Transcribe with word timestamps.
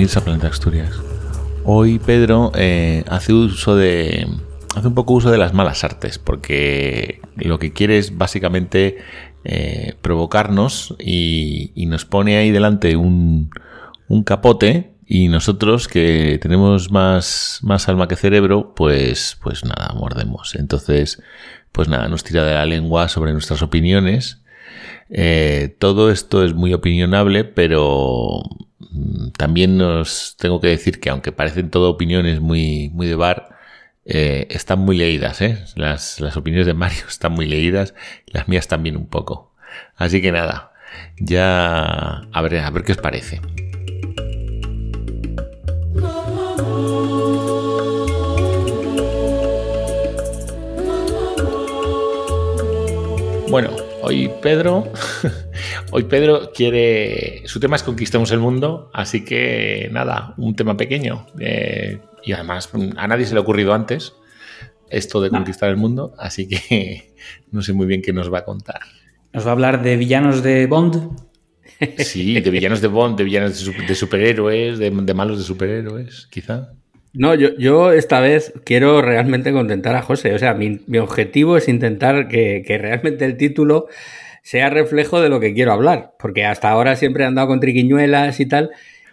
bienvenidos 0.00 0.16
a 0.16 0.24
Planeta 0.24 0.48
Asturias. 0.48 0.94
Hoy 1.62 1.98
Pedro 1.98 2.52
eh, 2.54 3.04
hace 3.06 3.34
uso 3.34 3.76
de. 3.76 4.26
hace 4.74 4.88
un 4.88 4.94
poco 4.94 5.12
uso 5.12 5.30
de 5.30 5.36
las 5.36 5.52
malas 5.52 5.84
artes, 5.84 6.18
porque 6.18 7.20
lo 7.36 7.58
que 7.58 7.74
quiere 7.74 7.98
es 7.98 8.16
básicamente 8.16 8.96
eh, 9.44 9.96
provocarnos 10.00 10.96
y, 10.98 11.74
nos 11.86 12.06
pone 12.06 12.38
ahí 12.38 12.50
delante 12.50 12.96
un, 12.96 13.50
un 14.08 14.24
capote 14.24 14.92
y 15.04 15.28
nosotros 15.28 15.86
que 15.86 16.38
tenemos 16.40 16.90
más, 16.90 17.58
más 17.62 17.86
alma 17.90 18.08
que 18.08 18.16
cerebro, 18.16 18.72
pues, 18.74 19.36
pues 19.42 19.66
nada, 19.66 19.92
mordemos. 19.94 20.54
Entonces, 20.54 21.22
pues 21.72 21.88
nada, 21.88 22.08
nos 22.08 22.24
tira 22.24 22.42
de 22.44 22.54
la 22.54 22.64
lengua 22.64 23.08
sobre 23.08 23.34
nuestras 23.34 23.60
opiniones. 23.60 24.40
Eh, 25.10 25.76
todo 25.78 26.10
esto 26.10 26.42
es 26.42 26.54
muy 26.54 26.72
opinionable, 26.72 27.44
pero 27.44 28.40
también 29.36 29.78
nos 29.78 30.36
tengo 30.38 30.60
que 30.60 30.68
decir 30.68 31.00
que 31.00 31.10
aunque 31.10 31.32
parecen 31.32 31.70
todo 31.70 31.90
opiniones 31.90 32.40
muy, 32.40 32.90
muy 32.90 33.06
de 33.06 33.14
bar, 33.14 33.56
eh, 34.04 34.46
están 34.50 34.80
muy 34.80 34.96
leídas, 34.96 35.40
¿eh? 35.40 35.58
Las, 35.76 36.20
las 36.20 36.36
opiniones 36.36 36.66
de 36.66 36.74
Mario 36.74 37.04
están 37.08 37.32
muy 37.32 37.46
leídas, 37.46 37.94
las 38.26 38.48
mías 38.48 38.68
también 38.68 38.96
un 38.96 39.06
poco. 39.06 39.52
Así 39.96 40.20
que 40.20 40.32
nada, 40.32 40.72
ya 41.18 42.22
a 42.32 42.42
ver, 42.42 42.58
a 42.58 42.70
ver 42.70 42.84
qué 42.84 42.92
os 42.92 42.98
parece. 42.98 43.40
Bueno, 53.50 53.70
hoy 54.02 54.30
Pedro, 54.42 54.92
hoy 55.90 56.04
Pedro 56.04 56.52
quiere, 56.52 57.42
su 57.46 57.60
tema 57.60 57.76
es 57.76 57.82
conquistemos 57.82 58.30
el 58.32 58.38
mundo, 58.38 58.90
así 58.92 59.24
que 59.24 59.88
nada, 59.92 60.34
un 60.36 60.54
tema 60.54 60.76
pequeño 60.76 61.26
eh, 61.38 62.00
y 62.22 62.32
además 62.32 62.70
a 62.96 63.06
nadie 63.06 63.26
se 63.26 63.34
le 63.34 63.38
ha 63.38 63.42
ocurrido 63.42 63.74
antes 63.74 64.14
esto 64.88 65.20
de 65.20 65.30
conquistar 65.30 65.70
el 65.70 65.76
mundo, 65.76 66.14
así 66.18 66.48
que 66.48 67.14
no 67.52 67.62
sé 67.62 67.72
muy 67.72 67.86
bien 67.86 68.02
qué 68.02 68.12
nos 68.12 68.32
va 68.32 68.38
a 68.38 68.44
contar. 68.44 68.80
¿Nos 69.32 69.46
va 69.46 69.50
a 69.50 69.52
hablar 69.52 69.82
de 69.82 69.96
villanos 69.96 70.42
de 70.42 70.66
Bond? 70.66 71.30
Sí, 71.98 72.40
de 72.40 72.50
villanos 72.50 72.80
de 72.80 72.88
Bond, 72.88 73.16
de 73.16 73.24
villanos 73.24 73.64
de, 73.86 73.94
superhéroes, 73.94 74.78
de, 74.78 74.90
de 74.90 75.14
malos 75.14 75.38
de 75.38 75.44
superhéroes, 75.44 76.26
quizá. 76.30 76.72
No, 77.12 77.34
yo, 77.34 77.56
yo 77.58 77.92
esta 77.92 78.20
vez 78.20 78.52
quiero 78.64 79.02
realmente 79.02 79.52
contentar 79.52 79.96
a 79.96 80.02
José. 80.02 80.34
O 80.34 80.38
sea, 80.38 80.54
mi, 80.54 80.80
objetivo 80.98 81.56
es 81.56 81.68
intentar 81.68 82.28
que, 82.28 82.64
realmente 82.80 83.24
el 83.24 83.36
título 83.36 83.88
sea 84.42 84.70
reflejo 84.70 85.20
de 85.20 85.28
lo 85.28 85.40
que 85.40 85.52
quiero 85.52 85.72
hablar. 85.72 86.12
Porque 86.18 86.44
hasta 86.44 86.70
ahora 86.70 86.96
siempre 86.96 87.24
he 87.24 87.26
andado 87.26 87.48
con 87.48 87.60
triquiñuelas 87.60 88.38
y 88.40 88.46
tal. 88.46 88.70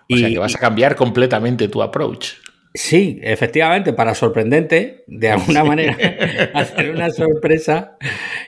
O 0.10 0.16
sea, 0.16 0.30
que 0.30 0.40
vas 0.40 0.56
a 0.56 0.60
cambiar 0.60 0.96
completamente 0.96 1.68
tu 1.68 1.82
approach. 1.82 2.36
Sí, 2.74 3.20
efectivamente, 3.24 3.92
para 3.92 4.14
sorprendente, 4.14 5.04
de 5.08 5.32
alguna 5.32 5.64
manera, 5.64 5.98
hacer 6.54 6.92
una 6.92 7.10
sorpresa 7.10 7.98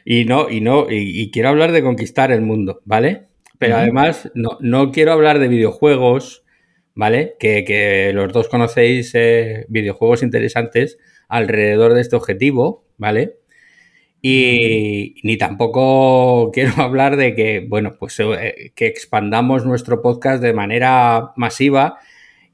y 0.05 0.25
no, 0.25 0.49
y 0.51 0.61
no, 0.61 0.85
y, 0.87 1.31
quiero 1.31 1.49
hablar 1.49 1.71
de 1.71 1.81
conquistar 1.81 2.31
el 2.31 2.41
mundo, 2.41 2.81
¿vale? 2.85 3.23
Pero 3.57 3.77
además 3.77 4.29
no, 4.35 4.57
no 4.61 4.91
quiero 4.91 5.13
hablar 5.13 5.39
de 5.39 5.47
videojuegos, 5.47 6.43
¿vale? 6.99 7.37
Que, 7.39 8.11
los 8.13 8.33
dos 8.33 8.49
conocéis 8.49 9.11
eh, 9.15 9.65
videojuegos 9.69 10.21
interesantes 10.21 10.97
alrededor 11.29 11.93
de 11.93 12.01
este 12.01 12.17
objetivo, 12.17 12.83
¿vale? 12.97 13.37
Y 14.21 15.15
ni 15.23 15.37
tampoco 15.37 16.51
quiero 16.53 16.73
hablar 16.81 17.15
de 17.15 17.35
que, 17.35 17.65
bueno, 17.65 17.95
pues 17.97 18.19
eh, 18.19 18.73
que 18.75 18.87
expandamos 18.87 19.65
nuestro 19.65 20.01
podcast 20.01 20.43
de 20.43 20.51
manera 20.51 21.31
masiva 21.37 21.99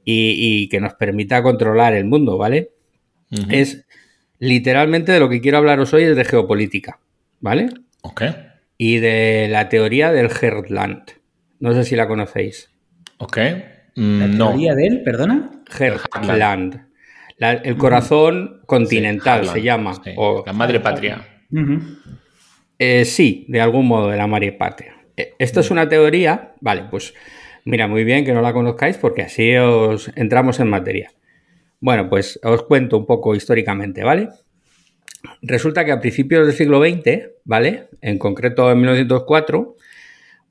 y, 0.04 0.68
que 0.68 0.78
nos 0.78 0.94
permita 0.94 1.42
controlar 1.42 1.94
el 1.94 2.04
mundo, 2.04 2.38
¿vale? 2.38 2.70
Es 3.50 3.84
literalmente 4.38 5.10
de 5.10 5.18
lo 5.18 5.28
que 5.28 5.40
quiero 5.40 5.58
hablaros 5.58 5.92
hoy 5.92 6.04
es 6.04 6.14
de 6.14 6.24
geopolítica, 6.24 7.00
¿vale? 7.40 7.70
Ok. 8.02 8.22
Y 8.78 8.98
de 8.98 9.48
la 9.50 9.68
teoría 9.68 10.12
del 10.12 10.30
Heartland. 10.30 11.02
No 11.58 11.74
sé 11.74 11.82
si 11.82 11.96
la 11.96 12.06
conocéis. 12.06 12.70
Ok. 13.18 13.38
¿La 13.96 14.26
mm, 14.26 14.36
teoría 14.36 14.74
de 14.74 14.86
él, 14.86 15.02
perdona? 15.02 15.50
Heartland. 15.70 16.86
el 17.38 17.76
corazón 17.78 18.60
continental 18.66 19.46
se 19.46 19.62
llama. 19.62 19.94
O, 20.16 20.42
la 20.44 20.52
madre 20.52 20.80
patria. 20.80 21.26
Eh, 22.78 23.06
sí, 23.06 23.46
de 23.48 23.60
algún 23.60 23.88
modo, 23.88 24.10
de 24.10 24.18
la 24.18 24.26
madre 24.26 24.52
patria. 24.52 24.96
Eh, 25.16 25.32
esto 25.38 25.60
es 25.60 25.70
una 25.70 25.88
teoría, 25.88 26.54
vale, 26.60 26.84
pues 26.90 27.14
mira, 27.64 27.88
muy 27.88 28.04
bien 28.04 28.26
que 28.26 28.34
no 28.34 28.42
la 28.42 28.52
conozcáis 28.52 28.98
porque 28.98 29.22
así 29.22 29.56
os 29.56 30.12
entramos 30.14 30.60
en 30.60 30.68
materia. 30.68 31.10
Bueno, 31.80 32.10
pues 32.10 32.38
os 32.42 32.64
cuento 32.64 32.98
un 32.98 33.06
poco 33.06 33.34
históricamente, 33.34 34.04
¿vale? 34.04 34.28
Resulta 35.40 35.86
que 35.86 35.92
a 35.92 36.00
principios 36.00 36.46
del 36.46 36.54
siglo 36.54 36.84
XX, 36.84 37.30
¿vale? 37.44 37.88
En 38.02 38.18
concreto 38.18 38.70
en 38.70 38.78
1904, 38.78 39.74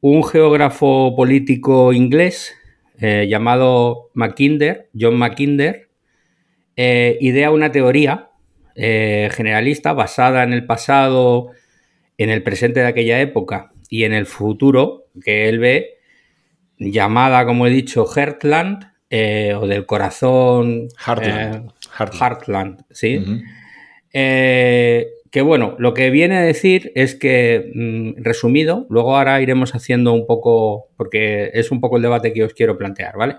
un 0.01 0.23
geógrafo 0.23 1.16
político 1.16 1.94
inglés 1.94 2.56
eh, 3.00 3.28
llamado 3.29 4.09
Mackinder, 4.13 4.89
John 4.97 5.17
Mackinder, 5.17 5.89
eh, 6.75 7.17
idea 7.22 7.51
una 7.51 7.72
teoría 7.72 8.29
eh, 8.75 9.29
generalista 9.31 9.94
basada 9.94 10.44
en 10.44 10.53
el 10.53 10.66
pasado, 10.66 11.51
en 12.17 12.29
el 12.29 12.44
presente 12.44 12.81
de 12.81 12.88
aquella 12.88 13.19
época 13.22 13.72
y 13.89 14.03
en 14.03 14.13
el 14.13 14.25
futuro 14.25 15.06
que 15.23 15.50
él 15.50 15.59
ve, 15.59 15.97
llamada, 16.78 17.45
como 17.45 17.67
he 17.67 17.69
dicho, 17.69 18.06
Heartland 18.06 18.91
o 19.57 19.67
del 19.67 19.85
corazón. 19.85 20.89
Heartland. 22.19 22.83
¿sí? 22.91 23.23
Que 25.35 25.41
bueno, 25.41 25.75
lo 25.79 25.94
que 25.94 26.12
viene 26.12 26.38
a 26.38 26.41
decir 26.44 26.94
es 26.96 27.13
que, 27.13 27.69
mm, 27.75 28.23
resumido, 28.23 28.88
luego 28.90 29.18
ahora 29.18 29.41
iremos 29.41 29.75
haciendo 29.75 30.13
un 30.13 30.25
poco, 30.25 30.88
porque 30.96 31.51
es 31.53 31.72
un 31.72 31.81
poco 31.81 31.97
el 31.97 32.03
debate 32.03 32.31
que 32.31 32.46
os 32.46 32.53
quiero 32.53 32.78
plantear, 32.78 33.18
¿vale? 33.18 33.35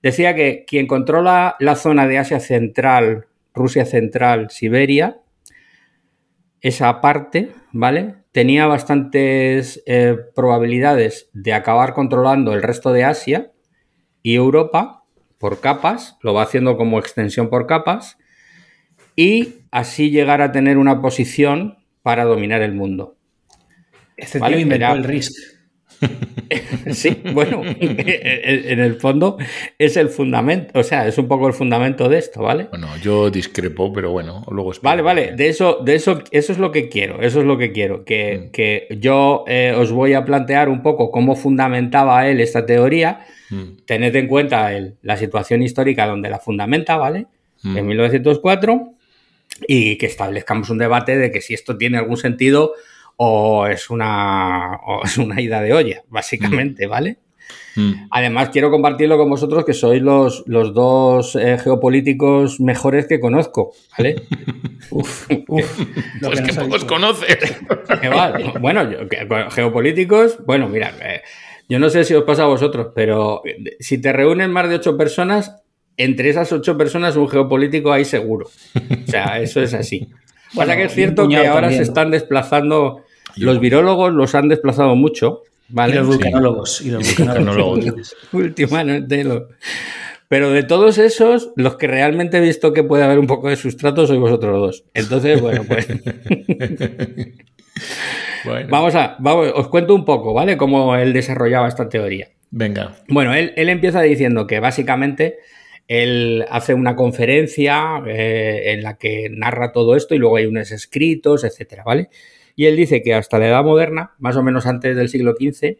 Decía 0.00 0.36
que 0.36 0.64
quien 0.64 0.86
controla 0.86 1.56
la 1.58 1.74
zona 1.74 2.06
de 2.06 2.18
Asia 2.18 2.38
Central, 2.38 3.26
Rusia 3.52 3.84
Central, 3.84 4.50
Siberia, 4.50 5.18
esa 6.60 7.00
parte, 7.00 7.50
¿vale? 7.72 8.14
Tenía 8.30 8.66
bastantes 8.66 9.82
eh, 9.86 10.16
probabilidades 10.36 11.30
de 11.32 11.52
acabar 11.52 11.94
controlando 11.94 12.52
el 12.52 12.62
resto 12.62 12.92
de 12.92 13.02
Asia 13.02 13.50
y 14.22 14.36
Europa 14.36 15.02
por 15.38 15.58
capas, 15.58 16.16
lo 16.22 16.32
va 16.32 16.42
haciendo 16.42 16.76
como 16.76 17.00
extensión 17.00 17.50
por 17.50 17.66
capas, 17.66 18.18
y 19.16 19.57
así 19.70 20.10
llegar 20.10 20.42
a 20.42 20.52
tener 20.52 20.78
una 20.78 21.00
posición 21.00 21.78
para 22.02 22.24
dominar 22.24 22.62
el 22.62 22.74
mundo. 22.74 23.16
Este 24.16 24.38
¿Vale? 24.38 24.60
inventó 24.60 24.94
el 24.94 25.04
RISC. 25.04 25.58
sí, 26.92 27.22
bueno, 27.32 27.62
en 27.80 28.78
el 28.78 28.94
fondo 28.96 29.36
es 29.78 29.96
el 29.96 30.08
fundamento, 30.08 30.78
o 30.78 30.82
sea, 30.82 31.06
es 31.06 31.18
un 31.18 31.26
poco 31.28 31.48
el 31.48 31.54
fundamento 31.54 32.08
de 32.08 32.18
esto, 32.18 32.42
¿vale? 32.42 32.68
Bueno, 32.70 32.88
yo 33.02 33.30
discrepo, 33.30 33.92
pero 33.92 34.10
bueno, 34.10 34.44
luego 34.50 34.72
Vale, 34.82 35.02
vale, 35.02 35.32
de 35.34 35.48
eso, 35.48 35.80
de 35.84 35.94
eso, 35.94 36.22
eso 36.30 36.52
es 36.52 36.58
lo 36.58 36.70
que 36.70 36.88
quiero, 36.88 37.20
eso 37.22 37.40
es 37.40 37.46
lo 37.46 37.58
que 37.58 37.72
quiero, 37.72 38.04
que, 38.04 38.88
mm. 38.90 38.94
yo 38.94 39.44
eh, 39.48 39.74
os 39.76 39.90
voy 39.90 40.14
a 40.14 40.24
plantear 40.24 40.68
un 40.68 40.82
poco 40.82 41.10
cómo 41.10 41.34
fundamentaba 41.34 42.28
él 42.28 42.40
esta 42.40 42.64
teoría, 42.64 43.26
mm. 43.50 43.84
tened 43.84 44.14
en 44.14 44.28
cuenta 44.28 44.70
la 45.02 45.16
situación 45.16 45.62
histórica 45.62 46.06
donde 46.06 46.30
la 46.30 46.38
fundamenta, 46.38 46.96
¿vale? 46.96 47.26
Mm. 47.62 47.76
En 47.76 47.86
1904 47.86 48.97
y 49.66 49.96
que 49.98 50.06
establezcamos 50.06 50.70
un 50.70 50.78
debate 50.78 51.16
de 51.16 51.30
que 51.30 51.40
si 51.40 51.54
esto 51.54 51.76
tiene 51.76 51.98
algún 51.98 52.16
sentido 52.16 52.74
o 53.16 53.66
es 53.66 53.90
una, 53.90 54.78
es 55.04 55.18
una 55.18 55.40
ida 55.40 55.60
de 55.60 55.72
olla, 55.72 56.02
básicamente, 56.08 56.86
mm. 56.86 56.90
¿vale? 56.90 57.18
Mm. 57.76 57.92
Además, 58.10 58.50
quiero 58.50 58.70
compartirlo 58.70 59.16
con 59.16 59.30
vosotros 59.30 59.64
que 59.64 59.72
sois 59.72 60.02
los, 60.02 60.44
los 60.46 60.74
dos 60.74 61.36
eh, 61.36 61.58
geopolíticos 61.58 62.60
mejores 62.60 63.06
que 63.06 63.20
conozco, 63.20 63.72
¿vale? 63.96 64.22
uf, 64.90 65.28
uf, 65.48 65.80
pues 66.20 66.40
que, 66.40 66.52
pocos 66.54 66.84
conoces. 66.84 67.56
bueno, 68.60 68.88
geopolíticos, 69.50 70.44
bueno, 70.44 70.68
mira, 70.68 70.92
eh, 71.02 71.22
yo 71.68 71.78
no 71.78 71.90
sé 71.90 72.04
si 72.04 72.14
os 72.14 72.24
pasa 72.24 72.44
a 72.44 72.46
vosotros, 72.46 72.88
pero 72.94 73.42
si 73.78 74.00
te 74.00 74.12
reúnen 74.12 74.50
más 74.50 74.68
de 74.68 74.76
ocho 74.76 74.96
personas, 74.96 75.62
entre 75.98 76.30
esas 76.30 76.50
ocho 76.52 76.78
personas 76.78 77.16
un 77.16 77.28
geopolítico 77.28 77.92
hay 77.92 78.04
seguro. 78.04 78.46
O 78.46 79.10
sea, 79.10 79.40
eso 79.40 79.60
es 79.60 79.74
así. 79.74 80.08
Bueno, 80.54 80.72
que 80.76 80.84
es 80.84 80.94
cierto 80.94 81.28
que 81.28 81.46
ahora 81.46 81.70
se 81.70 81.82
están 81.82 82.10
desplazando, 82.10 83.04
los 83.36 83.60
virólogos 83.60 84.14
los 84.14 84.34
han 84.34 84.48
desplazado 84.48 84.96
mucho. 84.96 85.42
¿vale? 85.68 85.92
Y 85.92 85.96
los 85.96 86.06
vulcanólogos. 86.06 86.80
Y 86.80 86.90
los 86.90 87.16
vulcanólogos. 87.16 88.16
Últimamente. 88.32 89.26
Pero 90.28 90.50
de 90.50 90.62
todos 90.62 90.98
esos, 90.98 91.52
los 91.56 91.76
que 91.76 91.86
realmente 91.86 92.38
he 92.38 92.40
visto 92.40 92.72
que 92.72 92.84
puede 92.84 93.02
haber 93.04 93.18
un 93.18 93.26
poco 93.26 93.48
de 93.48 93.56
sustrato 93.56 94.06
sois 94.06 94.20
vosotros 94.20 94.60
dos. 94.60 94.84
Entonces, 94.94 95.40
bueno, 95.40 95.64
pues. 95.64 95.86
Vamos 98.68 98.94
a. 98.94 99.16
os 99.54 99.68
cuento 99.68 99.94
un 99.94 100.04
poco, 100.04 100.34
¿vale? 100.34 100.56
Cómo 100.56 100.94
él 100.96 101.12
desarrollaba 101.12 101.68
esta 101.68 101.88
teoría. 101.88 102.28
Venga. 102.50 102.96
Bueno, 103.08 103.34
él, 103.34 103.52
empieza 103.56 104.00
diciendo 104.02 104.46
que 104.46 104.60
básicamente 104.60 105.38
él 105.88 106.44
hace 106.50 106.74
una 106.74 106.94
conferencia 106.94 108.02
eh, 108.06 108.72
en 108.72 108.82
la 108.82 108.98
que 108.98 109.30
narra 109.30 109.72
todo 109.72 109.96
esto 109.96 110.14
y 110.14 110.18
luego 110.18 110.36
hay 110.36 110.46
unos 110.46 110.70
escritos, 110.70 111.44
etcétera, 111.44 111.82
¿vale? 111.84 112.10
Y 112.54 112.66
él 112.66 112.76
dice 112.76 113.02
que 113.02 113.14
hasta 113.14 113.38
la 113.38 113.48
Edad 113.48 113.64
Moderna, 113.64 114.12
más 114.18 114.36
o 114.36 114.42
menos 114.42 114.66
antes 114.66 114.94
del 114.96 115.08
siglo 115.08 115.34
XV, 115.38 115.78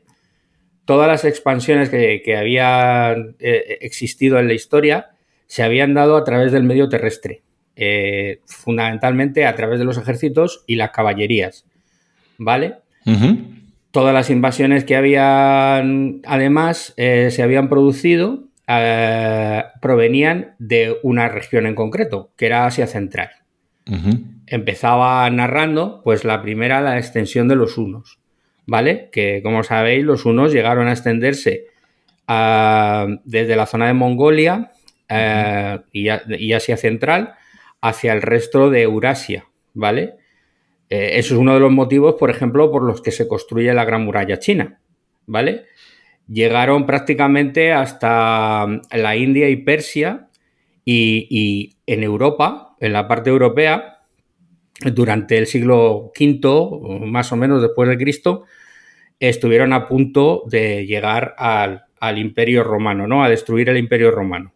todas 0.86 1.06
las 1.06 1.26
expansiones 1.26 1.90
que, 1.90 2.36
habían 2.36 3.36
eh, 3.38 3.78
existido 3.82 4.38
en 4.38 4.48
la 4.48 4.54
historia 4.54 5.10
se 5.46 5.62
habían 5.62 5.92
dado 5.92 6.16
a 6.16 6.24
través 6.24 6.52
del 6.52 6.62
medio 6.62 6.88
terrestre, 6.88 7.42
eh, 7.76 8.40
fundamentalmente 8.46 9.44
a 9.44 9.54
través 9.54 9.78
de 9.78 9.84
los 9.84 9.98
ejércitos 9.98 10.64
y 10.66 10.76
las 10.76 10.90
caballerías, 10.90 11.66
¿vale? 12.38 12.76
Todas 13.90 14.14
las 14.14 14.30
invasiones 14.30 14.84
que 14.84 14.96
habían, 14.96 16.20
además, 16.24 16.94
eh, 16.96 17.30
se 17.30 17.42
habían 17.42 17.68
producido, 17.68 18.47
provenían 19.80 20.54
de 20.58 20.98
una 21.02 21.28
región 21.28 21.66
en 21.66 21.74
concreto, 21.74 22.32
que 22.36 22.46
era 22.46 22.66
Asia 22.66 22.86
Central 22.86 23.30
empezaba 24.50 25.28
narrando, 25.30 26.00
pues 26.04 26.24
la 26.24 26.42
primera, 26.42 26.80
la 26.80 26.98
extensión 26.98 27.48
de 27.48 27.56
los 27.56 27.78
unos, 27.78 28.18
¿vale? 28.66 29.08
Que 29.12 29.40
como 29.42 29.62
sabéis, 29.62 30.04
los 30.04 30.24
unos 30.24 30.52
llegaron 30.52 30.88
a 30.88 30.92
extenderse 30.92 31.66
ah, 32.26 33.06
desde 33.24 33.56
la 33.56 33.66
zona 33.66 33.86
de 33.86 33.94
Mongolia 33.94 34.72
eh, 35.08 35.78
y, 35.92 36.52
Asia 36.52 36.76
Central 36.76 37.34
hacia 37.80 38.12
el 38.12 38.22
resto 38.22 38.70
de 38.70 38.82
Eurasia, 38.82 39.46
¿vale? 39.74 40.14
Eh, 40.90 41.12
eso 41.14 41.34
es 41.34 41.40
uno 41.40 41.54
de 41.54 41.60
los 41.60 41.70
motivos, 41.70 42.16
por 42.18 42.30
ejemplo, 42.30 42.70
por 42.70 42.82
los 42.82 43.02
que 43.02 43.10
se 43.10 43.28
construye 43.28 43.72
la 43.74 43.84
Gran 43.84 44.04
Muralla 44.04 44.38
China, 44.38 44.80
¿vale? 45.26 45.66
Llegaron 46.28 46.86
prácticamente 46.86 47.72
hasta 47.72 48.66
la 48.92 49.16
India 49.16 49.48
y 49.48 49.56
Persia 49.56 50.28
y, 50.84 51.26
y 51.30 51.76
en 51.86 52.02
Europa, 52.02 52.76
en 52.80 52.92
la 52.92 53.08
parte 53.08 53.30
europea, 53.30 53.98
durante 54.80 55.38
el 55.38 55.46
siglo 55.46 56.12
V, 56.18 57.06
más 57.06 57.32
o 57.32 57.36
menos 57.36 57.62
después 57.62 57.88
de 57.88 57.98
Cristo, 57.98 58.44
estuvieron 59.20 59.72
a 59.72 59.88
punto 59.88 60.44
de 60.46 60.86
llegar 60.86 61.34
al, 61.38 61.84
imperio 62.18 62.62
romano, 62.62 63.06
¿no? 63.06 63.24
A 63.24 63.28
destruir 63.28 63.68
el 63.68 63.76
imperio 63.76 64.10
romano. 64.10 64.52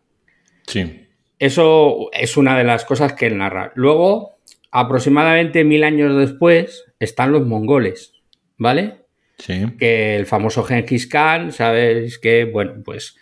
Sí. 0.66 1.08
Eso 1.38 2.10
es 2.12 2.36
una 2.36 2.56
de 2.56 2.64
las 2.64 2.84
cosas 2.84 3.14
que 3.14 3.26
él 3.26 3.38
narra. 3.38 3.72
Luego, 3.74 4.36
aproximadamente 4.70 5.64
mil 5.64 5.82
años 5.82 6.16
después, 6.16 6.84
están 7.00 7.32
los 7.32 7.46
mongoles, 7.46 8.12
¿vale? 8.56 9.01
Sí. 9.38 9.66
Que 9.78 10.16
el 10.16 10.26
famoso 10.26 10.62
Genghis 10.62 11.06
Khan, 11.06 11.52
sabéis 11.52 12.18
que, 12.18 12.44
bueno, 12.44 12.74
pues 12.84 13.16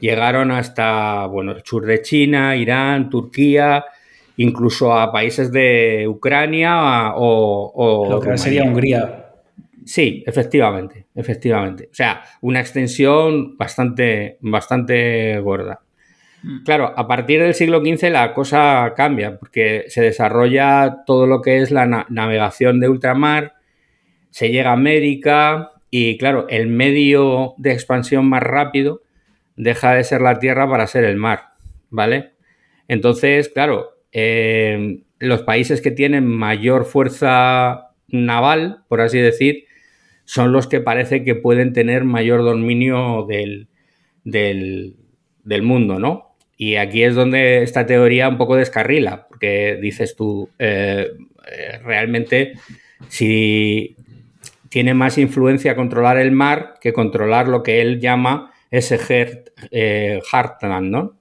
llegaron 0.00 0.50
hasta, 0.50 1.26
bueno, 1.26 1.52
el 1.52 1.62
sur 1.64 1.84
de 1.84 2.00
China, 2.00 2.56
Irán, 2.56 3.10
Turquía, 3.10 3.84
incluso 4.36 4.92
a 4.92 5.12
países 5.12 5.52
de 5.52 6.06
Ucrania 6.08 7.12
o... 7.16 8.06
Lo 8.08 8.20
que 8.20 8.38
sería 8.38 8.64
Hungría. 8.64 9.26
Sí, 9.84 10.24
efectivamente, 10.26 11.06
efectivamente. 11.14 11.88
O 11.92 11.94
sea, 11.94 12.22
una 12.40 12.60
extensión 12.60 13.56
bastante, 13.56 14.36
bastante 14.40 15.38
gorda. 15.38 15.80
Mm. 16.42 16.64
Claro, 16.64 16.92
a 16.96 17.06
partir 17.06 17.40
del 17.40 17.54
siglo 17.54 17.80
XV 17.80 18.10
la 18.10 18.34
cosa 18.34 18.92
cambia 18.96 19.38
porque 19.38 19.84
se 19.88 20.02
desarrolla 20.02 21.04
todo 21.06 21.26
lo 21.26 21.40
que 21.40 21.62
es 21.62 21.70
la 21.70 22.06
navegación 22.08 22.80
de 22.80 22.88
ultramar, 22.88 23.54
se 24.36 24.50
llega 24.50 24.68
a 24.68 24.74
América 24.74 25.72
y 25.90 26.18
claro, 26.18 26.46
el 26.50 26.66
medio 26.66 27.54
de 27.56 27.72
expansión 27.72 28.28
más 28.28 28.42
rápido 28.42 29.00
deja 29.56 29.94
de 29.94 30.04
ser 30.04 30.20
la 30.20 30.38
tierra 30.38 30.68
para 30.68 30.86
ser 30.86 31.04
el 31.04 31.16
mar, 31.16 31.54
¿vale? 31.88 32.32
Entonces, 32.86 33.48
claro, 33.48 33.92
eh, 34.12 35.00
los 35.20 35.40
países 35.40 35.80
que 35.80 35.90
tienen 35.90 36.26
mayor 36.26 36.84
fuerza 36.84 37.92
naval, 38.08 38.84
por 38.88 39.00
así 39.00 39.18
decir, 39.20 39.64
son 40.26 40.52
los 40.52 40.66
que 40.66 40.80
parece 40.80 41.24
que 41.24 41.34
pueden 41.34 41.72
tener 41.72 42.04
mayor 42.04 42.42
dominio 42.42 43.24
del, 43.26 43.68
del, 44.22 45.62
mundo, 45.62 45.98
¿no? 45.98 46.36
Y 46.58 46.76
aquí 46.76 47.04
es 47.04 47.14
donde 47.14 47.62
esta 47.62 47.86
teoría 47.86 48.28
un 48.28 48.36
poco 48.36 48.56
descarrila, 48.56 49.28
porque 49.28 49.78
dices 49.80 50.14
tú, 50.14 50.50
eh, 50.58 51.08
eh, 51.50 51.78
realmente, 51.82 52.52
si 53.08 53.96
tiene 54.76 54.92
más 54.92 55.16
influencia 55.16 55.74
controlar 55.74 56.18
el 56.18 56.32
mar 56.32 56.74
que 56.82 56.92
controlar 56.92 57.48
lo 57.48 57.62
que 57.62 57.80
él 57.80 57.98
llama 57.98 58.52
ese 58.70 58.98
Heartland, 59.72 60.90
¿no? 60.90 61.16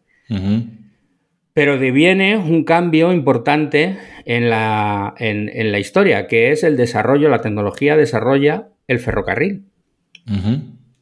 Pero 1.53 1.77
deviene 1.77 2.35
un 2.35 2.65
cambio 2.65 3.13
importante 3.13 3.97
en 4.25 4.49
la, 4.49 5.15
en, 5.19 5.71
la, 5.71 5.79
historia, 5.79 6.27
que 6.27 6.51
es 6.51 6.65
el 6.65 6.75
desarrollo, 6.75 7.29
la 7.29 7.39
tecnología 7.39 7.95
desarrolla 7.95 8.67
el 8.89 8.99
ferrocarril. 8.99 9.63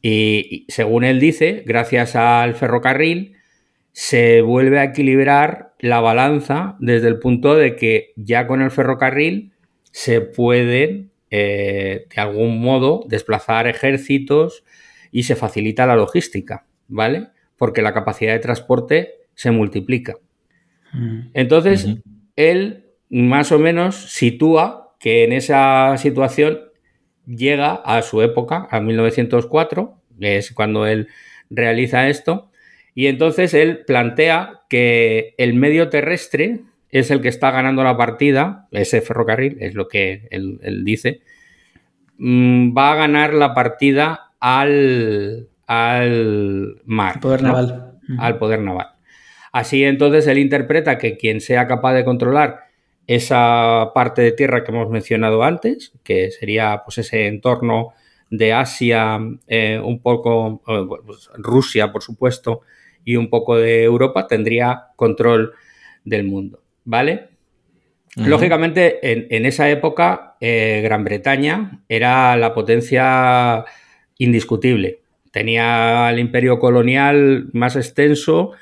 y, 0.00 0.64
según 0.68 1.02
él 1.02 1.18
dice, 1.18 1.64
gracias 1.66 2.14
al 2.14 2.54
ferrocarril 2.54 3.34
se 3.90 4.42
vuelve 4.42 4.78
a 4.78 4.84
equilibrar 4.84 5.74
la 5.80 5.98
balanza 5.98 6.76
desde 6.78 7.08
el 7.08 7.18
punto 7.18 7.56
de 7.56 7.74
que 7.74 8.12
ya 8.14 8.46
con 8.46 8.62
el 8.62 8.70
ferrocarril 8.70 9.54
se 9.90 10.20
pueden, 10.20 11.10
eh, 11.36 12.06
de 12.14 12.22
algún 12.22 12.60
modo, 12.60 13.04
desplazar 13.08 13.66
ejércitos 13.66 14.62
y 15.10 15.24
se 15.24 15.34
facilita 15.34 15.84
la 15.84 15.96
logística, 15.96 16.64
¿vale? 16.86 17.30
Porque 17.56 17.82
la 17.82 17.92
capacidad 17.92 18.34
de 18.34 18.38
transporte 18.38 19.14
se 19.34 19.50
multiplica. 19.50 20.14
Mm. 20.92 21.30
Entonces, 21.34 21.88
él 22.36 22.84
más 23.10 23.50
o 23.50 23.58
menos 23.58 24.12
sitúa 24.12 24.94
que 25.00 25.24
en 25.24 25.32
esa 25.32 25.96
situación 25.98 26.60
llega 27.26 27.74
a 27.74 28.02
su 28.02 28.22
época, 28.22 28.68
a 28.70 28.78
1904, 28.78 29.92
que 30.20 30.36
es 30.36 30.52
cuando 30.52 30.86
él 30.86 31.08
realiza 31.50 32.08
esto, 32.08 32.52
y 32.94 33.08
entonces 33.08 33.54
él 33.54 33.84
plantea 33.84 34.60
que 34.68 35.34
el 35.38 35.54
medio 35.54 35.88
terrestre 35.88 36.60
es 36.94 37.10
el 37.10 37.20
que 37.20 37.28
está 37.28 37.50
ganando 37.50 37.82
la 37.82 37.96
partida, 37.96 38.68
ese 38.70 39.00
ferrocarril, 39.00 39.56
es 39.58 39.74
lo 39.74 39.88
que 39.88 40.28
él, 40.30 40.84
dice, 40.84 41.22
va 42.18 42.92
a 42.92 42.96
ganar 42.96 43.34
la 43.34 43.54
partida 43.54 44.32
al, 44.40 45.48
al 45.66 46.82
mar. 46.84 47.20
Poder 47.20 47.42
naval. 47.42 47.98
Al 48.18 48.38
poder 48.38 48.60
naval. 48.60 48.88
Así 49.52 49.84
entonces 49.84 50.26
él 50.26 50.38
interpreta 50.38 50.98
que 50.98 51.16
quien 51.16 51.40
sea 51.40 51.66
capaz 51.66 51.94
de 51.94 52.04
controlar 52.04 52.64
esa 53.06 53.90
parte 53.94 54.22
de 54.22 54.32
tierra 54.32 54.64
que 54.64 54.72
hemos 54.72 54.90
mencionado 54.90 55.42
antes, 55.42 55.92
que 56.02 56.30
sería 56.30 56.82
pues 56.84 56.98
ese 56.98 57.26
entorno 57.26 57.92
de 58.30 58.52
Asia, 58.52 59.18
eh, 59.46 59.80
un 59.82 60.00
poco 60.00 60.62
eh, 60.66 60.86
pues, 61.06 61.30
Rusia, 61.34 61.92
por 61.92 62.02
supuesto, 62.02 62.62
y 63.04 63.16
un 63.16 63.28
poco 63.28 63.56
de 63.56 63.84
Europa, 63.84 64.26
tendría 64.26 64.86
control 64.96 65.52
del 66.04 66.24
mundo, 66.24 66.60
¿vale? 66.84 67.28
Lógicamente, 68.16 69.34
en, 69.36 69.44
esa 69.44 69.68
época, 69.68 70.36
eh, 70.40 70.80
Gran 70.84 71.02
Bretaña 71.02 71.80
era 71.88 72.36
la 72.36 72.54
potencia 72.54 73.64
indiscutible. 74.18 75.00
Tenía 75.32 76.10
el 76.10 76.20
imperio 76.20 76.60
colonial 76.60 77.48
más 77.52 77.74
extenso, 77.74 78.52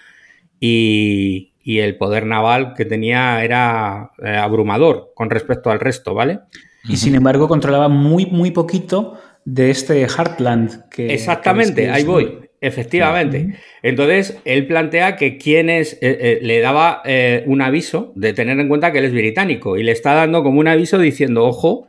y, 0.63 1.49
el 1.65 1.97
poder 1.97 2.27
naval 2.27 2.75
que 2.75 2.85
tenía 2.85 3.43
era 3.45 4.13
eh, 4.23 4.37
abrumador 4.37 5.13
con 5.15 5.31
respecto 5.31 5.71
al 5.71 5.81
resto, 5.81 6.15
¿vale? 6.15 6.41
Y 6.89 6.97
sin 6.97 7.15
embargo 7.15 7.49
controlaba 7.49 7.89
muy, 7.89 8.27
muy 8.27 8.51
poquito 8.51 9.19
de 9.45 9.71
este 9.71 10.07
Heartland 10.07 10.89
que... 10.89 11.13
Exactamente, 11.15 11.91
ahí 11.91 12.05
voy. 12.05 12.42
Efectivamente. 12.63 13.57
Entonces, 13.83 14.41
él 14.47 14.67
plantea 14.67 15.17
que 15.17 15.37
quienes 15.37 15.95
eh, 15.95 15.99
eh, 16.01 16.39
le 16.41 16.61
daba 16.61 17.03
un 17.45 17.61
aviso 17.61 18.13
de 18.15 18.33
tener 18.33 18.59
en 18.59 18.69
cuenta 18.69 18.93
que 18.93 18.99
él 18.99 19.05
es 19.05 19.13
británico 19.13 19.77
y 19.77 19.83
le 19.83 19.93
está 19.93 20.15
dando 20.15 20.43
como 20.43 20.61
un 20.61 20.69
aviso 20.69 20.99
diciendo, 20.99 21.45
ojo, 21.45 21.89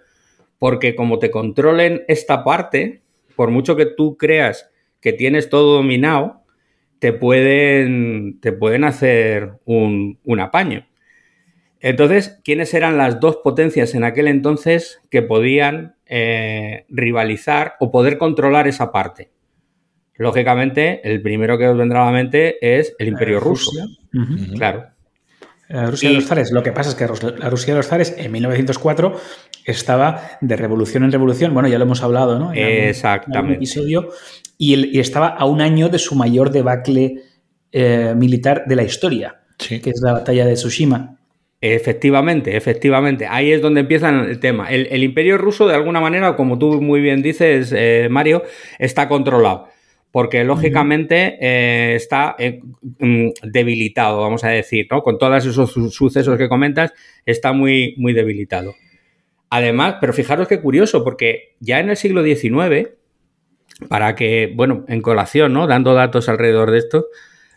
porque 0.58 0.96
como 0.96 1.20
te 1.20 1.30
controlen 1.30 2.04
esta 2.08 2.44
parte, 2.44 3.02
por 3.36 3.52
mucho 3.52 3.76
que 3.76 3.86
tú 3.86 4.18
creas 4.18 4.70
que 5.00 5.14
tienes 5.14 5.50
todo 5.50 5.76
dominado, 5.76 6.44
te 7.00 7.12
pueden, 7.12 8.40
te 8.40 8.54
pueden 8.54 8.86
hacer 8.86 9.60
un, 9.66 10.18
apaño. 10.40 10.88
Entonces, 11.82 12.40
¿quiénes 12.46 12.74
eran 12.74 12.98
las 12.98 13.20
dos 13.20 13.38
potencias 13.44 13.94
en 13.94 14.06
aquel 14.06 14.30
entonces 14.30 15.02
que 15.12 15.22
podían 15.22 15.98
eh, 16.06 16.86
rivalizar 16.88 17.74
o 17.82 17.92
poder 17.92 18.18
controlar 18.18 18.70
esa 18.70 18.94
parte? 18.94 19.32
Lógicamente, 20.16 21.02
el 21.04 21.22
primero 21.22 21.58
que 21.58 21.68
os 21.68 21.78
vendrá 21.78 22.04
a 22.04 22.06
la 22.06 22.12
mente 22.12 22.58
es 22.62 22.96
el 23.00 23.08
Imperio 23.08 23.38
eh, 23.38 23.42
Ruso. 23.42 23.72
Claro. 24.56 24.86
La 25.70 25.88
Rusia 25.88 26.10
de 26.10 26.16
los 26.16 26.26
zares. 26.26 26.52
Lo 26.52 26.62
que 26.62 26.72
pasa 26.72 26.90
es 26.90 26.96
que 26.96 27.08
la 27.40 27.50
Rusia 27.50 27.74
de 27.74 27.78
los 27.78 27.88
zares 27.88 28.14
en 28.18 28.32
1904 28.32 29.20
estaba 29.66 30.22
de 30.40 30.56
revolución 30.56 31.04
en 31.04 31.12
revolución. 31.12 31.54
Bueno, 31.54 31.68
ya 31.68 31.80
lo 31.80 31.86
hemos 31.86 32.04
hablado, 32.04 32.38
¿no? 32.38 32.54
En 32.54 32.90
Exactamente. 32.90 33.56
episodio. 33.56 34.10
Y, 34.58 35.00
estaba 35.00 35.30
a 35.30 35.46
un 35.46 35.62
año 35.62 35.90
de 35.90 35.98
su 35.98 36.16
mayor 36.16 36.52
debacle 36.52 37.24
eh, 37.72 38.14
militar 38.16 38.66
de 38.68 38.76
la 38.76 38.84
historia, 38.84 39.42
que 39.58 39.82
es 39.84 40.02
la 40.04 40.14
batalla 40.14 40.46
de 40.46 40.54
Tsushima. 40.54 41.18
Efectivamente, 41.60 42.56
efectivamente. 42.56 43.26
Ahí 43.26 43.52
es 43.52 43.62
donde 43.62 43.80
empieza 43.80 44.10
el 44.10 44.40
tema. 44.40 44.70
El, 44.70 45.02
imperio 45.02 45.38
ruso, 45.38 45.66
de 45.66 45.74
alguna 45.74 46.02
manera, 46.02 46.36
como 46.36 46.60
tú 46.60 46.82
muy 46.82 47.02
bien 47.02 47.24
dices, 47.24 47.74
eh, 47.76 48.10
Mario, 48.12 48.44
está 48.78 49.08
controlado 49.08 49.73
porque 50.14 50.44
lógicamente 50.44 51.40
eh, 51.42 51.96
está 51.96 52.36
eh, 52.38 52.62
mm, 53.00 53.30
debilitado, 53.52 54.22
vamos 54.22 54.44
a 54.44 54.50
decir, 54.50 54.86
¿no? 54.92 55.02
Con 55.02 55.18
todos 55.18 55.44
esos 55.44 55.72
sucesos 55.72 56.38
que 56.38 56.48
comentas, 56.48 56.94
está 57.26 57.52
muy, 57.52 57.96
muy 57.98 58.14
debilitado. 58.14 58.76
Además, 59.50 59.96
pero 60.00 60.14
fijaros 60.14 60.48
qué 60.48 60.62
curioso, 60.62 61.04
porque 61.04 61.56
ya 61.60 61.80
en 61.80 61.90
el 61.90 61.98
siglo 61.98 62.24
XIX, 62.24 62.92
para 63.90 64.14
que, 64.14 64.54
bueno, 64.56 64.86
en 64.88 65.02
colación, 65.02 65.52
¿no? 65.52 65.66
Dando 65.66 65.96
datos 65.96 66.30
alrededor 66.30 66.70
de 66.70 66.78
esto, 66.78 67.08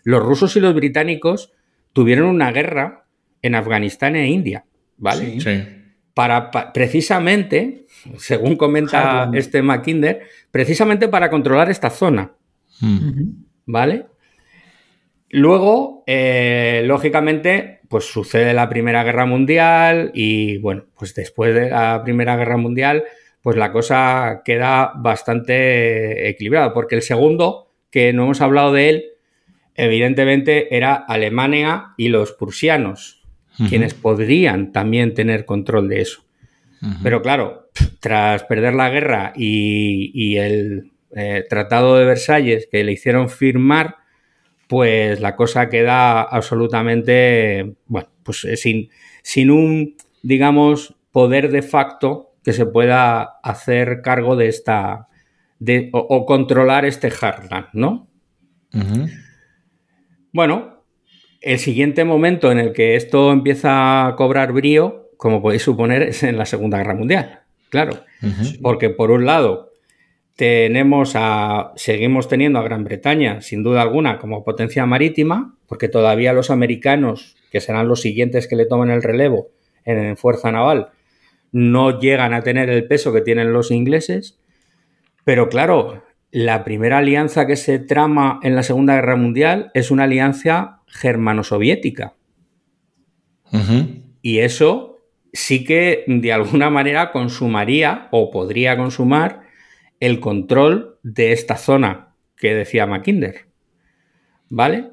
los 0.02 0.22
rusos 0.22 0.56
y 0.56 0.60
los 0.60 0.74
británicos 0.74 1.52
tuvieron 1.92 2.26
una 2.26 2.52
guerra 2.52 3.04
en 3.42 3.54
Afganistán 3.54 4.16
e 4.16 4.28
India, 4.28 4.64
¿vale? 4.96 5.42
Sí. 5.42 5.62
Para, 6.14 6.50
precisamente, 6.72 7.84
según 8.16 8.56
comenta 8.56 9.30
este 9.34 9.60
Mackinder, 9.60 10.22
precisamente 10.50 11.08
para 11.08 11.28
controlar 11.28 11.68
esta 11.68 11.90
zona. 11.90 12.32
¿Vale? 13.66 14.06
Luego, 15.30 16.04
eh, 16.06 16.82
lógicamente, 16.86 17.80
pues 17.88 18.04
sucede 18.04 18.54
la 18.54 18.68
Primera 18.68 19.02
Guerra 19.02 19.26
Mundial 19.26 20.12
y 20.14 20.58
bueno, 20.58 20.84
pues 20.96 21.14
después 21.14 21.54
de 21.54 21.70
la 21.70 22.02
Primera 22.04 22.36
Guerra 22.36 22.56
Mundial, 22.56 23.04
pues 23.42 23.56
la 23.56 23.72
cosa 23.72 24.42
queda 24.44 24.92
bastante 24.96 26.28
equilibrada, 26.28 26.72
porque 26.72 26.94
el 26.94 27.02
segundo, 27.02 27.72
que 27.90 28.12
no 28.12 28.24
hemos 28.24 28.40
hablado 28.40 28.72
de 28.72 28.88
él, 28.88 29.04
evidentemente 29.74 30.74
era 30.76 30.94
Alemania 30.94 31.94
y 31.96 32.08
los 32.08 32.32
prusianos, 32.32 33.22
quienes 33.68 33.94
podrían 33.94 34.72
también 34.72 35.14
tener 35.14 35.44
control 35.44 35.88
de 35.88 36.02
eso. 36.02 36.22
Pero 37.02 37.20
claro, 37.20 37.70
tras 38.00 38.44
perder 38.44 38.74
la 38.74 38.90
guerra 38.90 39.32
y 39.34 40.36
el 40.36 40.92
eh, 41.14 41.44
Tratado 41.48 41.96
de 41.96 42.04
Versalles 42.04 42.68
que 42.70 42.84
le 42.84 42.92
hicieron 42.92 43.28
firmar, 43.28 43.96
pues 44.68 45.20
la 45.20 45.36
cosa 45.36 45.68
queda 45.68 46.22
absolutamente, 46.22 47.76
bueno, 47.86 48.08
pues 48.22 48.44
eh, 48.44 48.56
sin, 48.56 48.90
sin 49.22 49.50
un, 49.50 49.96
digamos, 50.22 50.96
poder 51.12 51.50
de 51.50 51.62
facto 51.62 52.32
que 52.42 52.52
se 52.52 52.66
pueda 52.66 53.38
hacer 53.42 54.02
cargo 54.02 54.36
de 54.36 54.48
esta, 54.48 55.08
de, 55.58 55.90
o, 55.92 56.26
controlar 56.26 56.84
este 56.84 57.10
Heartland, 57.10 57.68
¿no? 57.72 58.08
Bueno, 60.32 60.84
el 61.40 61.58
siguiente 61.58 62.04
momento 62.04 62.52
en 62.52 62.58
el 62.58 62.72
que 62.72 62.96
esto 62.96 63.32
empieza 63.32 64.06
a 64.06 64.16
cobrar 64.16 64.52
brío, 64.52 65.10
como 65.16 65.40
podéis 65.40 65.62
suponer, 65.62 66.02
es 66.02 66.22
en 66.22 66.36
la 66.36 66.44
Segunda 66.44 66.78
Guerra 66.78 66.94
Mundial. 66.94 67.40
Claro, 67.70 68.04
porque 68.62 68.90
por 68.90 69.10
un 69.10 69.26
lado 69.26 69.72
tenemos 70.36 71.12
a, 71.14 71.72
seguimos 71.76 72.28
teniendo 72.28 72.58
a 72.58 72.62
Gran 72.62 72.84
Bretaña, 72.84 73.40
sin 73.40 73.62
duda 73.62 73.80
alguna, 73.80 74.18
como 74.18 74.44
potencia 74.44 74.84
marítima, 74.84 75.56
porque 75.66 75.88
todavía 75.88 76.34
los 76.34 76.50
americanos, 76.50 77.36
que 77.50 77.60
serán 77.60 77.88
los 77.88 78.02
siguientes 78.02 78.46
que 78.46 78.56
le 78.56 78.66
tomen 78.66 78.90
el 78.90 79.02
relevo 79.02 79.48
en 79.86 80.16
fuerza 80.16 80.52
naval, 80.52 80.90
no 81.52 81.98
llegan 81.98 82.34
a 82.34 82.42
tener 82.42 82.68
el 82.68 82.86
peso 82.86 83.14
que 83.14 83.22
tienen 83.22 83.54
los 83.54 83.70
ingleses. 83.70 84.38
Pero 85.24 85.48
claro, 85.48 86.02
la 86.30 86.64
primera 86.64 86.98
alianza 86.98 87.46
que 87.46 87.56
se 87.56 87.78
trama 87.78 88.38
en 88.42 88.54
la 88.54 88.62
Segunda 88.62 88.94
Guerra 88.94 89.16
Mundial 89.16 89.70
es 89.72 89.90
una 89.90 90.04
alianza 90.04 90.82
germano-soviética. 90.86 92.14
Y 94.20 94.40
eso 94.40 94.98
sí 95.32 95.64
que 95.64 96.04
de 96.06 96.32
alguna 96.32 96.68
manera 96.68 97.10
consumaría 97.10 98.08
o 98.10 98.30
podría 98.30 98.76
consumar 98.76 99.45
el 100.00 100.20
control 100.20 100.98
de 101.02 101.32
esta 101.32 101.56
zona 101.56 102.14
que 102.36 102.54
decía 102.54 102.86
Mackinder. 102.86 103.46
¿Vale? 104.48 104.90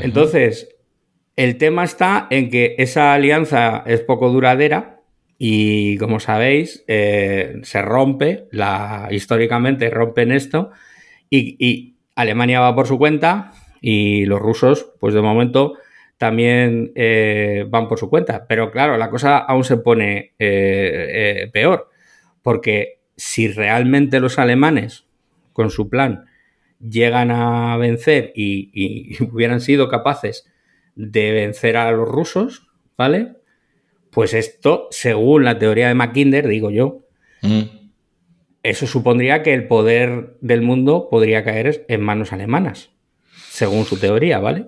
Entonces, 0.00 0.76
el 1.36 1.56
tema 1.56 1.84
está 1.84 2.26
en 2.30 2.50
que 2.50 2.74
esa 2.78 3.14
alianza 3.14 3.84
es 3.86 4.00
poco 4.00 4.30
duradera 4.30 5.00
y, 5.38 5.96
como 5.98 6.20
sabéis, 6.20 6.84
eh, 6.88 7.60
se 7.62 7.82
rompe, 7.82 8.48
la, 8.50 9.08
históricamente 9.10 9.88
rompen 9.90 10.32
esto 10.32 10.70
y, 11.30 11.94
Alemania 12.16 12.58
va 12.58 12.74
por 12.74 12.88
su 12.88 12.98
cuenta 12.98 13.52
y 13.80 14.26
los 14.26 14.40
rusos, 14.40 14.90
pues 14.98 15.14
de 15.14 15.22
momento, 15.22 15.74
también 16.16 16.90
eh, 16.96 17.64
van 17.68 17.86
por 17.86 17.96
su 18.00 18.10
cuenta. 18.10 18.44
Pero 18.48 18.72
claro, 18.72 18.96
la 18.96 19.08
cosa 19.08 19.38
aún 19.38 19.62
se 19.62 19.76
pone 19.76 20.34
eh, 20.36 21.48
peor, 21.52 21.88
porque 22.42 22.97
si 23.18 23.48
realmente 23.48 24.20
los 24.20 24.38
alemanes, 24.38 25.04
con 25.52 25.70
su 25.70 25.90
plan, 25.90 26.26
llegan 26.80 27.30
a 27.30 27.76
vencer 27.76 28.32
y, 28.34 29.22
hubieran 29.32 29.60
sido 29.60 29.88
capaces 29.88 30.46
de 30.94 31.32
vencer 31.32 31.76
a 31.76 31.90
los 31.90 32.08
rusos, 32.08 32.68
¿vale? 32.96 33.34
Pues 34.10 34.32
esto, 34.34 34.88
según 34.90 35.44
la 35.44 35.58
teoría 35.58 35.88
de 35.88 35.94
Mackinder, 35.94 36.48
digo 36.48 36.70
yo, 36.70 37.06
mm. 37.42 37.62
eso 38.62 38.86
supondría 38.86 39.42
que 39.42 39.52
el 39.52 39.66
poder 39.66 40.36
del 40.40 40.62
mundo 40.62 41.08
podría 41.10 41.44
caer 41.44 41.84
en 41.88 42.00
manos 42.00 42.32
alemanas, 42.32 42.90
según 43.50 43.84
su 43.84 43.98
teoría, 43.98 44.38
¿vale? 44.38 44.66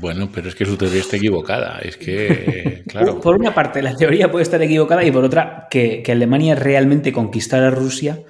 Bueno, 0.00 0.30
pero 0.32 0.48
es 0.48 0.54
que 0.54 0.64
su 0.64 0.76
teoría 0.76 1.00
está 1.00 1.16
equivocada. 1.16 1.78
Es 1.80 1.96
que, 1.96 2.82
claro. 2.88 3.20
Por 3.20 3.36
una 3.36 3.54
parte, 3.54 3.82
la 3.82 3.94
teoría 3.94 4.30
puede 4.30 4.42
estar 4.42 4.60
equivocada 4.62 5.04
y 5.04 5.10
por 5.10 5.24
otra, 5.24 5.66
que, 5.70 6.02
Alemania 6.08 6.54
realmente 6.54 7.12
conquistara 7.12 7.68
a 7.68 7.70
Rusia 7.70 8.20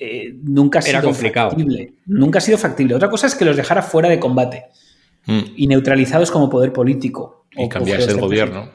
eh, 0.00 0.34
nunca 0.42 0.80
ha 0.80 0.82
sido 0.82 1.02
complicado. 1.02 1.50
factible. 1.50 1.92
Nunca 2.06 2.38
ha 2.38 2.42
sido 2.42 2.58
factible. 2.58 2.94
Otra 2.94 3.08
cosa 3.08 3.26
es 3.26 3.34
que 3.34 3.44
los 3.44 3.56
dejara 3.56 3.82
fuera 3.82 4.08
de 4.08 4.18
combate 4.18 4.64
mm. 5.26 5.40
y 5.56 5.66
neutralizados 5.66 6.30
como 6.30 6.48
poder 6.50 6.72
político. 6.72 7.46
Y 7.56 7.68
cambiarse 7.68 8.10
el 8.10 8.20
gobierno. 8.20 8.70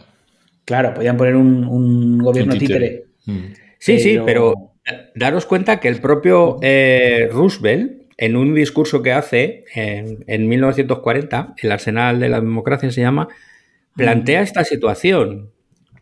Claro, 0.65 0.93
podían 0.93 1.15
poner 1.15 1.35
un, 1.35 2.17
gobierno 2.17 2.55
títere. 2.57 3.05
Mm. 3.25 3.53
Sí, 3.77 3.99
sí, 3.99 4.19
pero 4.25 4.73
daros 5.15 5.45
cuenta 5.45 5.79
que 5.79 5.87
el 5.87 6.01
propio 6.01 6.57
eh, 6.61 7.29
Roosevelt 7.31 8.04
en 8.17 8.35
un 8.35 8.55
discurso 8.55 9.01
que 9.01 9.11
hace 9.11 9.65
en, 9.73 10.47
1940, 10.47 11.55
el 11.61 11.71
Arsenal 11.71 12.19
de 12.19 12.29
la 12.29 12.39
Democracia 12.39 12.91
se 12.91 13.01
llama, 13.01 13.27
plantea 13.95 14.41
esta 14.41 14.63
situación 14.63 15.51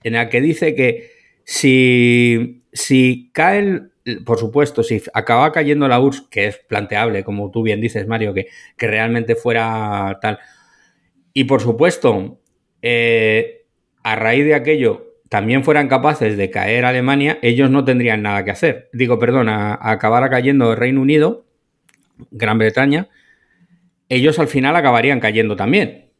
en 0.04 0.14
la 0.14 0.30
que 0.30 0.42
dice 0.42 0.76
que 0.76 1.12
si, 1.44 2.64
si 2.72 3.32
cae, 3.34 3.82
por 4.26 4.38
supuesto, 4.38 4.84
si 4.84 5.02
acaba 5.14 5.52
cayendo 5.52 5.88
la 5.88 6.00
URSS, 6.00 6.28
que 6.30 6.48
es 6.48 6.58
planteable, 6.58 7.24
como 7.24 7.52
tú 7.52 7.64
bien 7.64 7.82
dices, 7.82 8.08
Mario, 8.08 8.34
que, 8.34 8.48
que 8.78 8.88
realmente 8.88 9.36
fuera 9.36 10.20
tal, 10.22 10.40
y 11.34 11.46
por 11.46 11.62
supuesto, 11.62 12.40
eh, 12.82 13.66
a 14.04 14.16
raíz 14.16 14.46
de 14.46 14.56
aquello 14.56 15.14
también 15.30 15.64
fueran 15.64 15.88
capaces 15.88 16.38
de 16.38 16.52
caer 16.52 16.86
Alemania, 16.86 17.40
ellos 17.42 17.72
no 17.72 17.84
tendrían 17.84 18.22
nada 18.22 18.46
que 18.46 18.52
hacer. 18.52 18.90
Digo, 18.94 19.18
perdón, 19.18 19.50
a, 19.50 19.80
acabar 19.82 20.30
cayendo 20.30 20.72
el 20.72 20.78
Reino 20.78 21.02
Unido, 21.02 21.43
Gran 22.32 22.58
Bretaña, 22.58 23.10
ellos 24.10 24.40
al 24.40 24.48
final 24.48 24.76
acabarían 24.76 25.20
cayendo 25.20 25.56
también. 25.56 26.12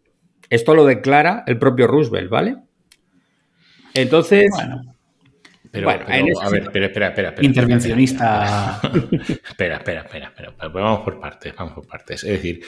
Esto 0.50 0.76
lo 0.76 0.86
declara 0.86 1.44
el 1.48 1.58
propio 1.58 1.88
Roosevelt, 1.88 2.30
¿vale? 2.30 2.58
Entonces. 3.94 4.50
Bueno. 4.52 4.90
Pero, 5.72 5.90
a 5.90 5.96
ver, 6.52 6.64
espera, 6.64 6.86
espera, 6.86 7.08
espera. 7.08 7.34
Intervencionista. 7.42 8.80
espera, 9.50 9.78
espera, 9.78 10.02
espera, 10.02 10.28
espera. 10.28 10.54
Vamos 10.70 11.00
por 11.00 11.20
partes, 11.20 11.56
vamos 11.56 11.74
por 11.74 11.88
partes. 11.88 12.24
Es 12.24 12.30
decir, 12.30 12.64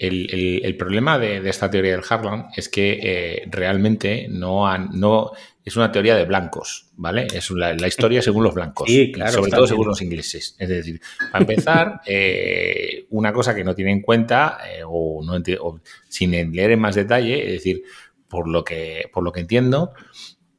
el, 0.00 0.76
problema 0.78 1.18
de, 1.18 1.46
esta 1.48 1.70
teoría 1.70 1.92
del 1.92 2.04
Harlan 2.08 2.46
es 2.56 2.68
que 2.70 2.98
eh, 3.02 3.42
realmente 3.50 4.28
no, 4.30 4.66
han, 4.66 4.88
no 4.98 5.32
es 5.62 5.76
una 5.76 5.92
teoría 5.92 6.16
de 6.16 6.24
blancos, 6.24 6.86
¿vale? 6.96 7.26
Es 7.34 7.50
la, 7.50 7.74
historia 7.86 8.22
según 8.22 8.44
los 8.44 8.54
blancos, 8.54 8.88
sí, 8.90 9.12
claro, 9.12 9.32
sobre 9.32 9.50
todo 9.50 9.66
según 9.66 9.88
los 9.88 10.00
ingleses. 10.00 10.56
Es 10.58 10.68
decir, 10.70 11.00
para 11.30 11.42
empezar, 11.42 12.00
eh, 12.06 13.04
una 13.10 13.32
cosa 13.32 13.54
que 13.54 13.62
no 13.62 13.74
tiene 13.74 13.92
en 13.92 14.00
cuenta 14.00 14.58
eh, 14.72 14.82
o, 14.86 15.22
no 15.22 15.34
o 15.60 15.80
sin 16.08 16.30
leer 16.30 16.70
en 16.70 16.80
más 16.80 16.94
detalle, 16.94 17.46
es 17.46 17.52
decir, 17.52 17.82
por 18.26 18.48
lo 18.48 18.64
que, 18.64 19.10
por 19.12 19.22
lo 19.22 19.32
que 19.32 19.40
entiendo, 19.40 19.92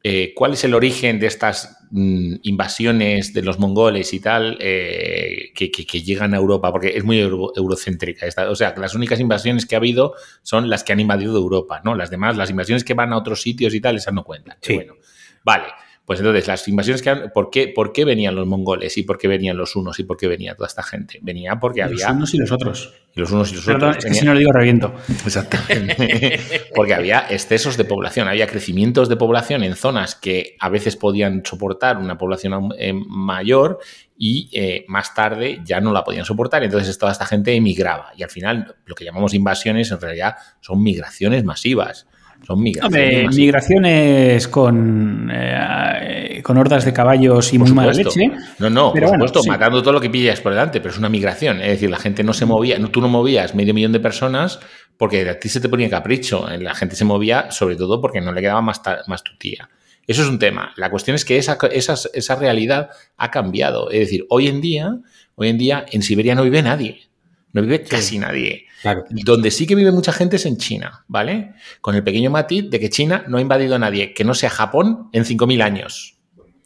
eh, 0.03 0.34
¿cuál 0.36 0.53
es 0.53 0.63
el 0.63 0.74
origen 0.74 1.20
de 1.20 1.27
estas 1.27 1.88
mm, 1.91 2.36
invasiones 2.43 3.34
de 3.34 3.43
los 3.43 3.60
mongoles 3.60 4.13
y 4.13 4.20
tal 4.20 4.58
eh, 4.60 5.51
que, 5.53 6.01
llegan 6.01 6.34
a 6.34 6.38
Europa? 6.38 6.72
Porque 6.72 6.98
es 6.98 7.03
muy 7.03 7.20
eurocéntrica. 7.20 8.25
Esta, 8.25 8.50
o 8.50 8.55
sea, 8.55 8.74
que 8.74 8.81
las 8.81 8.96
únicas 8.96 9.20
invasiones 9.20 9.65
que 9.65 9.75
ha 9.75 9.77
habido 9.77 10.15
son 10.41 10.70
las 10.70 10.84
que 10.84 10.93
han 10.93 11.00
invadido 11.00 11.38
Europa, 11.38 11.81
¿no? 11.84 11.93
Las 11.93 12.10
demás, 12.10 12.36
las 12.36 12.50
invasiones 12.50 12.84
que 12.84 12.96
van 12.96 13.13
a 13.13 13.17
otros 13.17 13.41
sitios 13.41 13.74
y 13.75 13.81
tal, 13.81 13.98
esas 13.98 14.13
no 14.13 14.24
cuentan. 14.24 14.58
Sí. 14.62 14.75
Bueno, 14.75 14.96
vale. 15.43 15.65
Pues 16.05 16.20
entonces, 16.20 16.48
las 16.48 16.67
invasiones 16.67 17.01
que 17.01 17.10
han, 17.10 17.31
¿por 17.34 17.50
qué, 17.50 17.67
¿por 17.67 17.93
qué 17.93 18.05
venían 18.05 18.36
los 18.36 18.48
mongoles 18.48 18.98
y 18.98 19.03
por 19.03 19.17
qué 19.17 19.27
venían 19.27 19.55
los 19.55 19.75
unos 19.75 20.00
y 20.00 20.03
por 20.03 20.17
qué 20.17 20.27
venía 20.27 20.55
toda 20.55 20.67
esta 20.67 20.84
gente? 20.84 21.20
Venía 21.22 21.60
porque 21.60 21.84
había... 21.84 22.08
Los 22.08 22.15
unos 22.15 22.34
y 22.34 22.38
los 22.38 22.51
otros. 22.51 22.93
Y 23.15 23.20
los 23.20 23.31
unos 23.31 23.51
y 23.51 23.55
los 23.55 23.67
otros. 23.67 23.98
Es 23.98 24.05
que 24.05 24.13
si 24.15 24.25
no 24.25 24.34
lo 24.34 24.39
digo, 24.39 24.51
reviento. 24.51 24.93
Exactamente. 25.25 26.39
porque 26.75 26.96
había 26.96 27.27
excesos 27.29 27.77
de 27.77 27.86
población, 27.86 28.27
había 28.27 28.48
crecimientos 28.48 29.10
de 29.10 29.15
población 29.15 29.63
en 29.63 29.75
zonas 29.75 30.15
que 30.15 30.55
a 30.60 30.70
veces 30.70 30.96
podían 30.98 31.43
soportar 31.46 31.98
una 31.98 32.17
población 32.17 32.70
eh, 32.77 32.93
mayor 32.93 33.79
y 34.17 34.50
eh, 34.53 34.86
más 34.88 35.13
tarde 35.13 35.62
ya 35.63 35.81
no 35.81 35.93
la 35.93 36.03
podían 36.03 36.25
soportar. 36.25 36.63
Entonces 36.63 36.98
toda 36.98 37.12
esta 37.12 37.25
gente 37.25 37.53
emigraba. 37.53 38.12
Y 38.17 38.24
al 38.24 38.29
final, 38.29 38.75
lo 38.86 38.96
que 38.96 39.05
llamamos 39.05 39.34
invasiones 39.34 39.91
en 39.91 40.01
realidad 40.01 40.36
son 40.62 40.81
migraciones 40.81 41.43
masivas. 41.43 42.08
Son 42.51 42.63
migraciones. 42.63 43.36
migraciones 43.36 44.48
con, 44.48 45.29
eh, 45.34 46.41
con 46.43 46.58
hordas 46.58 46.86
de 46.86 46.93
caballos 46.93 47.53
y 47.53 47.60
muy 47.60 47.72
mala 47.72 47.93
leche. 47.93 48.31
No, 48.60 48.70
no, 48.70 48.93
por 48.93 49.08
supuesto, 49.08 49.41
matando 49.48 49.81
todo 49.81 49.93
lo 49.93 50.01
que 50.01 50.10
pillas 50.10 50.41
por 50.41 50.51
delante, 50.51 50.79
pero 50.81 50.91
es 50.91 50.98
una 50.98 51.10
migración. 51.10 51.62
Es 51.62 51.67
decir, 51.67 51.89
la 51.89 51.98
gente 51.98 52.24
no 52.24 52.34
se 52.34 52.46
movía, 52.46 52.77
no, 52.79 52.89
tú 52.89 53.01
no 53.01 53.08
movías 53.08 53.55
medio 53.55 53.74
millón 53.74 53.91
de 53.91 54.00
personas 54.00 54.60
porque 54.98 55.27
a 55.29 55.39
ti 55.39 55.50
se 55.50 55.60
te 55.60 55.70
ponía 55.70 55.89
capricho. 55.89 56.46
La 56.60 56.75
gente 56.75 56.96
se 56.96 57.05
movía 57.05 57.51
sobre 57.51 57.75
todo 57.75 58.01
porque 58.01 58.22
no 58.22 58.31
le 58.31 58.41
quedaba 58.41 58.62
más, 58.62 58.81
más 59.08 59.24
tu 59.24 59.38
tía. 59.38 59.70
Eso 60.08 60.24
es 60.24 60.27
un 60.27 60.39
tema. 60.39 60.74
La 60.75 60.89
cuestión 60.89 61.15
es 61.15 61.25
que 61.25 61.38
esa, 61.38 61.58
esa 61.70 62.36
realidad 62.36 62.89
ha 63.17 63.31
cambiado. 63.31 63.89
Es 63.91 64.00
decir, 64.00 64.25
hoy 64.29 64.48
en 64.48 64.62
día, 64.62 64.98
hoy 65.36 65.50
en 65.50 65.58
día 65.58 65.86
en 65.89 66.01
Siberia 66.01 66.36
no 66.36 66.43
vive 66.43 66.62
nadie. 66.62 67.11
No 67.53 67.62
vive 67.62 67.84
casi 67.84 68.17
nadie. 68.17 68.65
Donde 69.10 69.51
sí 69.51 69.67
que 69.67 69.75
vive 69.75 69.91
mucha 69.91 70.12
gente 70.12 70.38
es 70.38 70.46
en 70.46 70.58
China, 70.58 71.05
¿vale? 71.08 71.53
Con 71.81 71.96
el 71.96 72.03
pequeño 72.03 72.31
matiz 72.31 72.70
de 72.70 72.79
que 72.79 72.89
China 72.89 73.25
no 73.27 73.38
ha 73.38 73.41
invadido 73.41 73.75
a 73.75 73.79
nadie 73.79 74.13
que 74.13 74.24
no 74.24 74.34
sea 74.34 74.50
Japón 74.50 75.10
en 75.13 75.24
5.000 75.25 75.62
años. 75.62 76.21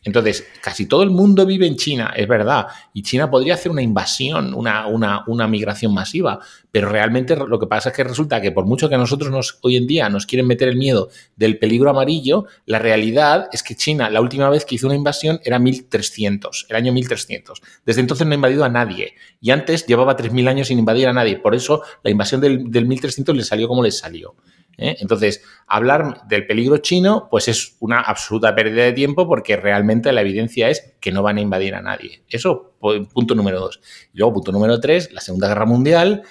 Entonces, 0.06 0.48
casi 0.62 0.86
todo 0.86 1.02
el 1.02 1.10
mundo 1.10 1.48
vive 1.48 1.66
en 1.66 1.76
China, 1.78 2.14
es 2.16 2.28
verdad, 2.28 2.68
y 2.94 3.02
China 3.02 3.30
podría 3.30 3.56
hacer 3.56 3.72
una 3.72 3.82
invasión, 3.82 4.54
una, 4.54 4.86
una, 4.86 5.24
una, 5.26 5.48
migración 5.48 5.96
masiva, 5.96 6.40
pero 6.72 6.90
realmente 6.90 7.36
lo 7.36 7.60
que 7.60 7.66
pasa 7.66 7.90
es 7.90 7.96
que 7.96 8.04
resulta 8.04 8.40
que 8.40 8.52
por 8.52 8.68
mucho 8.68 8.88
que 8.88 8.98
nosotros 8.98 9.32
nos, 9.32 9.58
hoy 9.64 9.78
en 9.78 9.88
día 9.88 10.08
nos 10.10 10.28
quieren 10.28 10.46
meter 10.46 10.68
el 10.68 10.78
miedo 10.78 11.10
del 11.36 11.58
peligro 11.58 11.90
amarillo, 11.90 12.46
la 12.68 12.78
realidad 12.78 13.50
es 13.52 13.64
que 13.64 13.76
China 13.76 14.12
la 14.12 14.22
última 14.22 14.48
vez 14.52 14.64
que 14.64 14.76
hizo 14.76 14.86
una 14.86 14.96
invasión 14.96 15.40
era 15.44 15.58
1300, 15.58 16.68
el 16.70 16.76
año 16.76 16.94
1300. 16.94 17.64
Desde 17.84 18.02
entonces 18.02 18.28
no 18.28 18.34
ha 18.34 18.36
invadido 18.36 18.64
a 18.64 18.70
nadie 18.70 19.16
y 19.42 19.50
antes 19.50 19.88
llevaba 19.88 20.16
3000 20.16 20.48
años 20.48 20.68
sin 20.68 20.78
invadir 20.78 21.08
a 21.08 21.14
nadie, 21.14 21.38
por 21.38 21.56
eso 21.56 21.82
la 22.04 22.12
invasión 22.12 22.42
del, 22.42 22.70
del 22.70 22.86
1300 22.86 23.36
le 23.36 23.44
salió 23.44 23.68
como 23.68 23.82
le 23.82 23.90
salió. 23.90 24.36
¿Eh? 24.77 24.96
Entonces, 25.00 25.44
hablar 25.67 26.27
del 26.27 26.46
peligro 26.48 26.77
chino, 26.77 27.27
pues 27.29 27.48
es 27.48 27.77
una 27.79 28.01
absoluta 28.01 28.55
pérdida 28.55 28.84
de 28.84 28.94
tiempo 28.94 29.27
porque 29.27 29.55
realmente 29.58 30.12
la 30.12 30.22
evidencia 30.22 30.70
es 30.70 30.96
que 31.00 31.12
no 31.12 31.24
van 31.24 31.38
a 31.38 31.41
invadir 31.41 31.75
a 31.75 31.82
nadie. 31.82 32.24
Eso, 32.27 32.75
punto 32.79 33.36
número 33.36 33.60
dos. 33.60 33.79
Y 34.13 34.20
luego, 34.20 34.36
punto 34.36 34.51
número 34.51 34.79
tres, 34.79 35.12
la 35.12 35.22
Segunda 35.22 35.48
Guerra 35.48 35.65
Mundial. 35.65 36.24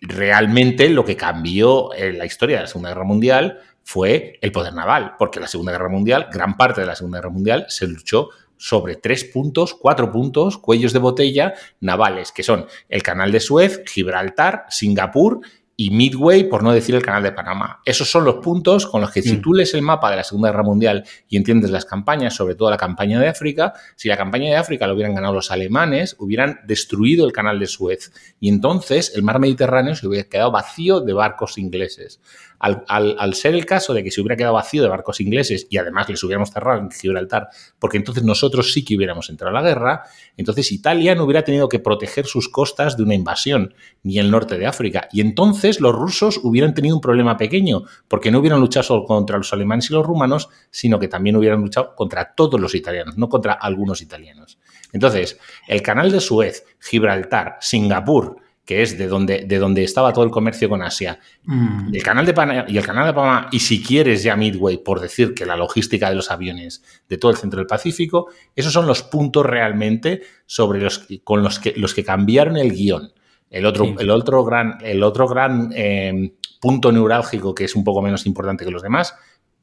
Realmente 0.00 0.88
lo 0.90 1.04
que 1.04 1.16
cambió 1.16 1.92
en 1.94 2.18
la 2.18 2.26
historia 2.26 2.56
de 2.56 2.62
la 2.62 2.68
Segunda 2.68 2.90
Guerra 2.90 3.04
Mundial 3.04 3.58
fue 3.82 4.38
el 4.42 4.52
poder 4.52 4.74
naval, 4.74 5.14
porque 5.18 5.40
la 5.40 5.46
Segunda 5.46 5.72
Guerra 5.72 5.88
Mundial, 5.88 6.28
gran 6.32 6.56
parte 6.56 6.82
de 6.82 6.86
la 6.86 6.94
Segunda 6.94 7.18
Guerra 7.18 7.30
Mundial, 7.30 7.66
se 7.68 7.86
luchó 7.86 8.28
sobre 8.58 8.96
tres 8.96 9.24
puntos, 9.24 9.74
cuatro 9.74 10.12
puntos, 10.12 10.58
cuellos 10.58 10.92
de 10.92 10.98
botella 10.98 11.54
navales, 11.80 12.32
que 12.32 12.42
son 12.42 12.66
el 12.88 13.02
Canal 13.02 13.32
de 13.32 13.40
Suez, 13.40 13.82
Gibraltar, 13.86 14.66
Singapur 14.68 15.40
y 15.80 15.90
Midway, 15.90 16.42
por 16.42 16.64
no 16.64 16.72
decir 16.72 16.96
el 16.96 17.04
Canal 17.04 17.22
de 17.22 17.30
Panamá. 17.30 17.80
Esos 17.84 18.10
son 18.10 18.24
los 18.24 18.38
puntos 18.38 18.84
con 18.84 19.00
los 19.00 19.12
que 19.12 19.22
si 19.22 19.34
mm. 19.34 19.40
tú 19.40 19.54
lees 19.54 19.74
el 19.74 19.82
mapa 19.82 20.10
de 20.10 20.16
la 20.16 20.24
Segunda 20.24 20.50
Guerra 20.50 20.64
Mundial 20.64 21.04
y 21.28 21.36
entiendes 21.36 21.70
las 21.70 21.84
campañas, 21.84 22.34
sobre 22.34 22.56
todo 22.56 22.68
la 22.68 22.76
campaña 22.76 23.20
de 23.20 23.28
África, 23.28 23.74
si 23.94 24.08
la 24.08 24.16
campaña 24.16 24.50
de 24.50 24.56
África 24.56 24.88
lo 24.88 24.94
hubieran 24.94 25.14
ganado 25.14 25.34
los 25.34 25.52
alemanes, 25.52 26.16
hubieran 26.18 26.58
destruido 26.66 27.24
el 27.24 27.32
Canal 27.32 27.60
de 27.60 27.68
Suez 27.68 28.10
y 28.40 28.48
entonces 28.48 29.12
el 29.14 29.22
mar 29.22 29.38
Mediterráneo 29.38 29.94
se 29.94 30.08
hubiera 30.08 30.28
quedado 30.28 30.50
vacío 30.50 31.00
de 31.00 31.12
barcos 31.12 31.58
ingleses. 31.58 32.20
Al, 32.60 33.34
ser 33.34 33.54
el 33.54 33.64
caso 33.66 33.94
de 33.94 34.02
que 34.02 34.10
se 34.10 34.20
hubiera 34.20 34.34
quedado 34.34 34.54
vacío 34.54 34.82
de 34.82 34.88
barcos 34.88 35.20
ingleses 35.20 35.68
y 35.70 35.78
además 35.78 36.08
les 36.08 36.20
hubiéramos 36.24 36.50
cerrado 36.50 36.80
en 36.80 36.90
Gibraltar, 36.90 37.50
porque 37.78 37.98
entonces 37.98 38.24
nosotros 38.24 38.72
sí 38.72 38.84
que 38.84 38.96
hubiéramos 38.96 39.30
entrado 39.30 39.56
a 39.56 39.60
la 39.60 39.68
guerra, 39.68 40.02
entonces 40.36 40.72
Italia 40.72 41.14
no 41.14 41.22
hubiera 41.22 41.44
tenido 41.44 41.68
que 41.68 41.78
proteger 41.78 42.26
sus 42.26 42.48
costas 42.48 42.96
de 42.96 43.04
una 43.04 43.14
invasión, 43.14 43.74
ni 44.02 44.18
el 44.18 44.32
norte 44.32 44.58
de 44.58 44.66
África. 44.66 45.08
Y 45.12 45.20
entonces 45.20 45.67
los 45.80 45.94
rusos 45.94 46.40
hubieran 46.42 46.74
tenido 46.74 46.96
un 46.96 47.00
problema 47.00 47.36
pequeño, 47.36 47.82
porque 48.08 48.30
no 48.30 48.38
hubieran 48.38 48.60
luchado 48.60 48.82
solo 48.82 49.04
contra 49.04 49.38
los 49.38 49.52
alemanes 49.52 49.90
y 49.90 49.94
los 49.94 50.06
rumanos, 50.06 50.48
sino 50.70 50.98
que 50.98 51.08
también 51.08 51.36
hubieran 51.36 51.60
luchado 51.60 51.94
contra 51.94 52.34
todos 52.34 52.60
los 52.60 52.74
italianos, 52.74 53.16
no 53.16 53.28
contra 53.28 53.52
algunos 53.54 54.02
italianos. 54.02 54.58
Entonces, 54.92 55.38
el 55.66 55.82
canal 55.82 56.10
de 56.10 56.20
Suez, 56.20 56.64
Gibraltar, 56.80 57.56
Singapur, 57.60 58.36
que 58.68 58.82
es 58.82 58.98
de 58.98 59.08
donde, 59.08 59.46
de 59.46 59.58
donde 59.58 59.82
estaba 59.82 60.12
todo 60.12 60.24
el 60.24 60.30
comercio 60.30 60.68
con 60.68 60.82
Asia, 60.82 61.18
mm. 61.44 61.94
el 61.94 62.02
canal 62.02 62.26
de 62.26 62.34
Panamá, 62.34 62.66
y 62.68 62.76
el 62.76 62.84
canal 62.84 63.06
de 63.06 63.14
Panamá, 63.14 63.48
y 63.50 63.60
si 63.60 63.82
quieres 63.82 64.22
ya 64.22 64.36
Midway, 64.36 64.76
por 64.76 65.00
decir 65.00 65.32
que 65.32 65.46
la 65.46 65.56
logística 65.56 66.10
de 66.10 66.16
los 66.16 66.30
aviones 66.30 66.82
de 67.08 67.16
todo 67.16 67.30
el 67.30 67.38
centro 67.38 67.60
del 67.60 67.66
Pacífico, 67.66 68.26
esos 68.54 68.74
son 68.74 68.86
los 68.86 69.02
puntos 69.02 69.46
realmente 69.46 70.20
sobre 70.44 70.82
los, 70.82 71.06
con 71.24 71.42
los 71.42 71.58
que, 71.58 71.72
los 71.78 71.94
que 71.94 72.04
cambiaron 72.04 72.58
el 72.58 72.72
guion. 72.72 73.10
El 73.50 73.66
otro, 73.66 73.94
el 73.98 74.10
otro 74.10 74.44
gran, 74.44 74.78
el 74.82 75.02
otro 75.02 75.26
gran 75.26 75.70
eh, 75.74 76.34
punto 76.60 76.92
neurálgico, 76.92 77.54
que 77.54 77.64
es 77.64 77.74
un 77.74 77.84
poco 77.84 78.02
menos 78.02 78.26
importante 78.26 78.64
que 78.64 78.70
los 78.70 78.82
demás, 78.82 79.14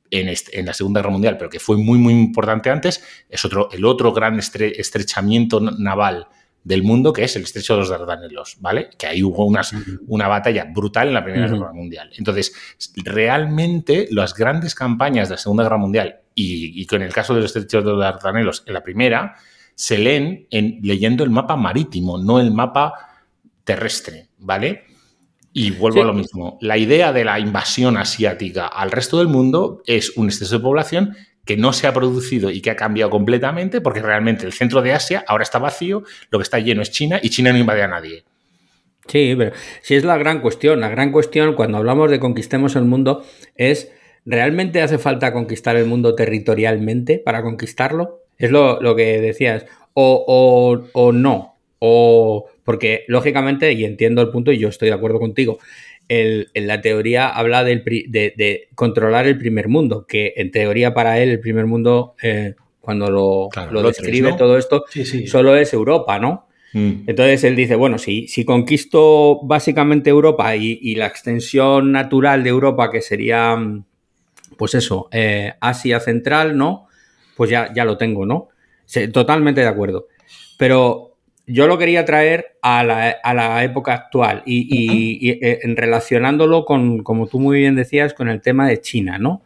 en, 0.10 0.34
en, 0.52 0.66
la 0.66 0.74
Segunda 0.74 1.02
Guerra 1.02 1.12
Mundial, 1.12 1.38
pero 1.38 1.50
que 1.50 1.60
fue 1.60 1.78
muy, 1.78 2.00
muy 2.00 2.14
importante 2.14 2.70
antes, 2.70 3.04
es 3.30 3.46
otro, 3.46 3.70
el 3.72 3.86
otro 3.86 4.14
gran 4.14 4.40
estrechamiento 4.40 5.60
naval 5.60 6.28
del 6.66 6.82
mundo, 6.82 7.14
que 7.14 7.24
es 7.24 7.36
el 7.36 7.44
estrecho 7.44 7.74
de 7.74 7.82
los 7.82 7.90
Dardanelos, 7.90 8.58
¿vale? 8.60 8.90
Que 8.98 9.06
ahí 9.06 9.22
hubo 9.22 9.46
unas, 9.46 9.72
una 10.08 10.28
batalla 10.28 10.66
brutal 10.66 11.08
en 11.08 11.14
la 11.14 11.24
Primera 11.24 11.48
Guerra 11.48 11.72
Mundial. 11.72 12.10
Entonces, 12.18 12.54
realmente 12.96 14.08
las 14.10 14.34
grandes 14.34 14.74
campañas 14.74 15.30
de 15.30 15.36
la 15.36 15.38
Segunda 15.38 15.64
Guerra 15.64 15.78
Mundial 15.78 16.22
y, 16.34 16.86
con 16.88 17.04
el 17.04 17.14
caso 17.14 17.36
del 17.36 17.46
estrecho 17.46 17.82
de 17.82 17.92
los 17.92 18.00
Dardanelos 18.00 18.64
en 18.66 18.74
la 18.74 18.82
primera, 18.82 19.36
se 19.76 20.00
leen 20.00 20.48
en, 20.50 20.80
leyendo 20.82 21.24
el 21.24 21.30
mapa 21.30 21.56
marítimo, 21.56 22.18
no 22.18 22.40
el 22.40 22.52
mapa 22.52 22.94
terrestre, 23.66 24.30
¿vale? 24.38 24.84
Y 25.52 25.72
vuelvo 25.72 26.02
a 26.02 26.06
lo 26.06 26.14
mismo. 26.14 26.58
La 26.62 26.78
idea 26.78 27.14
de 27.14 27.26
la 27.26 27.40
invasión 27.40 27.98
asiática 27.98 28.68
al 28.68 28.92
resto 28.92 29.18
del 29.18 29.28
mundo 29.28 29.82
es 29.86 30.16
un 30.18 30.28
exceso 30.28 30.58
de 30.58 30.64
población 30.64 31.16
que 31.46 31.58
no 31.58 31.74
se 31.74 31.88
ha 31.88 31.94
producido 31.94 32.50
y 32.50 32.62
que 32.62 32.72
ha 32.72 32.76
cambiado 32.76 33.12
completamente, 33.12 33.80
porque 33.80 34.02
realmente 34.02 34.46
el 34.46 34.54
centro 34.54 34.82
de 34.82 34.94
Asia 34.94 35.24
ahora 35.28 35.44
está 35.44 35.60
vacío, 35.60 36.04
lo 36.30 36.40
que 36.40 36.44
está 36.44 36.60
lleno 36.60 36.82
es 36.82 36.92
China 36.92 37.20
y 37.22 37.30
China 37.30 37.54
no 37.54 37.60
invade 37.60 37.84
a 37.84 37.88
nadie. 37.88 38.24
Sí, 39.08 39.36
pero 39.38 39.52
si 39.82 39.96
es 39.96 40.04
la 40.04 40.18
gran 40.18 40.42
cuestión. 40.42 40.82
La 40.82 40.90
gran 40.90 41.12
cuestión 41.12 41.54
cuando 41.54 41.78
hablamos 41.78 42.10
de 42.10 42.20
conquistemos 42.20 42.76
el 42.76 42.86
mundo 42.86 43.24
es, 43.56 43.92
¿realmente 44.26 44.82
hace 44.82 44.98
falta 44.98 45.32
conquistar 45.32 45.76
el 45.76 45.86
mundo 45.86 46.16
territorialmente 46.16 47.20
para 47.20 47.44
conquistarlo? 47.44 48.22
Es 48.38 48.52
lo, 48.52 48.96
que 48.96 49.22
decías. 49.22 49.66
O, 49.94 50.84
o 50.92 51.12
no. 51.12 51.55
O 51.80 52.48
porque, 52.64 53.04
lógicamente, 53.08 53.72
y 53.74 53.86
entiendo 53.86 54.22
el 54.22 54.30
punto 54.30 54.52
y 54.52 54.58
yo 54.58 54.70
estoy 54.70 54.90
de 54.90 54.96
acuerdo 54.96 55.20
contigo, 55.20 55.60
en 56.08 56.68
la 56.68 56.82
teoría 56.82 57.30
habla 57.30 57.64
de, 57.64 58.68
controlar 58.76 59.28
el 59.28 59.38
primer 59.38 59.68
mundo, 59.68 60.06
que 60.08 60.34
en 60.38 60.52
teoría 60.52 60.94
para 60.94 61.20
él 61.20 61.30
el 61.30 61.40
primer 61.40 61.66
mundo, 61.66 62.16
eh, 62.22 62.54
cuando 62.80 63.10
lo, 63.10 63.50
describe 63.84 64.34
todo 64.34 64.58
esto, 64.58 64.86
solo 65.28 65.56
es 65.56 65.74
Europa, 65.74 66.20
¿no? 66.20 66.48
Mm. 66.74 67.08
Entonces 67.08 67.44
él 67.44 67.56
dice, 67.56 67.76
bueno, 67.76 67.98
si, 67.98 68.28
si 68.28 68.46
conquisto 68.46 69.40
básicamente 69.44 70.10
Europa 70.10 70.56
y, 70.56 70.94
la 70.96 71.08
extensión 71.08 71.92
natural 71.92 72.44
de 72.44 72.50
Europa, 72.50 72.92
que 72.92 73.02
sería, 73.02 73.58
pues 74.58 74.76
eso, 74.76 75.08
eh, 75.12 75.54
Asia 75.60 76.00
Central, 76.00 76.58
¿no? 76.58 76.88
Pues 77.36 77.50
ya, 77.50 77.74
ya 77.74 77.86
lo 77.86 77.98
tengo, 77.98 78.26
¿no? 78.26 78.50
totalmente 79.12 79.62
de 79.62 79.68
acuerdo. 79.68 80.08
Pero 80.60 81.15
yo 81.48 81.68
lo 81.68 81.78
quería 81.78 82.06
traer 82.06 82.58
a 82.62 82.84
la, 82.84 83.64
época 83.64 83.94
actual 83.94 84.44
y, 84.46 85.30
eh, 85.30 85.60
en 85.64 85.76
relacionándolo 85.76 86.66
con, 86.66 87.04
como 87.04 87.28
tú 87.28 87.40
muy 87.40 87.60
bien 87.60 87.76
decías, 87.76 88.14
con 88.14 88.30
el 88.30 88.42
tema 88.42 88.68
de 88.68 88.82
China, 88.82 89.18
¿no? 89.18 89.44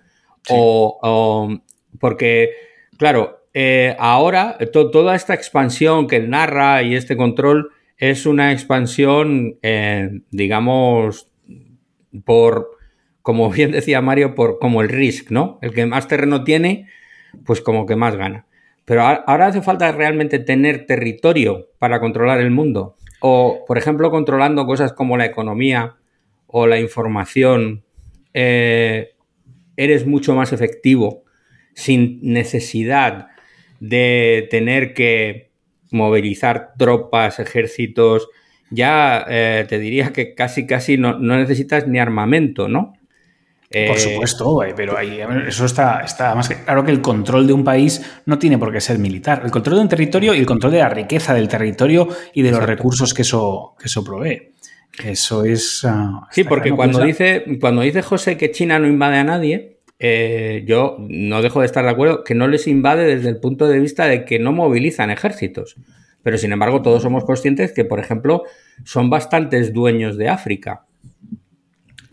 O, 0.50 1.60
porque, 2.00 2.52
claro, 2.98 3.44
eh, 3.54 3.96
ahora 4.00 4.58
toda 4.72 5.16
esta 5.16 5.34
expansión 5.34 6.08
que 6.08 6.18
él 6.18 6.30
narra 6.30 6.82
y 6.84 6.96
este 6.96 7.18
control 7.18 7.72
es 7.98 8.26
una 8.26 8.54
expansión, 8.54 9.58
eh, 9.62 10.22
digamos, 10.32 11.28
por, 12.24 12.78
como 13.22 13.50
bien 13.52 13.72
decía 13.72 14.02
Mario, 14.02 14.36
por 14.36 14.60
como 14.60 14.82
el 14.82 14.90
risk, 14.90 15.32
¿no? 15.32 15.60
El 15.62 15.74
que 15.74 15.86
más 15.86 16.08
terreno 16.08 16.44
tiene, 16.44 16.88
pues 17.46 17.62
como 17.62 17.86
que 17.86 17.96
más 17.96 18.16
gana. 18.16 18.46
Pero 18.90 19.04
ahora 19.04 19.46
hace 19.46 19.62
falta 19.62 19.92
realmente 19.92 20.40
tener 20.40 20.88
territorio 20.88 21.68
para 21.78 22.00
controlar 22.00 22.40
el 22.40 22.50
mundo. 22.50 22.96
O, 23.20 23.64
por 23.68 23.78
ejemplo, 23.78 24.10
controlando 24.10 24.66
cosas 24.66 24.94
como 24.94 25.16
la 25.16 25.28
economía 25.28 25.98
o 26.48 26.66
la 26.66 26.80
información, 26.80 27.84
eh, 28.34 29.12
eres 29.78 30.08
mucho 30.08 30.34
más 30.34 30.54
efectivo 30.54 31.24
sin 31.76 32.20
necesidad 32.24 33.28
de 33.80 34.48
tener 34.50 34.96
que 34.96 35.52
movilizar 35.92 36.74
tropas, 36.76 37.38
ejércitos, 37.40 38.28
ya 38.72 39.24
eh, 39.30 39.68
te 39.70 39.78
diría 39.78 40.12
que 40.14 40.34
casi 40.34 40.66
casi 40.66 40.98
no, 40.98 41.20
necesitas 41.20 41.88
ni 41.88 42.00
armamento, 42.00 42.68
¿no? 42.68 42.94
Por 43.72 43.98
eh, 43.98 44.00
supuesto, 44.00 44.60
pero 44.76 44.98
ahí, 44.98 45.22
eso 45.48 45.66
está, 45.66 46.00
está 46.00 46.34
más 46.34 46.50
que 46.50 46.56
claro 46.64 46.84
que 46.84 46.90
el 46.90 47.02
control 47.02 47.46
de 47.46 47.54
un 47.54 47.64
país 47.64 48.02
no 48.26 48.40
tiene 48.40 48.58
por 48.58 48.72
qué 48.72 48.82
ser 48.82 48.98
militar. 48.98 49.44
El 49.46 49.52
control 49.52 49.76
de 49.76 49.82
un 49.84 49.90
territorio 49.90 50.34
y 50.34 50.40
el 50.40 50.48
control 50.48 50.72
de 50.72 50.80
la 50.80 50.90
riqueza 50.90 51.36
del 51.36 51.48
territorio 51.48 52.08
y 52.34 52.42
de 52.42 52.50
los 52.50 52.64
recursos 52.64 53.14
que 53.14 53.22
eso, 53.22 53.76
que 53.80 53.86
eso 53.86 54.04
provee. 54.04 54.54
Eso 55.04 55.44
es. 55.44 55.86
Ah, 55.86 56.28
sí, 56.32 56.46
porque 56.46 56.72
cuando 56.72 57.04
dice, 57.04 57.46
cuando 57.62 57.84
dice 57.84 58.02
José 58.02 58.38
que 58.38 58.50
China 58.50 58.80
no 58.80 58.88
invade 58.88 59.18
a 59.18 59.24
nadie, 59.24 59.78
eh, 60.00 60.64
yo 60.66 60.98
no 61.00 61.44
dejo 61.44 61.60
de 61.60 61.68
estar 61.68 61.84
de 61.86 61.92
acuerdo 61.92 62.24
que 62.24 62.34
no 62.34 62.48
les 62.48 62.66
invade 62.66 63.06
desde 63.06 63.30
el 63.30 63.38
punto 63.40 63.68
de 63.68 63.80
vista 63.80 64.06
de 64.06 64.26
que 64.26 64.40
no 64.40 64.52
movilizan 64.52 65.12
ejércitos. 65.12 65.76
Pero 66.24 66.40
sin 66.40 66.52
embargo, 66.52 66.82
todos 66.82 67.04
somos 67.04 67.24
conscientes 67.24 67.72
que, 67.72 67.86
por 67.86 68.00
ejemplo, 68.00 68.44
son 68.84 69.12
bastantes 69.12 69.74
dueños 69.74 70.18
de 70.18 70.30
África. 70.30 70.86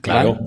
Claro, 0.06 0.38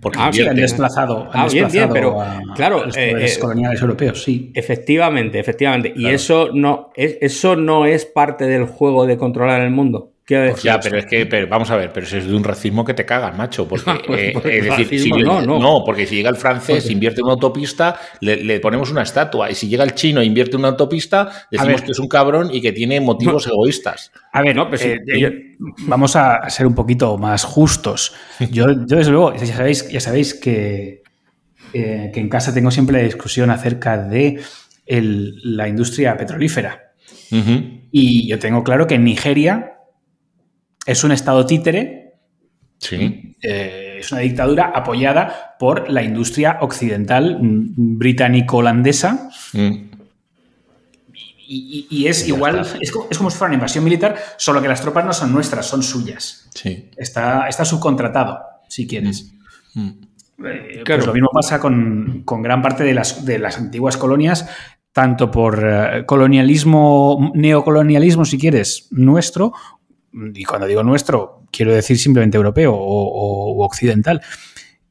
porque 0.00 0.18
ah, 0.18 0.30
han 0.48 0.56
desplazado, 0.56 1.28
ah, 1.32 1.48
bien, 1.50 1.68
bien, 1.70 1.90
pero 1.92 2.18
claro, 2.54 2.86
los 2.86 2.96
eh, 2.96 3.14
eh, 3.18 3.38
coloniales 3.40 3.80
europeos, 3.80 4.22
sí. 4.22 4.52
Efectivamente, 4.54 5.38
efectivamente. 5.38 5.92
Y 5.96 6.06
eso 6.06 6.50
no, 6.52 6.90
es, 6.94 7.18
eso 7.20 7.56
no 7.56 7.84
es 7.84 8.04
parte 8.04 8.46
del 8.46 8.64
juego 8.66 9.06
de 9.06 9.16
controlar 9.16 9.60
el 9.62 9.70
mundo. 9.70 10.12
Pues 10.28 10.62
ya, 10.62 10.78
pero 10.78 10.98
es 10.98 11.06
que, 11.06 11.24
vamos 11.46 11.70
a 11.70 11.76
ver, 11.76 11.90
pero 11.90 12.04
eso 12.04 12.18
es 12.18 12.26
de 12.26 12.34
un 12.34 12.44
racismo 12.44 12.84
que 12.84 12.92
te 12.92 13.06
cagas, 13.06 13.34
macho. 13.34 13.66
Porque, 13.66 13.90
eh, 14.10 14.32
es 14.44 14.64
decir, 14.76 15.00
si, 15.00 15.10
no, 15.10 15.40
no. 15.40 15.82
porque 15.86 16.06
si 16.06 16.16
llega 16.16 16.28
el 16.28 16.36
francés, 16.36 16.90
invierte 16.90 17.22
una 17.22 17.32
autopista, 17.32 17.98
le, 18.20 18.60
ponemos 18.60 18.90
una 18.90 19.02
estatua. 19.02 19.50
Y 19.50 19.54
si 19.54 19.68
llega 19.68 19.84
el 19.84 19.94
chino 19.94 20.20
e 20.20 20.26
invierte 20.26 20.58
una 20.58 20.68
autopista, 20.68 21.30
decimos 21.50 21.80
que 21.80 21.92
es 21.92 21.98
un 21.98 22.08
cabrón 22.08 22.50
y 22.52 22.60
que 22.60 22.72
tiene 22.72 23.00
motivos 23.00 23.46
egoístas. 23.46 24.12
A 24.34 24.42
ver, 24.42 24.54
no, 24.54 24.68
pues, 24.68 24.84
eh, 24.84 24.98
eh, 25.06 25.56
vamos 25.86 26.14
a 26.14 26.48
ser 26.50 26.66
un 26.66 26.74
poquito 26.74 27.16
más 27.16 27.44
justos. 27.44 28.14
Yo, 28.50 28.66
yo 28.70 28.96
desde 28.98 29.10
luego, 29.10 29.34
ya 29.34 29.46
sabéis, 29.46 29.88
ya 29.88 30.00
sabéis 30.00 30.34
que, 30.34 31.04
que 31.72 32.12
en 32.14 32.28
casa 32.28 32.52
tengo 32.52 32.70
siempre 32.70 32.98
la 32.98 33.04
discusión 33.04 33.48
acerca 33.48 33.96
de 33.96 34.42
la 34.86 35.68
industria 35.68 36.18
petrolífera. 36.18 36.92
Y 37.30 38.28
yo 38.28 38.38
tengo 38.38 38.62
claro 38.62 38.86
que 38.86 38.96
en 38.96 39.04
Nigeria 39.04 39.77
es 40.88 41.04
un 41.04 41.12
Estado 41.12 41.44
títere. 41.44 42.14
Sí. 42.78 43.36
Eh, 43.42 43.98
es 44.00 44.10
una 44.10 44.22
dictadura 44.22 44.72
apoyada 44.74 45.56
por 45.58 45.90
la 45.90 46.02
industria 46.02 46.58
occidental 46.62 47.38
mm, 47.40 47.98
británico-holandesa. 47.98 49.28
Mm. 49.52 49.88
Y, 51.50 52.06
es 52.06 52.28
igual, 52.28 52.66
es 52.78 52.92
como, 52.92 53.30
si 53.30 53.38
fuera 53.38 53.48
una 53.48 53.54
invasión 53.54 53.82
militar, 53.82 54.16
solo 54.36 54.60
que 54.60 54.68
las 54.68 54.82
tropas 54.82 55.06
no 55.06 55.14
son 55.14 55.32
nuestras, 55.32 55.64
son 55.64 55.82
suyas. 55.82 56.46
Sí. 56.54 56.90
Está, 56.94 57.48
está 57.48 57.64
subcontratado, 57.64 58.38
si 58.68 58.86
quieres. 58.86 59.32
Mm. 59.74 59.88
Eh, 60.44 60.82
pues 60.84 61.06
lo 61.06 61.14
mismo 61.14 61.30
pasa 61.32 61.58
con, 61.58 62.22
gran 62.26 62.60
parte 62.60 62.84
de 62.84 62.92
las, 62.92 63.24
de 63.24 63.38
las 63.38 63.56
antiguas 63.56 63.96
colonias, 63.96 64.46
tanto 64.92 65.30
por 65.30 65.64
eh, 65.66 66.04
colonialismo, 66.04 67.32
neocolonialismo, 67.34 68.26
si 68.26 68.38
quieres, 68.38 68.88
nuestro, 68.90 69.54
y 70.12 70.44
cuando 70.44 70.66
digo 70.66 70.82
nuestro, 70.82 71.42
quiero 71.50 71.74
decir 71.74 71.98
simplemente 71.98 72.36
europeo 72.36 72.74
o, 72.74 73.64
occidental. 73.64 74.20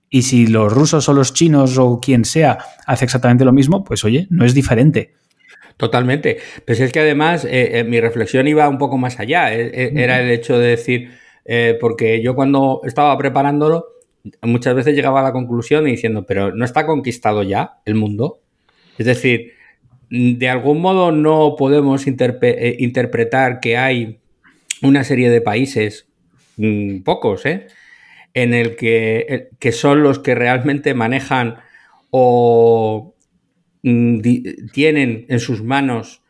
Y 0.09 0.21
si 0.21 0.47
los 0.47 0.71
rusos 0.71 1.09
o 1.09 1.13
los 1.13 1.33
chinos 1.33 1.77
o 1.77 1.99
quien 1.99 2.23
sea 2.23 2.57
hace 2.85 3.05
exactamente 3.05 3.43
lo 3.43 3.51
mismo, 3.51 3.83
pues 3.83 4.03
oye, 4.03 4.27
no 4.29 4.45
es 4.45 4.53
diferente. 4.53 5.13
Totalmente. 5.75 6.37
Pues 6.65 6.79
es 6.79 6.91
que 6.91 7.01
además 7.01 7.45
eh, 7.45 7.79
eh, 7.79 7.83
mi 7.83 7.99
reflexión 7.99 8.47
iba 8.47 8.67
un 8.69 8.77
poco 8.77 8.97
más 8.97 9.19
allá. 9.19 9.53
Eh, 9.53 9.91
era 9.95 10.21
el 10.21 10.31
hecho 10.31 10.57
de 10.57 10.69
decir, 10.69 11.11
porque 11.79 12.21
yo 12.21 12.35
cuando 12.35 12.81
estaba 12.83 13.17
preparándolo, 13.17 13.85
muchas 14.41 14.75
veces 14.75 14.95
llegaba 14.95 15.21
a 15.21 15.23
la 15.23 15.31
conclusión 15.31 15.85
diciendo, 15.85 16.25
pero 16.25 16.53
¿no 16.53 16.65
está 16.65 16.85
conquistado 16.85 17.43
ya 17.43 17.79
el 17.85 17.95
mundo? 17.95 18.39
Es 18.97 19.05
decir, 19.05 19.53
de 20.09 20.49
algún 20.49 20.81
modo 20.81 21.11
no 21.11 21.55
podemos 21.57 22.05
interpretar 22.07 23.59
que 23.59 23.77
hay 23.77 24.19
una 24.81 25.03
serie 25.03 25.29
de 25.29 25.41
países, 25.41 26.07
mm, 26.57 26.99
pocos, 26.99 27.45
¿eh? 27.45 27.67
en 28.33 28.53
el 28.53 28.75
que, 28.75 29.49
que, 29.59 29.71
son 29.71 30.03
los 30.03 30.19
que 30.19 30.35
realmente 30.35 30.93
manejan 30.93 31.57
o 32.11 33.15
mm, 33.83 34.19
tienen 34.71 35.25
en 35.29 35.39
sus 35.39 35.63
manos 35.63 36.21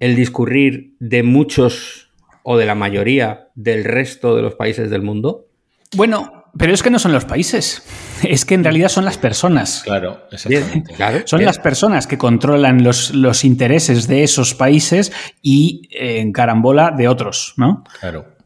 el 0.00 0.14
discurrir 0.14 0.94
de 1.00 1.22
muchos 1.22 2.12
o 2.42 2.56
de 2.56 2.66
la 2.66 2.74
mayoría 2.74 3.48
del 3.54 3.84
resto 3.84 4.36
de 4.36 4.42
los 4.42 4.54
países 4.54 4.90
del 4.90 5.02
mundo? 5.02 5.48
Bueno, 5.94 6.37
pero 6.56 6.72
es 6.72 6.82
que 6.82 6.90
no 6.90 6.98
son 6.98 7.12
los 7.12 7.24
países, 7.24 7.82
es 8.22 8.44
que 8.44 8.54
en 8.54 8.64
realidad 8.64 8.88
son 8.88 9.04
las 9.04 9.18
personas. 9.18 9.82
Claro, 9.84 10.26
exactamente. 10.30 10.94
son 11.26 11.44
las 11.44 11.58
personas 11.58 12.06
que 12.06 12.18
controlan 12.18 12.82
los, 12.82 13.14
los, 13.14 13.44
intereses 13.44 14.08
de 14.08 14.22
esos 14.22 14.54
países 14.54 15.12
y 15.42 15.88
en 15.90 16.32
carambola 16.32 16.92
de 16.96 17.08
otros, 17.08 17.54
¿no? 17.56 17.84
Claro. 18.00 18.38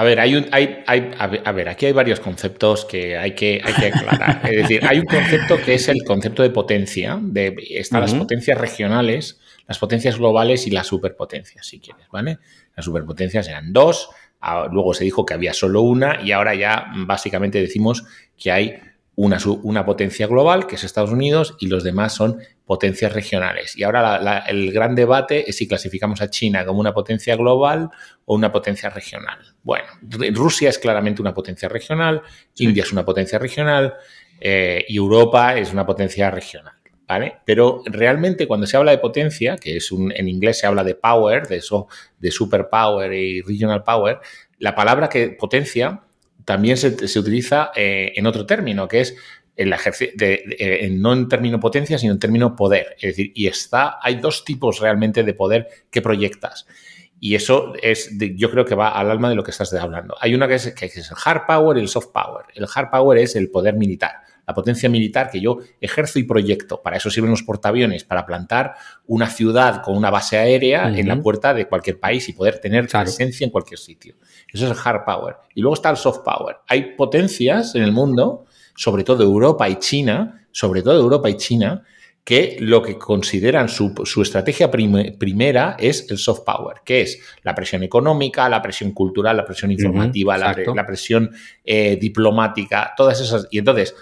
A 0.00 0.04
ver, 0.04 0.18
hay 0.18 0.34
un, 0.34 0.46
hay, 0.50 0.82
hay, 0.86 1.10
a 1.18 1.52
ver, 1.52 1.68
aquí 1.68 1.84
hay 1.84 1.92
varios 1.92 2.20
conceptos 2.20 2.86
que 2.86 3.18
hay 3.18 3.34
que, 3.34 3.60
hay 3.62 3.74
que 3.74 3.86
aclarar. 3.88 4.40
es 4.50 4.56
decir, 4.56 4.80
hay 4.88 4.98
un 4.98 5.04
concepto 5.04 5.58
que 5.62 5.74
es 5.74 5.88
el 5.90 6.04
concepto 6.04 6.42
de 6.42 6.48
potencia, 6.48 7.18
de 7.20 7.54
están 7.68 8.00
las 8.00 8.14
potencias 8.14 8.56
regionales, 8.56 9.38
las 9.66 9.78
potencias 9.78 10.16
globales 10.16 10.66
y 10.66 10.70
las 10.70 10.86
superpotencias, 10.86 11.66
si 11.66 11.80
quieres, 11.80 12.08
¿vale? 12.10 12.38
Las 12.74 12.86
superpotencias 12.86 13.46
eran 13.46 13.74
dos, 13.74 14.08
luego 14.70 14.94
se 14.94 15.04
dijo 15.04 15.24
que 15.26 15.34
había 15.34 15.52
solo 15.52 15.82
una 15.82 16.20
y 16.22 16.32
ahora 16.32 16.54
ya 16.54 16.86
básicamente 17.06 17.60
decimos 17.60 18.04
que 18.36 18.50
hay 18.50 18.80
una, 19.16 19.38
una, 19.62 19.84
potencia 19.84 20.26
global, 20.26 20.66
que 20.66 20.76
es 20.76 20.84
Estados 20.84 21.10
Unidos, 21.10 21.54
y 21.58 21.66
los 21.66 21.84
demás 21.84 22.14
son 22.14 22.38
potencias 22.64 23.12
regionales. 23.12 23.76
Y 23.76 23.82
ahora 23.82 24.44
el 24.48 24.72
gran 24.72 24.94
debate 24.94 25.50
es 25.50 25.56
si 25.56 25.68
clasificamos 25.68 26.22
a 26.22 26.30
China 26.30 26.64
como 26.64 26.80
una 26.80 26.94
potencia 26.94 27.36
global 27.36 27.90
o 28.24 28.34
una 28.34 28.50
potencia 28.50 28.88
regional. 28.88 29.38
Bueno, 29.62 29.88
Rusia 30.32 30.70
es 30.70 30.78
claramente 30.78 31.20
una 31.20 31.34
potencia 31.34 31.68
regional, 31.68 32.22
India 32.56 32.82
es 32.82 32.92
una 32.92 33.04
potencia 33.04 33.38
regional 33.38 33.94
eh, 34.40 34.86
y 34.88 34.96
Europa 34.96 35.54
es 35.58 35.70
una 35.70 35.84
potencia 35.84 36.30
regional. 36.30 36.79
Pero 37.44 37.82
realmente 37.86 38.46
cuando 38.46 38.66
se 38.66 38.76
habla 38.76 38.92
de 38.92 38.98
potencia, 38.98 39.56
que 39.56 39.76
es 39.76 39.90
un, 39.90 40.12
en 40.12 40.28
inglés 40.28 40.58
se 40.58 40.66
habla 40.66 40.84
de 40.84 40.94
power, 40.94 41.48
de 41.48 41.56
eso, 41.56 41.88
de 42.18 42.30
superpower 42.30 43.12
y 43.12 43.42
regional 43.42 43.82
power, 43.82 44.18
la 44.58 44.74
palabra 44.74 45.08
que 45.08 45.30
potencia 45.30 46.02
también 46.44 46.76
se, 46.76 47.18
utiliza 47.18 47.70
eh, 47.74 48.12
en 48.14 48.26
otro 48.26 48.46
término, 48.46 48.88
que 48.88 49.00
es 49.00 49.16
el 49.56 49.74
de, 50.16 50.88
no 50.92 51.12
en 51.12 51.28
término 51.28 51.60
potencia, 51.60 51.98
sino 51.98 52.14
en 52.14 52.18
término 52.18 52.56
poder. 52.56 52.96
Es 52.96 53.16
decir, 53.16 53.32
y 53.34 53.46
está, 53.46 53.98
hay 54.00 54.16
dos 54.16 54.44
tipos 54.44 54.80
realmente 54.80 55.22
de 55.22 55.34
poder 55.34 55.68
que 55.90 56.00
proyectas. 56.00 56.66
Y 57.18 57.34
eso 57.34 57.74
es, 57.82 58.10
yo 58.36 58.50
creo 58.50 58.64
que 58.64 58.74
va 58.74 58.88
al 58.88 59.10
alma 59.10 59.28
de 59.28 59.34
lo 59.34 59.44
que 59.44 59.50
estás 59.50 59.74
hablando. 59.74 60.16
Hay 60.20 60.34
una 60.34 60.48
que 60.48 60.54
es, 60.54 60.72
que 60.74 60.86
es 60.86 60.96
el 60.96 61.16
hard 61.22 61.42
power 61.46 61.76
y 61.76 61.80
el 61.80 61.88
soft 61.88 62.08
power. 62.12 62.46
El 62.54 62.66
hard 62.74 62.90
power 62.90 63.18
es 63.18 63.36
el 63.36 63.50
poder 63.50 63.74
militar 63.74 64.12
la 64.50 64.54
potencia 64.54 64.88
militar 64.88 65.30
que 65.30 65.40
yo 65.40 65.58
ejerzo 65.80 66.18
y 66.18 66.24
proyecto. 66.24 66.82
Para 66.82 66.96
eso 66.96 67.08
sirven 67.08 67.30
los 67.30 67.44
portaaviones, 67.44 68.02
para 68.02 68.26
plantar 68.26 68.74
una 69.06 69.28
ciudad 69.28 69.80
con 69.80 69.96
una 69.96 70.10
base 70.10 70.38
aérea 70.38 70.88
en 70.88 71.06
la 71.06 71.20
puerta 71.20 71.54
de 71.54 71.68
cualquier 71.68 72.00
país 72.00 72.28
y 72.28 72.32
poder 72.32 72.58
tener 72.58 72.88
presencia 72.88 73.44
en 73.44 73.50
cualquier 73.50 73.78
sitio. 73.78 74.16
Eso 74.52 74.66
es 74.66 74.72
el 74.72 74.76
hard 74.84 75.04
power. 75.04 75.36
Y 75.54 75.60
luego 75.60 75.74
está 75.74 75.90
el 75.90 75.96
soft 75.96 76.24
power. 76.24 76.56
Hay 76.66 76.96
potencias 76.96 77.76
en 77.76 77.84
el 77.84 77.92
mundo, 77.92 78.46
sobre 78.74 79.04
todo 79.04 79.22
Europa 79.22 79.68
y 79.68 79.76
China, 79.76 80.44
sobre 80.50 80.82
todo 80.82 80.98
Europa 80.98 81.30
y 81.30 81.36
China, 81.36 81.84
que 82.24 82.58
lo 82.60 82.82
que 82.82 82.98
consideran 82.98 83.68
su, 83.68 83.92
estrategia 84.22 84.70
primera 84.70 85.76
es 85.78 86.08
el 86.10 86.18
soft 86.18 86.42
power, 86.44 86.78
que 86.84 87.02
es 87.02 87.20
la 87.42 87.54
presión 87.54 87.82
económica, 87.82 88.48
la 88.48 88.62
presión 88.62 88.92
cultural, 88.92 89.36
la 89.36 89.44
presión 89.44 89.70
informativa, 89.70 90.36
la, 90.38 90.86
presión 90.86 91.30
eh, 91.64 91.96
diplomática, 92.00 92.92
todas 92.96 93.20
esas. 93.20 93.48
Y 93.50 93.58
entonces, 93.58 93.94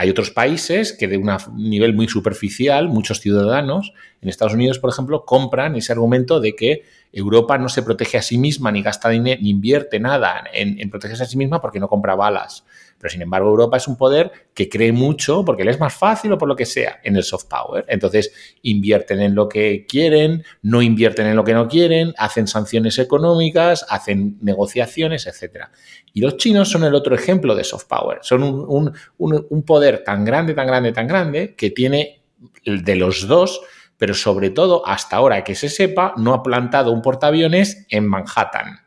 hay 0.00 0.08
otros 0.08 0.30
países 0.30 0.94
que 0.94 1.08
de 1.08 1.18
un 1.18 1.30
nivel 1.56 1.94
muy 1.94 2.08
superficial, 2.08 2.88
muchos 2.88 3.20
ciudadanos, 3.20 3.92
en 4.22 4.30
Estados 4.30 4.54
Unidos, 4.54 4.78
por 4.78 4.88
ejemplo, 4.88 5.26
compran 5.26 5.76
ese 5.76 5.92
argumento 5.92 6.40
de 6.40 6.56
que 6.56 6.84
Europa 7.12 7.58
no 7.58 7.68
se 7.68 7.82
protege 7.82 8.16
a 8.16 8.22
sí 8.22 8.38
misma, 8.38 8.72
ni 8.72 8.80
gasta 8.80 9.10
dinero, 9.10 9.42
ni 9.42 9.50
invierte 9.50 10.00
nada 10.00 10.42
en, 10.54 10.80
en 10.80 10.88
protegerse 10.88 11.24
a 11.24 11.26
sí 11.26 11.36
misma 11.36 11.60
porque 11.60 11.80
no 11.80 11.88
compra 11.88 12.14
balas. 12.14 12.64
Pero 13.00 13.10
sin 13.10 13.22
embargo, 13.22 13.48
Europa 13.48 13.78
es 13.78 13.88
un 13.88 13.96
poder 13.96 14.30
que 14.52 14.68
cree 14.68 14.92
mucho, 14.92 15.42
porque 15.42 15.64
le 15.64 15.70
es 15.70 15.80
más 15.80 15.94
fácil 15.94 16.32
o 16.32 16.38
por 16.38 16.48
lo 16.48 16.54
que 16.54 16.66
sea, 16.66 17.00
en 17.02 17.16
el 17.16 17.22
soft 17.22 17.46
power. 17.46 17.86
Entonces, 17.88 18.30
invierten 18.60 19.22
en 19.22 19.34
lo 19.34 19.48
que 19.48 19.86
quieren, 19.86 20.44
no 20.60 20.82
invierten 20.82 21.26
en 21.26 21.34
lo 21.34 21.42
que 21.42 21.54
no 21.54 21.66
quieren, 21.66 22.12
hacen 22.18 22.46
sanciones 22.46 22.98
económicas, 22.98 23.86
hacen 23.88 24.36
negociaciones, 24.42 25.26
etc. 25.26 25.68
Y 26.12 26.20
los 26.20 26.36
chinos 26.36 26.68
son 26.68 26.84
el 26.84 26.94
otro 26.94 27.14
ejemplo 27.14 27.54
de 27.54 27.64
soft 27.64 27.86
power. 27.86 28.18
Son 28.20 28.42
un, 28.42 29.62
poder 29.62 30.04
tan 30.04 30.22
grande, 30.22 30.52
tan 30.52 30.66
grande, 30.66 30.92
tan 30.92 31.06
grande, 31.06 31.54
que 31.54 31.70
tiene 31.70 32.20
de 32.66 32.96
los 32.96 33.26
dos, 33.26 33.62
pero 33.96 34.12
sobre 34.12 34.50
todo, 34.50 34.86
hasta 34.86 35.16
ahora 35.16 35.42
que 35.42 35.54
se 35.54 35.70
sepa, 35.70 36.12
no 36.18 36.34
ha 36.34 36.42
plantado 36.42 36.92
un 36.92 37.00
portaaviones 37.00 37.86
en 37.88 38.06
Manhattan, 38.06 38.80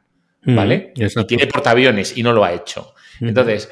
¿vale? 0.43 0.93
y 0.95 1.25
tiene 1.25 1.47
portaaviones 1.47 2.15
y 2.15 2.21
no 2.21 2.31
lo 2.31 2.43
ha 2.43 2.53
hecho. 2.53 2.93
Entonces, 3.19 3.71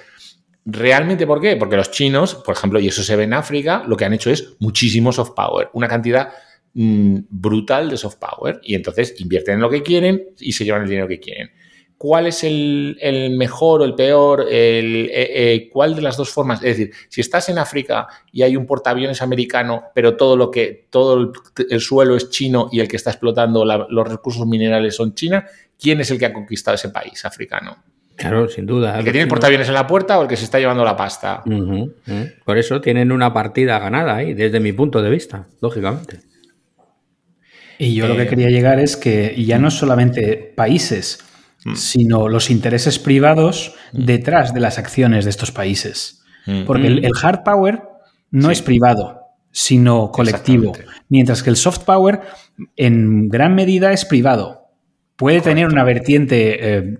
¿realmente 0.65 1.28
por 1.28 1.41
qué? 1.41 1.56
Porque 1.56 1.76
los 1.76 1.91
chinos, 1.91 2.36
por 2.36 2.56
ejemplo, 2.56 2.80
y 2.80 2.88
eso 2.88 3.04
se 3.04 3.15
ve 3.15 3.24
en 3.24 3.34
África, 3.34 3.84
lo 3.88 3.97
que 3.97 4.06
han 4.06 4.13
hecho 4.13 4.30
es 4.30 4.56
muchísimo 4.60 5.12
soft 5.12 5.32
power, 5.36 5.69
una 5.74 5.88
cantidad 5.88 6.30
mm, 6.74 7.19
brutal 7.30 7.89
de 7.89 7.97
soft 7.97 8.17
power, 8.17 8.60
y 8.63 8.76
entonces 8.76 9.15
invierten 9.19 9.56
en 9.56 9.62
lo 9.62 9.69
que 9.69 9.84
quieren 9.84 10.30
y 10.39 10.52
se 10.54 10.65
llevan 10.65 10.84
el 10.84 10.89
dinero 10.89 11.08
que 11.08 11.19
quieren 11.19 11.52
cuál 12.02 12.26
es 12.26 12.43
el, 12.43 13.36
mejor 13.38 13.82
o 13.82 13.86
el 13.86 13.93
peor, 13.93 14.47
eh, 14.50 15.08
eh, 15.13 15.69
cuál 15.71 15.95
de 15.95 16.02
las 16.02 16.17
dos 16.17 16.32
formas. 16.32 16.58
Es 16.63 16.76
decir, 16.76 16.95
si 17.08 17.21
estás 17.21 17.47
en 17.50 17.60
África 17.60 18.08
y 18.32 18.41
hay 18.41 18.58
un 18.58 18.65
portaaviones 18.65 19.21
americano, 19.21 19.84
pero 19.93 20.17
todo 20.17 20.36
lo 20.36 20.50
que 20.50 20.88
todo 20.89 21.32
el, 21.69 21.80
suelo 21.80 22.15
es 22.15 22.32
chino 22.32 22.69
y 22.71 22.80
el 22.80 22.88
que 22.88 22.95
está 22.95 23.12
explotando 23.12 23.63
los 23.63 24.08
recursos 24.08 24.47
minerales 24.47 24.95
son 24.95 25.13
China, 25.13 25.45
¿quién 25.80 26.02
es 26.02 26.10
el 26.10 26.17
que 26.17 26.26
ha 26.26 26.34
conquistado 26.34 26.74
ese 26.74 26.89
país 26.89 27.24
africano? 27.24 27.84
Claro, 28.21 28.47
sin 28.47 28.65
duda. 28.65 28.97
¿El 28.97 29.05
que 29.05 29.12
tiene 29.12 29.23
el 29.23 29.29
portaaviones 29.29 29.67
en 29.67 29.73
la 29.73 29.88
puerta 29.88 30.19
o 30.19 30.23
el 30.23 30.27
que 30.27 30.38
se 30.38 30.45
está 30.45 30.60
llevando 30.60 30.84
la 30.84 30.95
pasta? 30.95 31.43
Por 32.45 32.57
eso 32.57 32.81
tienen 32.81 33.12
una 33.12 33.34
partida 33.34 33.79
ganada 33.79 34.15
ahí, 34.15 34.34
desde 34.34 34.60
mi 34.60 34.73
punto 34.73 35.01
de 35.01 35.10
vista, 35.10 35.47
lógicamente. 35.62 36.21
Y 37.77 37.95
yo 37.95 38.07
lo 38.07 38.15
que 38.15 38.23
eh, 38.23 38.27
quería 38.27 38.49
llegar 38.49 38.79
es 38.79 38.95
que 38.95 39.36
ya 39.43 39.57
no 39.57 39.71
solamente 39.71 40.53
países, 40.55 41.25
Mm. 41.63 41.75
sino 41.75 42.27
los 42.27 42.49
intereses 42.49 42.97
privados 42.97 43.75
mm. 43.91 44.05
detrás 44.05 44.53
de 44.53 44.60
las 44.60 44.77
acciones 44.77 45.25
de 45.25 45.29
estos 45.29 45.51
países. 45.51 46.23
Mm. 46.45 46.63
Porque 46.65 46.88
el, 46.88 47.12
hard 47.21 47.43
power 47.43 47.84
no 48.31 48.49
es 48.49 48.62
privado, 48.62 49.21
sino 49.51 50.12
colectivo, 50.12 50.73
mientras 51.10 51.43
que 51.43 51.51
el 51.51 51.55
soft 51.55 51.84
power 51.84 52.21
en 52.77 53.29
gran 53.29 53.53
medida 53.53 53.91
es 53.91 54.05
privado. 54.05 54.61
Puede 55.21 55.41
tener 55.41 55.67
una 55.67 55.84
vertiente 55.84 56.77
eh, 56.77 56.97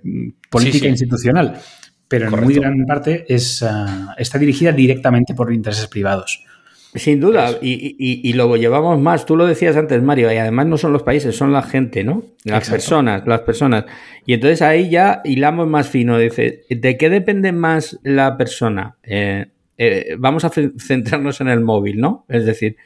política 0.51 0.88
institucional, 0.88 1.60
pero 2.07 2.27
en 2.27 2.43
muy 2.43 2.53
gran 2.53 2.86
parte 2.86 3.25
es, 3.27 3.63
ah, 3.63 4.13
está 4.15 4.38
dirigida 4.38 4.71
directamente 4.71 5.34
por 5.34 5.51
intereses 5.51 5.88
privados. 5.88 6.45
Sin 6.93 7.19
duda, 7.19 7.57
y, 7.63 8.31
lo 8.34 8.55
llevamos 8.57 9.01
más, 9.01 9.25
tú 9.25 9.36
lo 9.36 9.47
decías 9.47 9.75
antes, 9.75 10.03
Mario, 10.03 10.31
y 10.31 10.38
además 10.38 10.67
no 10.67 10.77
son 10.77 10.93
los 10.93 11.01
países, 11.01 11.36
son 11.36 11.51
la 11.51 11.63
gente, 11.63 12.03
¿no? 12.03 12.23
Las 12.43 12.69
personas, 12.69 13.25
las 13.25 13.41
personas. 13.41 13.86
Y 14.27 14.34
entonces 14.34 14.62
ahí 14.62 14.91
ya 14.91 15.21
hilamos 15.23 15.67
más 15.67 15.89
fino, 15.89 16.19
dice, 16.19 16.62
¿de 16.69 16.97
qué 16.97 17.10
depende 17.10 17.51
más 17.51 17.97
la 18.03 18.38
persona? 18.38 18.97
Eh, 19.01 19.47
eh, 19.79 20.15
vamos 20.19 20.45
a 20.45 20.51
centrarnos 20.77 21.41
en 21.41 21.47
el 21.47 21.62
móvil, 21.62 21.99
¿no? 21.99 22.27
Es 22.29 22.45
decir, 22.45 22.77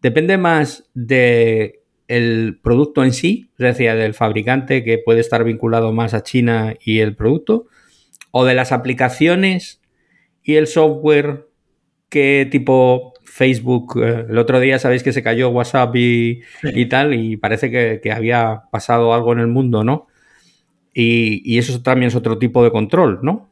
depende 0.00 0.38
más 0.38 0.88
de 0.94 1.79
el 2.10 2.58
producto 2.60 3.04
en 3.04 3.12
sí, 3.12 3.50
es 3.52 3.58
decir, 3.58 3.92
del 3.94 4.14
fabricante 4.14 4.82
que 4.82 4.98
puede 4.98 5.20
estar 5.20 5.44
vinculado 5.44 5.92
más 5.92 6.12
a 6.12 6.24
China 6.24 6.74
y 6.84 6.98
el 6.98 7.14
producto, 7.14 7.68
o 8.32 8.44
de 8.44 8.54
las 8.54 8.72
aplicaciones 8.72 9.80
y 10.42 10.56
el 10.56 10.66
software 10.66 11.46
que 12.08 12.48
tipo 12.50 13.14
Facebook, 13.22 14.02
eh, 14.02 14.26
el 14.28 14.38
otro 14.38 14.58
día 14.58 14.80
sabéis 14.80 15.04
que 15.04 15.12
se 15.12 15.22
cayó 15.22 15.50
WhatsApp 15.50 15.94
y, 15.94 16.42
tal, 16.88 17.14
y 17.14 17.36
parece 17.36 17.70
que, 17.70 18.12
había 18.12 18.64
pasado 18.72 19.14
algo 19.14 19.32
en 19.32 19.38
el 19.38 19.46
mundo, 19.46 19.84
¿no? 19.84 20.08
Y, 20.92 21.58
eso 21.58 21.80
también 21.80 22.08
es 22.08 22.16
otro 22.16 22.38
tipo 22.38 22.64
de 22.64 22.72
control, 22.72 23.20
¿no? 23.22 23.48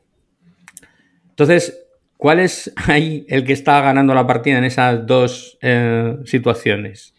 Entonces, 1.29 1.87
¿cuál 2.17 2.41
es 2.41 2.73
ahí 2.89 3.25
el 3.29 3.45
que 3.45 3.53
está 3.53 3.81
ganando 3.81 4.15
la 4.15 4.27
partida 4.27 4.59
en 4.59 4.65
esas 4.65 5.07
dos 5.07 5.59
eh, 5.63 6.17
situaciones? 6.25 7.15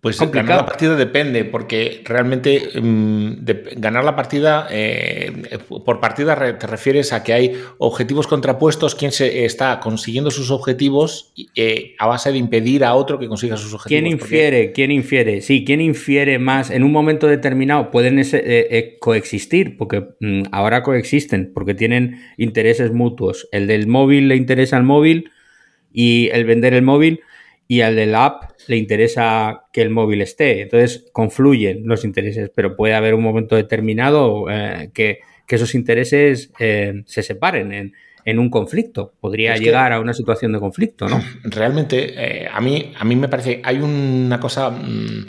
Pues 0.00 0.18
ganar 0.18 0.56
la 0.56 0.64
partida 0.64 0.96
depende, 0.96 1.44
porque 1.44 2.00
realmente 2.06 2.70
mm, 2.80 3.44
ganar 3.76 4.02
la 4.02 4.16
partida, 4.16 4.66
eh, 4.70 5.58
por 5.84 6.00
partida 6.00 6.58
te 6.58 6.66
refieres 6.66 7.12
a 7.12 7.22
que 7.22 7.34
hay 7.34 7.60
objetivos 7.76 8.26
contrapuestos, 8.26 8.94
quien 8.94 9.12
se 9.12 9.44
está 9.44 9.78
consiguiendo 9.78 10.30
sus 10.30 10.50
objetivos 10.50 11.34
eh, 11.54 11.96
a 11.98 12.06
base 12.06 12.32
de 12.32 12.38
impedir 12.38 12.82
a 12.82 12.94
otro 12.94 13.18
que 13.18 13.28
consiga 13.28 13.58
sus 13.58 13.74
objetivos. 13.74 13.88
¿Quién 13.88 14.06
infiere? 14.06 14.72
¿Quién 14.72 14.90
infiere? 14.90 15.42
Sí, 15.42 15.66
¿quién 15.66 15.82
infiere 15.82 16.38
más? 16.38 16.70
En 16.70 16.82
un 16.82 16.92
momento 16.92 17.26
determinado 17.26 17.90
pueden 17.90 18.18
eh, 18.18 18.96
coexistir, 19.00 19.76
porque 19.76 20.02
mm, 20.20 20.44
ahora 20.50 20.82
coexisten, 20.82 21.52
porque 21.52 21.74
tienen 21.74 22.22
intereses 22.38 22.90
mutuos. 22.90 23.50
El 23.52 23.66
del 23.66 23.86
móvil 23.86 24.28
le 24.28 24.36
interesa 24.36 24.78
al 24.78 24.84
móvil 24.84 25.30
y 25.92 26.30
el 26.32 26.46
vender 26.46 26.72
el 26.72 26.82
móvil 26.82 27.20
y 27.70 27.82
al 27.82 27.94
del 27.94 28.16
app 28.16 28.50
le 28.66 28.76
interesa 28.76 29.66
que 29.72 29.80
el 29.80 29.90
móvil 29.90 30.22
esté. 30.22 30.62
Entonces 30.62 31.06
confluyen 31.12 31.82
los 31.84 32.04
intereses, 32.04 32.50
pero 32.52 32.74
puede 32.74 32.94
haber 32.94 33.14
un 33.14 33.22
momento 33.22 33.54
determinado 33.54 34.50
eh, 34.50 34.90
que, 34.92 35.20
esos 35.46 35.76
intereses 35.76 36.50
eh, 36.58 37.04
se 37.06 37.22
separen 37.22 37.94
en, 38.24 38.38
un 38.40 38.50
conflicto. 38.50 39.14
Podría 39.20 39.56
llegar 39.56 39.92
a 39.92 40.00
una 40.00 40.14
situación 40.14 40.52
de 40.52 40.58
conflicto, 40.58 41.08
¿no? 41.08 41.22
Realmente, 41.44 42.14
eh, 42.16 42.48
a, 42.52 42.60
mí, 42.60 42.92
a 42.98 43.04
mí 43.04 43.14
me 43.14 43.28
parece, 43.28 43.60
hay 43.62 43.78
una 43.78 44.40
cosa 44.40 44.70
mm, 44.70 45.26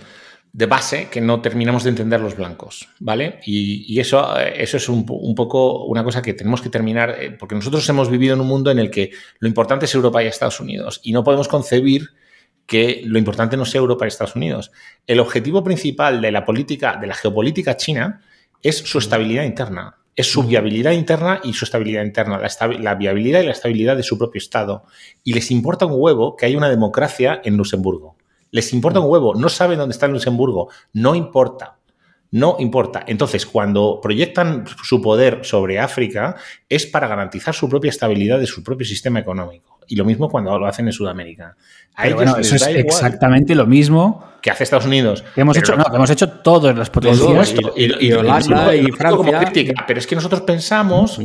de 0.52 0.66
base 0.66 1.10
que 1.12 1.22
no 1.22 1.42
terminamos 1.42 1.84
de 1.84 1.92
entender 1.92 2.22
los 2.22 2.36
blancos, 2.36 2.90
¿vale? 3.00 3.40
Y, 3.46 4.00
eso, 4.00 4.36
eso 4.40 4.78
es 4.78 4.90
un, 4.90 5.06
un, 5.08 5.36
poco 5.36 5.86
una 5.86 6.04
cosa 6.04 6.24
que 6.24 6.34
tenemos 6.34 6.60
que 6.60 6.70
terminar, 6.70 7.16
porque 7.38 7.54
nosotros 7.54 7.88
hemos 7.88 8.10
vivido 8.10 8.34
en 8.34 8.42
un 8.42 8.48
mundo 8.48 8.72
en 8.72 8.80
el 8.80 8.90
que 8.90 9.12
lo 9.38 9.48
importante 9.48 9.86
es 9.86 9.94
Europa 9.94 10.24
y 10.24 10.26
Estados 10.26 10.60
Unidos, 10.60 11.02
y 11.04 11.12
no 11.12 11.24
podemos 11.24 11.48
concebir 11.48 12.10
que 12.72 13.02
lo 13.04 13.20
importante 13.20 13.58
no 13.58 13.66
sea 13.66 13.80
Europa 13.80 14.06
y 14.06 14.08
Estados 14.08 14.38
Unidos. 14.38 14.72
El 15.06 15.20
objetivo 15.20 15.62
principal 15.62 16.22
de 16.22 16.32
la 16.32 16.46
política, 16.46 16.96
de 16.96 17.06
la 17.06 17.16
geopolítica 17.16 17.76
china, 17.76 18.22
es 18.64 18.78
su 18.78 19.00
estabilidad 19.00 19.44
interna. 19.44 19.98
Es 20.16 20.32
su 20.32 20.44
viabilidad 20.44 20.94
interna 20.94 21.42
y 21.44 21.52
su 21.52 21.66
estabilidad 21.66 22.06
interna, 22.06 22.40
la, 22.80 22.96
viabilidad 22.96 23.42
y 23.42 23.48
la 23.48 23.52
estabilidad 23.52 23.98
de 23.98 24.04
su 24.04 24.18
propio 24.18 24.40
Estado. 24.40 24.86
Y 25.22 25.34
les 25.34 25.52
importa 25.52 25.86
un 25.86 25.96
huevo 25.98 26.38
que 26.38 26.46
haya 26.46 26.58
una 26.58 26.70
democracia 26.70 27.42
en 27.44 27.58
Luxemburgo. 27.58 28.16
Les 28.52 28.72
importa 28.72 29.02
un 29.02 29.12
huevo, 29.12 29.36
no 29.36 29.50
saben 29.50 29.78
dónde 29.78 29.92
está 29.92 30.08
Luxemburgo, 30.08 30.70
no 30.94 31.14
importa. 31.14 31.78
No 32.32 32.56
importa. 32.58 33.04
Entonces, 33.06 33.46
cuando 33.46 34.00
proyectan 34.02 34.64
su 34.82 35.02
poder 35.02 35.44
sobre 35.44 35.78
África, 35.78 36.38
es 36.70 36.86
para 36.86 37.10
garantizar 37.10 37.54
su 37.54 37.68
propia 37.68 37.90
estabilidad 37.90 38.40
de 38.40 38.48
su 38.48 38.64
propio 38.64 38.88
sistema 38.88 39.20
económico. 39.20 39.81
Y 39.92 39.96
lo 39.98 40.06
mismo 40.06 40.30
cuando 40.30 40.58
lo 40.58 40.68
hacen 40.68 40.88
en 40.88 40.94
Sudamérica. 40.94 41.58
bueno, 42.16 42.38
eso 42.38 42.56
es 42.56 42.66
exactamente 42.66 43.56
lo 43.56 43.68
mismo 43.68 44.24
que 44.42 44.50
hace 44.50 44.64
Estados 44.64 44.86
Unidos. 44.86 45.22
Que 45.36 45.42
hemos, 45.42 45.58
hecho, 45.58 45.74
hemos 45.74 46.10
hecho 46.10 46.30
todas 46.30 46.78
las 46.78 46.90
potencias. 46.90 47.54
Y, 47.76 48.08
y, 48.08 48.14
Holanda 48.14 48.74
y, 48.74 48.90
Francia. 48.94 49.52
pero 49.86 50.00
es 50.00 50.08
que 50.08 50.16
nosotros 50.16 50.42
pensamos, 50.42 51.20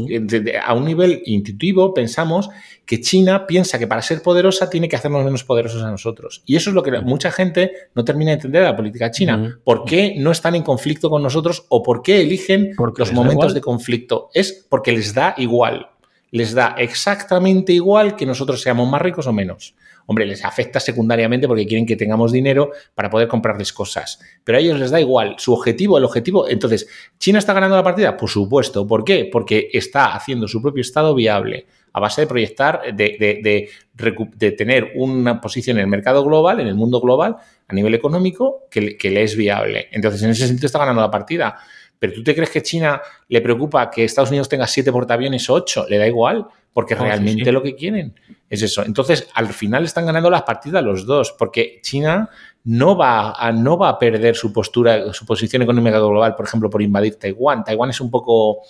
a 0.65 0.75
un 0.75 0.85
nivel 0.85 1.23
intuitivo, 1.27 1.95
pensamos 1.95 2.51
que 2.85 3.01
China 3.01 3.47
piensa 3.47 3.79
que 3.79 3.87
para 3.87 4.03
ser 4.03 4.21
poderosa 4.21 4.69
tiene 4.69 4.89
que 4.89 4.97
hacernos 4.97 5.25
menos 5.25 5.45
poderosos 5.45 5.85
a 5.85 5.91
nosotros. 5.93 6.43
Y 6.45 6.57
eso 6.57 6.71
es 6.71 6.75
lo 6.75 6.83
que 6.83 6.91
mucha 7.03 7.31
gente 7.31 7.71
no 7.95 8.05
termina 8.05 8.33
de 8.33 8.35
entender 8.35 8.63
de 8.63 8.69
la 8.69 8.77
política 8.77 9.13
china. 9.13 9.61
¿Por 9.63 9.85
qué 9.85 10.17
no 10.19 10.33
están 10.33 10.57
en 10.57 10.65
conflicto 10.65 11.09
con 11.09 11.23
nosotros 11.23 11.67
o 11.69 11.85
por 11.85 12.03
qué 12.03 12.21
eligen 12.21 12.73
los 12.97 13.13
momentos 13.13 13.55
de 13.55 13.61
conflicto? 13.61 14.29
Es 14.35 14.67
porque 14.69 14.91
les 14.91 15.15
da 15.15 15.35
igual. 15.37 15.91
Les 16.31 16.55
da 16.55 16.75
exactamente 16.79 17.73
igual 17.73 18.17
que 18.17 18.27
nosotros 18.27 18.61
seamos 18.61 18.89
más 18.89 19.01
ricos 19.01 19.27
o 19.27 19.33
menos. 19.33 19.75
Hombre, 20.07 20.25
les 20.25 20.45
afecta 20.45 20.79
secundariamente 20.79 21.49
porque 21.49 21.67
quieren 21.67 21.85
que 21.85 21.97
tengamos 21.97 22.31
dinero 22.31 22.71
para 22.95 23.11
poder 23.11 23.27
comprarles 23.27 23.73
cosas. 23.73 24.21
Pero 24.45 24.59
a 24.59 24.61
ellos 24.61 24.79
les 24.79 24.91
da 24.91 25.01
igual. 25.01 25.35
Su 25.39 25.53
objetivo, 25.53 25.99
el 25.99 26.05
objetivo. 26.05 26.49
Entonces, 26.49 26.87
¿China 27.19 27.41
está 27.41 27.53
ganando 27.53 27.77
la 27.77 27.83
partida? 27.83 28.17
Por 28.17 28.31
supuesto. 28.31 28.87
¿Por 28.87 29.05
qué? 29.05 29.29
Porque 29.31 29.69
está 29.73 30.15
haciendo 30.15 30.47
su 30.47 30.63
propio 30.63 30.81
Estado 30.81 31.15
viable 31.15 31.67
a 31.93 32.01
base 32.01 32.21
de 32.21 32.27
proyectar, 32.27 32.95
de, 32.95 33.71
de, 33.97 34.53
tener 34.53 34.93
una 34.97 35.41
posición 35.41 35.79
en 35.79 35.85
el 35.85 35.89
mercado 35.89 36.23
global, 36.23 36.61
en 36.61 36.67
el 36.67 36.75
mundo 36.75 37.01
global, 37.01 37.37
a 37.67 37.75
nivel 37.75 37.95
económico, 37.95 38.67
que, 38.71 38.99
que 38.99 39.11
le 39.11 39.23
es 39.23 39.35
viable. 39.35 39.89
Entonces, 39.93 40.23
en 40.23 40.31
ese 40.31 40.47
sentido 40.47 40.67
está 40.67 40.79
ganando 40.79 41.01
la 41.01 41.11
partida. 41.11 41.57
Pero 41.99 42.13
¿tú 42.13 42.23
te 42.23 42.35
crees 42.35 42.51
que 42.51 42.63
China 42.63 43.01
le 43.29 43.41
preocupa 43.41 43.91
que 43.91 44.05
Estados 44.05 44.31
Unidos 44.31 44.49
tenga 44.49 44.67
siete 44.67 44.93
portaaviones 44.93 45.49
o 45.49 45.55
ocho? 45.55 45.87
Le 45.89 45.99
da 45.99 46.07
igual, 46.07 46.47
porque 46.73 46.95
realmente 46.95 47.51
lo 47.53 47.63
que 47.63 47.75
quieren 47.75 48.15
es 48.51 48.63
eso. 48.63 48.85
Entonces, 48.85 49.29
al 49.35 49.49
final 49.49 49.85
están 49.85 50.07
ganando 50.07 50.29
las 50.29 50.43
partidas 50.43 50.85
los 50.85 51.07
dos, 51.07 51.35
porque 51.39 51.81
China 51.83 52.29
no 52.65 52.97
va 52.97 53.33
a, 53.33 53.51
no 53.53 53.79
va 53.79 53.89
a 53.91 53.99
perder 53.99 54.37
su 54.37 54.53
postura, 54.53 55.13
su 55.13 55.25
posición 55.25 55.63
económica 55.63 55.99
global, 55.99 56.35
por 56.35 56.47
ejemplo, 56.47 56.69
por 56.69 56.83
invadir 56.83 57.17
Taiwán. 57.17 57.65
Taiwán 57.65 57.91
es 57.91 58.01
un 58.01 58.11
poco, 58.11 58.63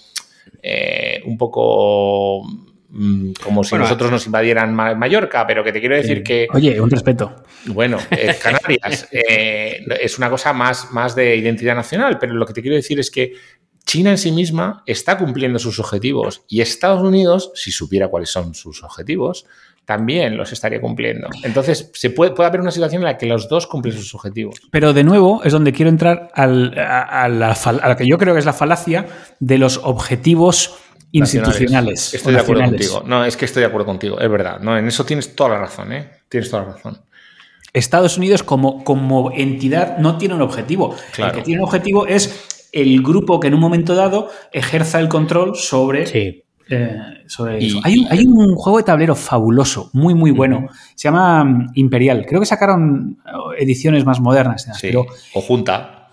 eh, 0.62 1.20
un 1.26 1.36
poco 1.36 2.42
como 3.42 3.64
si 3.64 3.76
nosotros 3.76 4.10
nos 4.10 4.26
invadieran 4.26 4.74
Mallorca, 4.74 5.46
pero 5.46 5.64
que 5.64 5.72
te 5.72 5.80
quiero 5.80 5.96
decir 5.96 6.22
que... 6.22 6.46
Oye, 6.52 6.80
un 6.80 6.90
respeto. 6.90 7.44
Bueno, 7.66 7.98
eh, 8.10 8.36
Canarias 8.42 9.08
eh, 9.10 9.84
es 10.00 10.18
una 10.18 10.30
cosa 10.30 10.52
más, 10.52 10.92
más 10.92 11.14
de 11.14 11.36
identidad 11.36 11.74
nacional, 11.74 12.18
pero 12.18 12.34
lo 12.34 12.46
que 12.46 12.52
te 12.52 12.62
quiero 12.62 12.76
decir 12.76 12.98
es 13.00 13.10
que 13.10 13.34
China 13.84 14.10
en 14.10 14.18
sí 14.18 14.32
misma 14.32 14.82
está 14.86 15.16
cumpliendo 15.16 15.58
sus 15.58 15.78
objetivos 15.78 16.42
y 16.48 16.60
Estados 16.60 17.02
Unidos, 17.02 17.52
si 17.54 17.70
supiera 17.70 18.08
cuáles 18.08 18.30
son 18.30 18.54
sus 18.54 18.82
objetivos, 18.82 19.46
también 19.86 20.36
los 20.36 20.52
estaría 20.52 20.80
cumpliendo. 20.80 21.28
Entonces, 21.44 21.90
se 21.94 22.10
puede, 22.10 22.32
puede 22.32 22.48
haber 22.48 22.60
una 22.60 22.72
situación 22.72 23.02
en 23.02 23.06
la 23.06 23.16
que 23.16 23.26
los 23.26 23.48
dos 23.48 23.68
cumplen 23.68 23.94
sus 23.94 24.14
objetivos. 24.16 24.56
Pero 24.72 24.92
de 24.92 25.04
nuevo 25.04 25.44
es 25.44 25.52
donde 25.52 25.72
quiero 25.72 25.88
entrar 25.88 26.30
a, 26.34 26.46
la, 27.28 27.96
que 27.96 28.06
yo 28.06 28.18
creo 28.18 28.34
que 28.34 28.40
es 28.40 28.44
la 28.44 28.52
falacia 28.52 29.06
de 29.38 29.58
los 29.58 29.78
objetivos 29.78 30.74
institucionales. 31.12 32.14
Estoy 32.14 32.34
de 32.34 32.40
acuerdo 32.40 32.64
contigo. 32.64 33.02
No, 33.06 33.24
es 33.24 33.36
que 33.36 33.44
estoy 33.44 33.60
de 33.60 33.66
acuerdo 33.66 33.86
contigo, 33.86 34.20
es 34.20 34.30
verdad. 34.30 34.60
No, 34.60 34.76
en 34.76 34.86
eso 34.86 35.04
tienes 35.04 35.34
toda 35.34 35.50
la 35.50 35.58
razón, 35.58 35.92
¿eh? 35.92 36.10
Tienes 36.28 36.50
toda 36.50 36.64
la 36.64 36.72
razón. 36.72 36.98
Estados 37.72 38.16
Unidos 38.16 38.42
como, 38.42 38.84
como 38.84 39.32
entidad 39.32 39.98
no 39.98 40.16
tiene 40.16 40.34
un 40.34 40.42
objetivo. 40.42 40.94
Claro. 41.12 41.32
El 41.32 41.38
que 41.38 41.44
tiene 41.44 41.60
un 41.60 41.66
objetivo 41.66 42.06
es 42.06 42.68
el 42.72 43.02
grupo 43.02 43.38
que 43.40 43.48
en 43.48 43.54
un 43.54 43.60
momento 43.60 43.94
dado 43.94 44.30
ejerza 44.52 44.98
el 45.00 45.08
control 45.08 45.56
sobre, 45.56 46.06
sí. 46.06 46.42
Eh, 46.68 46.98
eso. 47.24 47.44
Hay 47.44 48.26
un, 48.26 48.54
juego 48.56 48.78
de 48.78 48.84
tablero 48.84 49.14
fabuloso, 49.14 49.90
muy, 49.92 50.14
muy 50.14 50.32
bueno. 50.32 50.66
Se 50.94 51.08
llama 51.08 51.44
mm, 51.44 51.70
Imperial. 51.74 52.26
Creo 52.26 52.40
que 52.40 52.46
sacaron 52.46 53.18
eh, 53.24 53.62
ediciones 53.62 54.04
más 54.04 54.20
modernas. 54.20 54.68
o 55.34 55.40
junta. 55.40 56.10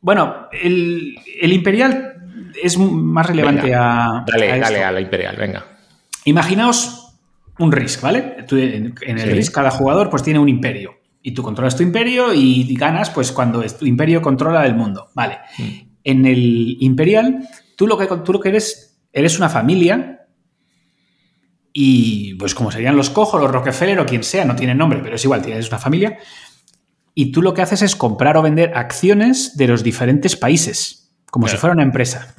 Bueno, 0.00 0.48
el, 0.52 1.16
Imperial 1.40 2.13
es 2.62 2.78
más 2.78 3.26
relevante 3.26 3.74
a. 3.74 4.24
Dale, 4.26 4.58
dale 4.58 4.84
a 4.84 4.92
la 4.92 5.00
Imperial, 5.00 5.36
venga. 5.36 5.64
Imaginaos 6.24 7.14
un 7.58 7.72
Risk, 7.72 8.00
¿vale? 8.00 8.36
en, 8.50 8.94
el 9.18 9.30
Risk 9.32 9.52
cada 9.52 9.70
jugador 9.70 10.10
pues 10.10 10.22
tiene 10.22 10.38
un 10.38 10.48
imperio. 10.48 10.94
Y 11.22 11.32
tú 11.32 11.42
controlas 11.42 11.76
tu 11.76 11.82
imperio 11.82 12.34
y 12.34 12.74
ganas 12.76 13.10
pues 13.10 13.32
cuando 13.32 13.62
tu 13.62 13.86
imperio 13.86 14.20
controla 14.20 14.66
el 14.66 14.74
mundo. 14.74 15.08
Vale. 15.14 15.38
Mm. 15.58 15.70
En 16.04 16.26
el 16.26 16.76
Imperial, 16.80 17.48
tú 17.76 17.86
lo 17.86 17.96
que, 17.96 18.06
tú 18.06 18.32
lo 18.32 18.40
que 18.40 18.50
eres 18.50 18.94
eres 19.14 19.38
una 19.38 19.48
familia 19.48 20.26
y 21.72 22.34
pues 22.34 22.54
como 22.54 22.70
serían 22.70 22.96
los 22.96 23.10
Cojo, 23.10 23.38
los 23.38 23.50
Rockefeller 23.50 23.98
o 24.00 24.06
quien 24.06 24.22
sea, 24.22 24.44
no 24.44 24.54
tiene 24.54 24.74
nombre, 24.74 25.00
pero 25.02 25.16
es 25.16 25.24
igual, 25.24 25.42
tienes 25.42 25.68
una 25.68 25.78
familia. 25.78 26.18
Y 27.14 27.32
tú 27.32 27.42
lo 27.42 27.54
que 27.54 27.62
haces 27.62 27.82
es 27.82 27.96
comprar 27.96 28.36
o 28.36 28.42
vender 28.42 28.76
acciones 28.76 29.56
de 29.56 29.68
los 29.68 29.82
diferentes 29.82 30.36
países, 30.36 31.12
como 31.30 31.48
si 31.48 31.56
fuera 31.56 31.72
una 31.72 31.82
empresa. 31.84 32.34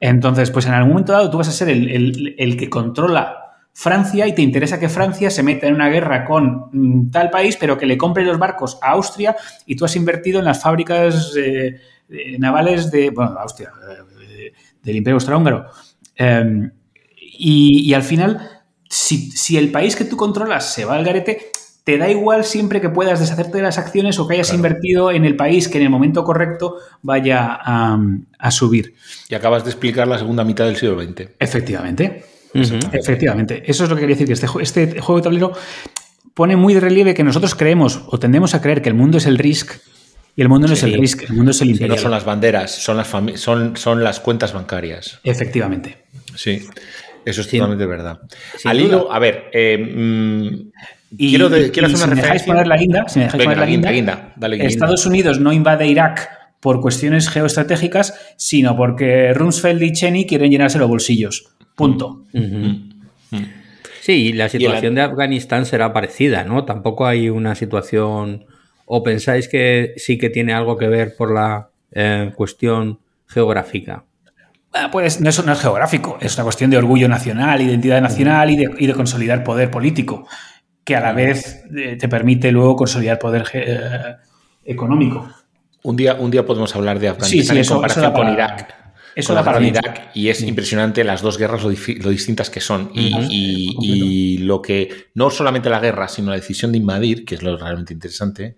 Entonces, 0.00 0.50
pues 0.50 0.66
en 0.66 0.72
algún 0.72 0.92
momento 0.92 1.12
dado 1.12 1.30
tú 1.30 1.38
vas 1.38 1.48
a 1.48 1.52
ser 1.52 1.68
el, 1.68 2.56
que 2.58 2.70
controla 2.70 3.38
Francia 3.72 4.26
y 4.26 4.34
te 4.34 4.42
interesa 4.42 4.78
que 4.78 4.88
Francia 4.88 5.30
se 5.30 5.42
meta 5.42 5.66
en 5.66 5.74
una 5.74 5.88
guerra 5.88 6.24
con 6.24 6.68
mm, 6.72 7.10
tal 7.10 7.30
país, 7.30 7.56
pero 7.58 7.78
que 7.78 7.86
le 7.86 7.96
compre 7.96 8.24
los 8.24 8.38
barcos 8.38 8.78
a 8.82 8.90
Austria 8.90 9.34
y 9.66 9.76
tú 9.76 9.84
has 9.84 9.96
invertido 9.96 10.38
en 10.40 10.44
las 10.44 10.60
fábricas 10.60 11.32
eh, 11.36 11.80
navales 12.38 12.90
de, 12.90 13.10
bueno, 13.10 13.36
Austria, 13.38 13.72
del 14.82 14.96
Imperio 14.96 15.14
Austrohúngaro. 15.14 15.66
Em, 16.16 16.70
y, 17.16 17.92
al 17.94 18.02
final, 18.02 18.62
si, 18.88 19.56
el 19.56 19.70
país 19.70 19.96
que 19.96 20.04
tú 20.04 20.16
controlas 20.16 20.72
se 20.72 20.84
va 20.84 20.94
al 20.94 21.04
garete, 21.04 21.50
te 21.84 21.98
da 21.98 22.10
igual 22.10 22.44
siempre 22.44 22.80
que 22.80 22.88
puedas 22.88 23.20
deshacerte 23.20 23.58
de 23.58 23.62
las 23.62 23.78
acciones 23.78 24.18
o 24.18 24.28
que 24.28 24.34
hayas 24.34 24.52
invertido 24.52 25.10
en 25.10 25.24
el 25.24 25.36
país 25.36 25.68
que 25.68 25.78
en 25.78 25.84
el 25.84 25.90
momento 25.90 26.24
correcto 26.24 26.76
vaya 27.02 27.58
a, 27.60 28.50
subir. 28.50 28.94
Y 29.28 29.34
acabas 29.34 29.64
de 29.64 29.70
explicar 29.70 30.06
la 30.06 30.18
segunda 30.18 30.44
mitad 30.44 30.64
del 30.66 30.76
siglo 30.76 31.02
XX. 31.02 31.30
Efectivamente. 31.38 32.24
Efectivamente. 32.54 33.62
Eso 33.66 33.84
es 33.84 33.90
lo 33.90 33.96
que 33.96 34.02
quería 34.02 34.14
decir, 34.14 34.26
que 34.26 34.34
este, 34.34 34.46
este, 34.60 35.00
juego 35.00 35.20
de 35.20 35.24
tablero 35.24 35.52
pone 36.34 36.56
muy 36.56 36.74
de 36.74 36.80
relieve 36.80 37.14
que 37.14 37.24
nosotros 37.24 37.54
creemos 37.54 38.02
o 38.06 38.18
tendemos 38.18 38.54
a 38.54 38.60
creer 38.60 38.82
que 38.82 38.88
el 38.88 38.94
mundo 38.94 39.18
es 39.18 39.26
el 39.26 39.38
Risk 39.38 39.74
y 40.34 40.42
el 40.42 40.48
mundo 40.48 40.66
no 40.66 40.72
es 40.72 40.82
el 40.82 40.94
risk, 40.94 41.24
el 41.24 41.36
mundo 41.36 41.50
es 41.50 41.60
el 41.60 41.70
imperial. 41.70 41.96
no 41.96 42.02
son 42.02 42.10
las 42.10 42.24
banderas, 42.24 42.70
son 42.70 42.96
las, 42.96 43.08
son, 43.34 43.76
son 43.76 44.02
las 44.02 44.18
cuentas 44.18 44.54
bancarias. 44.54 45.20
Efectivamente. 45.24 46.04
Sí, 46.34 46.66
eso 47.26 47.42
es 47.42 47.48
totalmente 47.48 47.84
verdad. 47.84 48.20
Al 48.64 48.80
hilo, 48.80 49.12
a 49.12 49.18
ver, 49.18 49.50
eh, 49.52 50.64
mm, 51.12 51.16
quiero, 51.16 51.50
quiero 51.72 51.88
hacer 51.88 51.96
una 51.96 51.96
si 51.96 52.08
me 52.08 52.22
dejáis 52.22 52.42
poner 52.42 52.66
la 52.66 52.76
guinda, 52.76 53.08
si 53.08 53.18
me 53.18 53.24
dejáis 53.26 53.44
poner 53.44 53.58
la 53.58 53.92
guinda, 53.92 54.34
Estados 54.60 55.06
Unidos 55.06 55.40
no 55.40 55.52
invade 55.52 55.86
Irak 55.86 56.28
por 56.60 56.80
cuestiones 56.80 57.28
geoestratégicas, 57.28 58.14
sino 58.36 58.76
porque 58.76 59.32
Rumsfeld 59.34 59.82
y 59.82 59.92
Cheney 59.92 60.26
quieren 60.26 60.50
llenarse 60.50 60.78
los 60.78 60.88
bolsillos. 60.88 61.48
Punto. 61.74 62.24
Sí, 64.00 64.12
y 64.12 64.32
la 64.32 64.48
situación 64.48 64.94
de 64.94 65.02
Afganistán 65.02 65.66
será 65.66 65.92
parecida, 65.92 66.44
¿no? 66.44 66.64
Tampoco 66.64 67.06
hay 67.06 67.30
una 67.30 67.54
situación 67.54 68.46
¿O 68.94 69.02
pensáis 69.02 69.48
que 69.48 69.94
sí 69.96 70.18
que 70.18 70.28
tiene 70.28 70.52
algo 70.52 70.76
que 70.76 70.86
ver 70.86 71.16
por 71.16 71.32
la 71.32 71.70
eh, 71.92 72.30
cuestión 72.36 72.98
geográfica? 73.26 74.04
Pues 74.90 75.18
no, 75.18 75.30
eso 75.30 75.42
no 75.44 75.52
es 75.52 75.60
geográfico, 75.60 76.18
es 76.20 76.34
una 76.34 76.44
cuestión 76.44 76.68
de 76.68 76.76
orgullo 76.76 77.08
nacional, 77.08 77.62
identidad 77.62 78.02
nacional 78.02 78.50
y 78.50 78.86
de, 78.86 78.94
consolidar 78.94 79.44
poder 79.44 79.70
político, 79.70 80.28
que 80.84 80.96
a 80.96 81.00
la 81.00 81.12
vez 81.12 81.64
eh, 81.74 81.96
te 81.96 82.08
permite 82.08 82.50
luego 82.52 82.76
consolidar 82.76 83.18
poder 83.18 83.44
eh, 83.52 84.16
económico. 84.64 85.28
Un 85.82 85.96
día, 85.96 86.14
un 86.14 86.30
día 86.30 86.44
podemos 86.44 86.74
hablar 86.76 86.98
de 86.98 87.08
Afganistán 87.08 87.56
en 87.56 87.66
comparación 87.66 88.12
con 88.12 88.32
Irak. 88.32 88.74
Eso 89.14 89.34
da 89.34 89.44
para 89.44 89.60
Irak 89.60 90.10
y 90.14 90.28
es 90.28 90.42
impresionante 90.42 91.04
las 91.04 91.20
dos 91.20 91.36
guerras 91.36 91.62
lo, 91.62 91.70
distintas 91.70 92.48
que 92.48 92.60
son 92.60 92.90
y, 92.94 93.76
y, 93.80 94.38
lo 94.38 94.62
que 94.62 95.10
no 95.14 95.28
solamente 95.28 95.68
la 95.68 95.80
guerra 95.80 96.08
sino 96.08 96.30
la 96.30 96.36
decisión 96.36 96.72
de 96.72 96.78
invadir 96.78 97.26
que 97.26 97.34
es 97.34 97.42
lo 97.42 97.58
realmente 97.58 97.92
interesante 97.92 98.56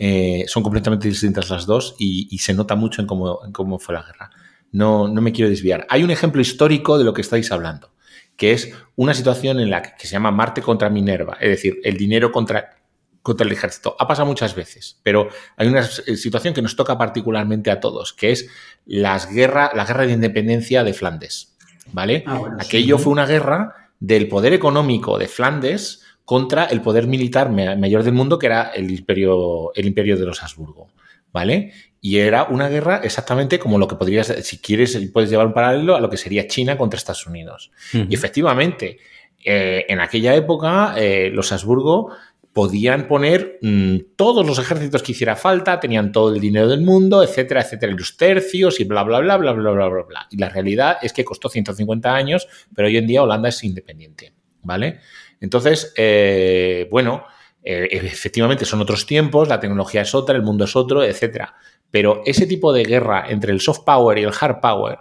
eh, 0.00 0.44
son 0.46 0.62
completamente 0.62 1.08
distintas 1.08 1.50
las 1.50 1.66
dos 1.66 1.96
y, 1.98 2.38
se 2.38 2.54
nota 2.54 2.76
mucho 2.76 3.00
en 3.00 3.08
cómo, 3.08 3.40
cómo 3.52 3.80
fue 3.80 3.96
la 3.96 4.02
guerra. 4.02 4.30
No, 4.70 5.08
no 5.08 5.20
me 5.20 5.32
quiero 5.32 5.50
desviar. 5.50 5.86
Hay 5.90 6.04
un 6.04 6.12
ejemplo 6.12 6.40
histórico 6.40 6.98
de 6.98 7.04
lo 7.04 7.12
que 7.12 7.22
estáis 7.22 7.50
hablando, 7.50 7.90
que 8.38 8.52
es 8.52 8.72
una 8.94 9.14
situación 9.14 9.58
en 9.58 9.68
la 9.68 9.82
que, 9.82 10.06
se 10.06 10.12
llama 10.12 10.30
Marte 10.30 10.62
contra 10.62 10.88
Minerva, 10.88 11.36
es 11.40 11.50
decir, 11.50 11.80
el 11.82 11.96
dinero 11.96 12.30
contra, 12.30 12.76
contra 13.20 13.44
el 13.44 13.52
ejército. 13.52 13.96
Ha 13.98 14.06
pasado 14.06 14.26
muchas 14.26 14.54
veces, 14.54 15.00
pero 15.02 15.28
hay 15.56 15.66
una 15.66 15.82
situación 15.82 16.54
que 16.54 16.62
nos 16.62 16.76
toca 16.76 16.96
particularmente 16.96 17.72
a 17.72 17.80
todos, 17.80 18.12
que 18.12 18.30
es 18.30 18.48
las 18.86 19.28
guerra, 19.28 19.72
la 19.74 19.84
guerra 19.84 20.06
de 20.06 20.12
independencia 20.12 20.84
de 20.84 20.94
Flandes. 20.94 21.56
¿Vale? 21.92 22.22
Ah, 22.26 22.40
Aquello 22.60 22.98
fue 22.98 23.12
una 23.12 23.26
guerra 23.26 23.90
del 23.98 24.28
poder 24.28 24.52
económico 24.52 25.18
de 25.18 25.26
Flandes 25.26 26.02
contra 26.24 26.66
el 26.66 26.80
poder 26.80 27.08
militar 27.08 27.50
mayor 27.50 28.04
del 28.04 28.14
mundo, 28.14 28.38
que 28.38 28.46
era 28.46 28.68
el 28.68 28.88
imperio, 28.90 29.74
el 29.74 29.86
imperio 29.86 30.16
de 30.16 30.26
los 30.26 30.42
Habsburgo. 30.44 30.88
¿Vale? 31.32 31.72
Y 32.00 32.18
era 32.18 32.44
una 32.44 32.68
guerra 32.68 33.00
exactamente 33.02 33.58
como 33.58 33.78
lo 33.78 33.88
que 33.88 33.96
podrías, 33.96 34.28
si 34.42 34.58
quieres, 34.58 34.98
puedes 35.12 35.30
llevar 35.30 35.48
un 35.48 35.52
paralelo 35.52 35.96
a 35.96 36.00
lo 36.00 36.08
que 36.08 36.16
sería 36.16 36.46
China 36.46 36.78
contra 36.78 36.96
Estados 36.96 37.26
Unidos. 37.26 37.72
Y 37.92 38.14
efectivamente, 38.14 38.98
eh, 39.44 39.86
en 39.88 40.00
aquella 40.00 40.34
época, 40.34 40.94
eh, 40.96 41.30
los 41.32 41.50
Habsburgo 41.52 42.10
podían 42.52 43.06
poner 43.06 43.58
mm, 43.62 43.96
todos 44.16 44.44
los 44.46 44.58
ejércitos 44.58 45.02
que 45.02 45.12
hiciera 45.12 45.36
falta, 45.36 45.78
tenían 45.78 46.12
todo 46.12 46.34
el 46.34 46.40
dinero 46.40 46.68
del 46.68 46.80
mundo, 46.80 47.22
etcétera, 47.22 47.62
etcétera, 47.62 47.92
los 47.92 48.16
tercios 48.16 48.80
y 48.80 48.84
bla, 48.84 49.02
bla, 49.04 49.20
bla, 49.20 49.36
bla, 49.36 49.52
bla, 49.52 49.70
bla, 49.70 49.88
bla, 49.88 50.02
bla. 50.02 50.26
Y 50.30 50.38
la 50.38 50.48
realidad 50.48 50.98
es 51.02 51.12
que 51.12 51.24
costó 51.24 51.48
150 51.48 52.14
años, 52.14 52.48
pero 52.74 52.88
hoy 52.88 52.96
en 52.96 53.06
día 53.06 53.22
Holanda 53.22 53.48
es 53.48 53.62
independiente, 53.62 54.32
¿vale? 54.62 55.00
Entonces, 55.40 55.92
eh, 55.96 56.88
bueno, 56.90 57.24
efectivamente 57.62 58.64
son 58.64 58.80
otros 58.80 59.04
tiempos, 59.04 59.46
la 59.46 59.60
tecnología 59.60 60.00
es 60.00 60.14
otra, 60.14 60.34
el 60.34 60.42
mundo 60.42 60.64
es 60.64 60.74
otro, 60.74 61.04
etcétera. 61.04 61.54
Pero 61.90 62.22
ese 62.26 62.46
tipo 62.46 62.72
de 62.72 62.84
guerra 62.84 63.24
entre 63.28 63.52
el 63.52 63.60
soft 63.60 63.80
power 63.84 64.18
y 64.18 64.22
el 64.22 64.32
hard 64.38 64.60
power 64.60 64.98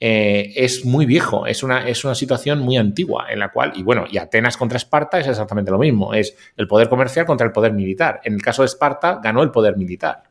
eh, 0.00 0.52
es 0.54 0.84
muy 0.84 1.06
viejo, 1.06 1.46
es 1.46 1.62
una, 1.62 1.88
es 1.88 2.04
una 2.04 2.14
situación 2.14 2.60
muy 2.60 2.76
antigua 2.76 3.26
en 3.30 3.40
la 3.40 3.50
cual, 3.50 3.72
y 3.74 3.82
bueno, 3.82 4.04
y 4.08 4.18
Atenas 4.18 4.56
contra 4.56 4.76
Esparta 4.76 5.18
es 5.18 5.26
exactamente 5.26 5.72
lo 5.72 5.78
mismo, 5.78 6.14
es 6.14 6.36
el 6.56 6.68
poder 6.68 6.88
comercial 6.88 7.26
contra 7.26 7.46
el 7.46 7.52
poder 7.52 7.72
militar. 7.72 8.20
En 8.22 8.34
el 8.34 8.42
caso 8.42 8.62
de 8.62 8.66
Esparta 8.66 9.20
ganó 9.22 9.42
el 9.42 9.50
poder 9.50 9.76
militar, 9.76 10.22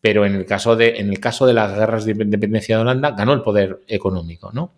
pero 0.00 0.24
en 0.24 0.34
el 0.34 0.46
caso 0.46 0.76
de, 0.76 0.96
en 0.96 1.10
el 1.10 1.20
caso 1.20 1.46
de 1.46 1.52
las 1.52 1.74
guerras 1.76 2.06
de 2.06 2.12
independencia 2.12 2.76
de 2.76 2.82
Holanda 2.82 3.10
ganó 3.10 3.34
el 3.34 3.42
poder 3.42 3.80
económico, 3.86 4.50
¿no? 4.52 4.72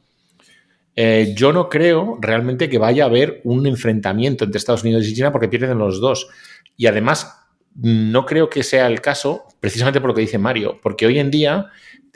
Eh, 0.97 1.32
yo 1.36 1.53
no 1.53 1.68
creo 1.68 2.18
realmente 2.20 2.68
que 2.68 2.78
vaya 2.78 3.05
a 3.05 3.07
haber 3.07 3.41
un 3.45 3.66
enfrentamiento 3.66 4.45
entre 4.45 4.59
Estados 4.59 4.84
Unidos 4.84 5.07
y 5.07 5.14
China 5.14 5.32
porque 5.32 5.49
pierden 5.49 5.78
los 5.78 6.01
dos. 6.01 6.28
Y 6.76 6.86
además, 6.86 7.43
no 7.75 8.25
creo 8.27 8.49
que 8.49 8.62
sea 8.62 8.87
el 8.87 9.01
caso, 9.01 9.45
precisamente 9.61 10.01
por 10.01 10.11
lo 10.11 10.14
que 10.14 10.22
dice 10.22 10.39
Mario, 10.39 10.79
porque 10.83 11.07
hoy 11.07 11.18
en 11.18 11.31
día 11.31 11.66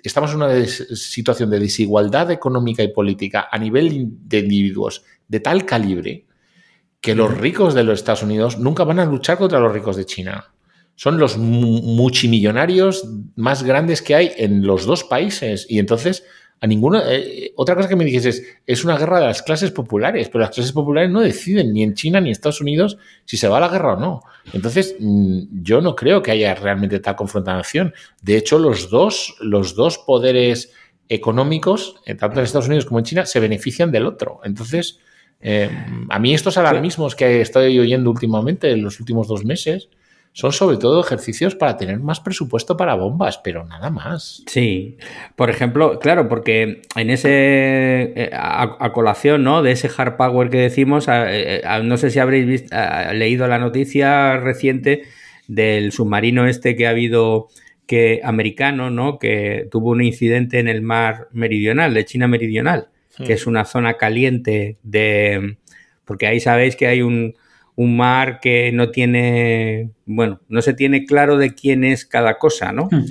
estamos 0.03 0.31
en 0.31 0.37
una 0.37 0.65
situación 0.67 1.51
de 1.51 1.59
desigualdad 1.59 2.31
económica 2.31 2.83
y 2.83 2.89
política 2.89 3.49
a 3.51 3.59
nivel 3.59 4.09
de 4.29 4.39
individuos 4.39 5.05
de 5.27 5.41
tal 5.41 5.67
calibre 5.67 6.27
que 7.01 7.15
los 7.15 7.37
ricos 7.37 7.75
de 7.75 7.85
los 7.85 7.99
Estados 8.01 8.23
Unidos 8.23 8.59
nunca 8.59 8.85
van 8.85 8.99
a 8.99 9.05
luchar 9.05 9.39
contra 9.39 9.61
los 9.61 9.73
ricos 9.73 9.97
de 9.97 10.05
China. 10.05 10.53
Son 10.97 11.19
los 11.19 11.39
multimillonarios 11.39 13.09
más 13.37 13.63
grandes 13.63 14.03
que 14.03 14.17
hay 14.17 14.33
en 14.37 14.67
los 14.67 14.85
dos 14.85 15.05
países. 15.05 15.65
Y 15.69 15.79
entonces 15.79 16.25
a 16.61 16.67
ninguna. 16.67 17.03
Eh, 17.07 17.53
otra 17.57 17.75
cosa 17.75 17.89
que 17.89 17.97
me 17.97 18.05
dijiste 18.05 18.31
es, 18.31 18.43
es 18.67 18.85
una 18.85 18.99
guerra 18.99 19.21
de 19.21 19.27
las 19.27 19.43
clases 19.43 19.71
populares, 19.71 20.29
pero 20.29 20.41
las 20.41 20.51
clases 20.51 20.73
populares 20.73 21.11
no 21.11 21.21
deciden 21.21 21.73
ni 21.73 21.83
en 21.83 21.95
China 21.95 22.21
ni 22.21 22.29
en 22.29 22.33
Estados 22.33 22.61
Unidos 22.61 22.99
si 23.25 23.37
se 23.37 23.49
va 23.49 23.59
a 23.59 23.61
la 23.61 23.69
guerra 23.69 23.95
o 23.95 24.01
no. 24.01 24.23
Entonces, 24.53 24.97
mm, 24.99 25.63
yo 25.63 25.81
no 25.81 25.95
creo 25.95 26.23
que 26.23 26.33
haya 26.33 26.55
realmente 26.55 27.01
tal 27.01 27.17
confrontación. 27.17 27.95
De 28.23 28.37
hecho, 28.37 28.59
los 28.59 28.91
dos, 28.91 29.37
los 29.41 29.75
dos 29.75 29.99
poderes 29.99 30.73
económicos, 31.09 31.97
eh, 32.07 32.15
tanto 32.15 32.39
en 32.41 32.45
Estados 32.45 32.67
Unidos 32.69 32.87
como 32.87 32.99
en 32.99 33.05
China, 33.05 33.25
se 33.27 33.41
benefician 33.41 33.91
del 33.91 34.07
otro. 34.07 34.41
Entonces, 34.45 35.01
Eh, 35.41 35.71
a 36.09 36.19
mí 36.19 36.35
estos 36.35 36.59
alarmismos 36.59 37.15
que 37.15 37.41
estoy 37.41 37.79
oyendo 37.79 38.11
últimamente 38.11 38.73
en 38.73 38.83
los 38.83 38.99
últimos 38.99 39.29
dos 39.29 39.45
meses 39.45 39.89
son 40.39 40.53
sobre 40.53 40.77
todo 40.77 41.01
ejercicios 41.01 41.57
para 41.57 41.77
tener 41.77 41.99
más 41.99 42.21
presupuesto 42.21 42.77
para 42.77 42.95
bombas, 42.95 43.39
pero 43.39 43.65
nada 43.65 43.91
más. 43.91 44.45
Sí, 44.47 44.97
por 45.35 45.51
ejemplo, 45.51 45.99
claro, 45.99 46.29
porque 46.29 46.83
en 46.95 47.11
ese 47.11 48.13
eh, 48.15 48.31
a, 48.33 48.93
colación, 48.93 49.43
¿no? 49.43 49.63
De 49.63 49.73
ese 49.73 49.91
hard 49.97 50.17
power 50.17 50.49
que 50.49 50.59
decimos, 50.59 51.07
eh, 51.09 51.63
no 51.83 51.97
sé 51.97 52.11
si 52.11 52.21
habréis 52.21 52.67
leído 53.15 53.49
la 53.49 53.59
noticia 53.59 54.37
reciente 54.37 55.03
del 55.49 55.91
submarino 55.91 56.47
este 56.47 56.77
que 56.77 56.87
ha 56.87 56.91
habido 56.91 57.49
que 57.89 58.21
americano, 58.23 58.91
¿no? 58.91 59.19
Que 59.19 59.67
tuvo 59.73 59.91
un 59.91 60.03
incidente 60.03 60.61
en 60.61 60.69
el 60.69 60.83
mar 60.83 61.27
meridional, 61.33 61.95
de 61.95 62.05
China 62.05 62.29
meridional, 62.29 62.91
que 63.27 63.33
es 63.33 63.49
una 63.49 63.65
zona 63.65 63.95
caliente 63.95 64.77
de... 64.85 65.57
Porque 66.05 66.29
ahí 66.29 66.39
sabéis 66.39 66.77
que 66.77 66.87
hay 66.87 67.03
un, 67.03 67.35
mar 67.87 68.41
que 68.41 68.73
no 68.73 68.91
tiene, 68.91 69.91
bueno, 70.05 70.41
no 70.49 70.63
se 70.63 70.75
tiene 70.75 71.05
claro 71.05 71.37
de 71.37 71.55
quién 71.55 71.85
es 71.85 72.05
cada 72.05 72.39
cosa, 72.39 72.73
¿no? 72.73 72.89
Hmm. 72.91 73.05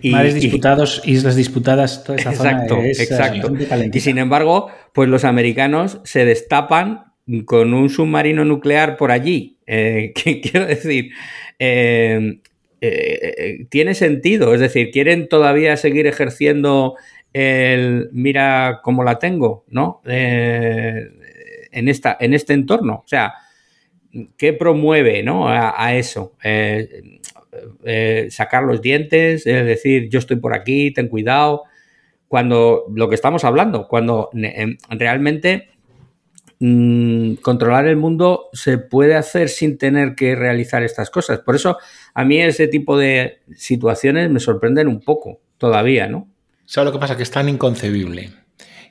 Y, 0.00 0.10
Mares 0.10 0.34
disputados, 0.34 1.02
islas 1.04 1.36
disputadas, 1.36 2.04
toda 2.04 2.18
esa 2.18 2.30
exacto, 2.30 2.76
zona 2.76 2.88
es, 2.88 3.00
exacto. 3.00 3.52
y 3.92 4.00
sin 4.00 4.18
embargo, 4.18 4.68
pues 4.92 5.08
los 5.08 5.24
americanos 5.24 6.00
se 6.04 6.24
destapan 6.24 7.12
con 7.44 7.74
un 7.74 7.90
submarino 7.90 8.44
nuclear 8.44 8.96
por 8.96 9.10
allí. 9.10 9.58
Eh, 9.66 10.12
¿Qué 10.24 10.40
quiero 10.40 10.66
decir? 10.66 11.10
Eh, 11.58 12.40
eh, 12.80 13.34
eh, 13.38 13.66
tiene 13.68 13.94
sentido. 13.94 14.54
Es 14.54 14.60
decir, 14.60 14.90
quieren 14.90 15.28
todavía 15.28 15.76
seguir 15.76 16.06
ejerciendo 16.06 16.94
el 17.32 18.08
mira 18.12 18.80
cómo 18.82 19.04
la 19.04 19.18
tengo, 19.18 19.64
¿no? 19.68 20.00
en, 20.04 21.88
esta, 21.88 22.16
en 22.18 22.34
este 22.34 22.54
entorno. 22.54 23.02
O 23.04 23.08
sea, 23.08 23.34
¿qué 24.36 24.52
promueve 24.52 25.22
¿no? 25.22 25.48
a, 25.48 25.94
eso? 25.94 26.32
sacar 28.28 28.64
los 28.64 28.82
dientes, 28.82 29.46
es 29.46 29.66
decir, 29.66 30.08
yo 30.08 30.18
estoy 30.18 30.36
por 30.36 30.54
aquí, 30.54 30.92
ten 30.92 31.08
cuidado. 31.08 31.64
Cuando 32.28 32.84
lo 32.94 33.08
que 33.08 33.14
estamos 33.14 33.44
hablando, 33.44 33.86
cuando 33.88 34.30
realmente 34.90 35.68
Mm, 36.58 37.34
controlar 37.42 37.86
el 37.86 37.96
mundo 37.96 38.48
se 38.54 38.78
puede 38.78 39.14
hacer 39.14 39.50
sin 39.50 39.76
tener 39.76 40.14
que 40.14 40.34
realizar 40.34 40.82
estas 40.82 41.10
cosas. 41.10 41.40
Por 41.40 41.54
eso 41.54 41.76
a 42.14 42.24
mí 42.24 42.40
ese 42.40 42.66
tipo 42.66 42.96
de 42.96 43.40
situaciones 43.54 44.30
me 44.30 44.40
sorprenden 44.40 44.88
un 44.88 45.00
poco 45.00 45.40
todavía, 45.58 46.08
¿no? 46.08 46.28
¿Sabes 46.64 46.86
lo 46.86 46.92
que 46.92 46.98
pasa? 46.98 47.16
Que 47.16 47.24
es 47.24 47.30
tan 47.30 47.48
inconcebible 47.48 48.30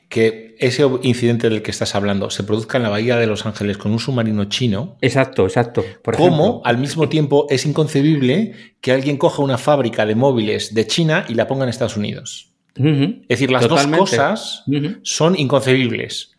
que 0.09 0.55
ese 0.59 0.83
incidente 1.03 1.49
del 1.49 1.61
que 1.61 1.71
estás 1.71 1.95
hablando 1.95 2.29
se 2.29 2.43
produzca 2.43 2.77
en 2.77 2.83
la 2.83 2.89
bahía 2.89 3.17
de 3.17 3.27
Los 3.27 3.45
Ángeles 3.45 3.77
con 3.77 3.91
un 3.91 3.99
submarino 3.99 4.45
chino. 4.45 4.97
Exacto, 5.01 5.45
exacto. 5.45 5.83
Por 6.01 6.15
como 6.15 6.61
al 6.63 6.77
mismo 6.77 7.09
tiempo 7.09 7.47
es 7.49 7.65
inconcebible 7.65 8.53
que 8.81 8.91
alguien 8.91 9.17
coja 9.17 9.41
una 9.41 9.57
fábrica 9.57 10.05
de 10.05 10.15
móviles 10.15 10.73
de 10.73 10.87
China 10.87 11.25
y 11.27 11.33
la 11.33 11.47
ponga 11.47 11.63
en 11.63 11.69
Estados 11.69 11.97
Unidos. 11.97 12.51
Es 12.75 13.27
decir, 13.29 13.51
las 13.51 13.67
dos 13.67 13.87
cosas 13.87 14.63
son 15.01 15.39
inconcebibles. 15.39 16.35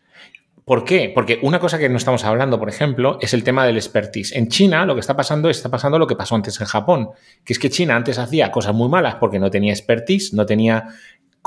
¿Por 0.67 0.83
qué? 0.83 1.09
Porque 1.15 1.39
una 1.43 1.61
cosa 1.61 1.79
que 1.79 1.87
no 1.87 1.95
estamos 1.95 2.25
hablando, 2.25 2.59
por 2.59 2.67
ejemplo, 2.67 3.19
es 3.21 3.33
el 3.33 3.41
tema 3.45 3.65
del 3.65 3.77
expertise. 3.77 4.33
En 4.33 4.49
China 4.49 4.85
lo 4.85 4.95
que 4.95 4.99
está 4.99 5.15
pasando 5.15 5.49
está 5.49 5.69
pasando 5.71 5.97
lo 5.97 6.07
que 6.07 6.17
pasó 6.17 6.35
antes 6.35 6.59
en 6.59 6.67
Japón, 6.67 7.11
que 7.45 7.53
es 7.53 7.59
que 7.59 7.69
China 7.69 7.95
antes 7.95 8.19
hacía 8.19 8.51
cosas 8.51 8.75
muy 8.75 8.89
malas 8.89 9.15
porque 9.15 9.39
no 9.39 9.49
tenía 9.49 9.71
expertise, 9.71 10.33
no 10.33 10.45
tenía 10.45 10.89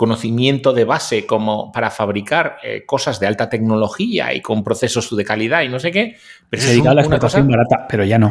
conocimiento 0.01 0.73
de 0.73 0.87
base 0.87 1.27
como 1.27 1.71
para 1.73 1.91
fabricar 1.91 2.57
eh, 2.63 2.87
cosas 2.87 3.21
de 3.21 3.27
alta 3.27 3.51
tecnología 3.51 4.33
y 4.33 4.41
con 4.41 4.65
procesos 4.65 5.15
de 5.15 5.25
calidad 5.27 5.61
y 5.61 5.69
no 5.69 5.79
sé 5.79 5.93
qué. 5.93 6.17
Pero 6.49 6.63
se 6.63 6.81
a 6.89 6.95
la 6.95 7.03
explotación 7.03 7.47
barata, 7.47 7.87
pero 7.87 8.03
ya 8.05 8.19
no. 8.19 8.31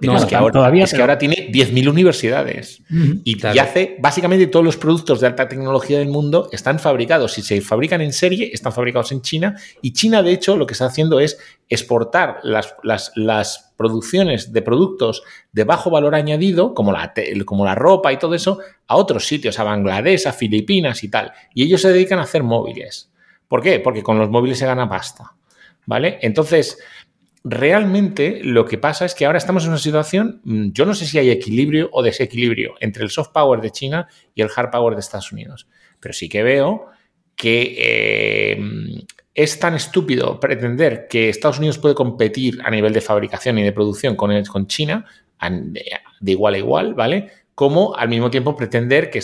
No, 0.00 0.16
es, 0.16 0.24
que 0.26 0.36
ahora, 0.36 0.52
todavía, 0.52 0.84
es 0.84 0.92
que 0.92 1.00
ahora 1.00 1.18
tiene 1.18 1.50
10.000 1.50 1.88
universidades 1.88 2.82
y, 3.24 3.44
hace 3.58 3.96
básicamente 3.98 4.46
todos 4.46 4.64
los 4.64 4.76
productos 4.76 5.20
de 5.20 5.26
alta 5.26 5.48
tecnología 5.48 5.98
del 5.98 6.08
mundo 6.08 6.48
están 6.52 6.78
fabricados. 6.78 7.32
Si 7.32 7.42
se 7.42 7.60
fabrican 7.60 8.00
en 8.00 8.12
serie, 8.12 8.50
están 8.52 8.72
fabricados 8.72 9.10
en 9.10 9.22
China 9.22 9.56
y 9.82 9.92
China, 9.92 10.22
de 10.22 10.32
hecho, 10.32 10.56
lo 10.56 10.66
que 10.66 10.74
está 10.74 10.86
haciendo 10.86 11.18
es 11.18 11.38
exportar 11.68 12.38
las, 12.44 12.74
las, 12.84 13.64
producciones 13.76 14.52
de 14.52 14.60
productos 14.60 15.22
de 15.52 15.62
bajo 15.62 15.88
valor 15.88 16.16
añadido, 16.16 16.74
como 16.74 16.90
la, 16.90 17.12
como 17.44 17.64
la 17.64 17.76
ropa 17.76 18.12
y 18.12 18.18
todo 18.18 18.34
eso, 18.34 18.58
a 18.88 18.96
otros 18.96 19.24
sitios, 19.24 19.60
a 19.60 19.62
Bangladesh, 19.62 20.26
a 20.26 20.32
Filipinas 20.32 21.04
y 21.04 21.08
tal. 21.08 21.32
Y 21.54 21.62
ellos 21.62 21.82
se 21.82 21.92
dedican 21.92 22.18
a 22.18 22.22
hacer 22.22 22.42
móviles. 22.42 23.12
¿Por 23.46 23.62
qué? 23.62 23.78
Porque 23.78 24.02
con 24.02 24.18
los 24.18 24.30
móviles 24.30 24.58
se 24.58 24.66
gana 24.66 24.88
pasta. 24.88 25.32
¿Vale? 25.86 26.18
Entonces 26.22 26.78
realmente 27.44 28.40
lo 28.42 28.64
que 28.64 28.78
pasa 28.78 29.04
es 29.04 29.14
que 29.14 29.26
ahora 29.26 29.38
estamos 29.38 29.64
en 29.64 29.70
una 29.70 29.78
situación, 29.78 30.40
mm, 30.44 30.70
yo 30.72 30.84
no 30.86 30.94
sé 30.94 31.06
si 31.06 31.18
hay 31.18 31.30
equilibrio 31.30 31.88
o 31.92 32.02
desequilibrio 32.02 32.74
entre 32.80 33.04
el 33.04 33.10
soft 33.10 33.30
power 33.32 33.60
de 33.60 33.70
China 33.70 34.08
y 34.34 34.42
el 34.42 34.50
hard 34.54 34.70
power 34.70 34.94
de 34.94 35.00
Estados 35.00 35.32
Unidos, 35.32 35.68
pero 36.00 36.12
sí 36.12 36.28
que 36.28 36.42
veo 36.42 36.86
que 37.36 37.76
eh, 37.78 38.58
es 39.34 39.60
tan 39.60 39.74
estúpido 39.74 40.40
pretender 40.40 41.06
que 41.08 41.28
Estados 41.28 41.58
Unidos 41.58 41.78
puede 41.78 41.94
competir 41.94 42.58
a 42.64 42.70
nivel 42.70 42.92
de 42.92 43.00
fabricación 43.00 43.58
y 43.58 43.62
de 43.62 43.72
producción 43.72 44.16
con, 44.16 44.44
con 44.44 44.66
China 44.66 45.06
de 46.20 46.32
igual 46.32 46.54
a 46.54 46.58
igual, 46.58 46.94
¿vale? 46.94 47.30
Como 47.54 47.94
al 47.94 48.08
mismo 48.08 48.30
tiempo 48.30 48.56
pretender 48.56 49.10
que, 49.10 49.20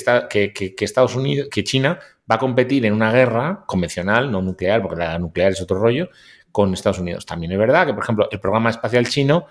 que 0.53 0.85
Estados 0.85 1.17
Unidos, 1.17 1.49
que 1.51 1.65
China 1.65 1.99
va 2.31 2.37
a 2.37 2.39
competir 2.39 2.87
en 2.87 2.93
una 2.93 3.12
guerra 3.12 3.65
convencional, 3.67 4.31
no 4.31 4.41
nuclear, 4.41 4.81
porque 4.81 4.97
la 4.97 5.19
nuclear 5.19 5.53
es 5.53 5.61
otro 5.61 5.79
rollo, 5.79 6.09
con 6.55 6.72
Estados 6.72 7.00
Unidos. 7.00 7.26
También 7.26 7.50
es 7.50 7.59
verdad 7.59 7.84
que, 7.84 7.94
por 7.94 8.05
ejemplo, 8.05 8.28
el 8.30 8.38
programa 8.38 8.70
espacial 8.70 9.09
chino 9.09 9.46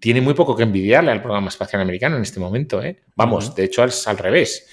tiene 0.00 0.22
muy 0.22 0.32
poco 0.32 0.56
que 0.56 0.62
envidiarle 0.62 1.10
al 1.10 1.20
programa 1.20 1.48
espacial 1.48 1.82
americano 1.82 2.16
en 2.16 2.22
este 2.22 2.40
momento. 2.40 2.82
¿eh? 2.82 3.02
Vamos, 3.16 3.54
de 3.54 3.64
hecho 3.64 3.84
es 3.84 4.08
al 4.08 4.16
revés. 4.16 4.66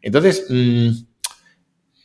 Entonces, 0.00 0.46
mm, 0.48 0.88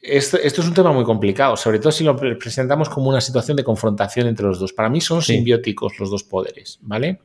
esto, 0.01 0.39
es 0.39 0.57
un 0.57 0.73
tema 0.73 0.91
muy 0.91 1.03
complicado, 1.03 1.55
sobre 1.55 1.77
todo 1.77 1.91
si 1.91 2.03
lo 2.03 2.15
presentamos 2.15 2.89
como 2.89 3.09
una 3.09 3.21
situación 3.21 3.55
de 3.55 3.63
confrontación 3.63 4.25
entre 4.25 4.47
los 4.47 4.59
dos. 4.59 4.73
Para 4.73 4.89
mí 4.89 4.99
son 5.01 5.21
simbióticos 5.21 5.99
los 5.99 6.09
dos 6.09 6.23
poderes, 6.23 6.79
¿vale? 6.81 7.19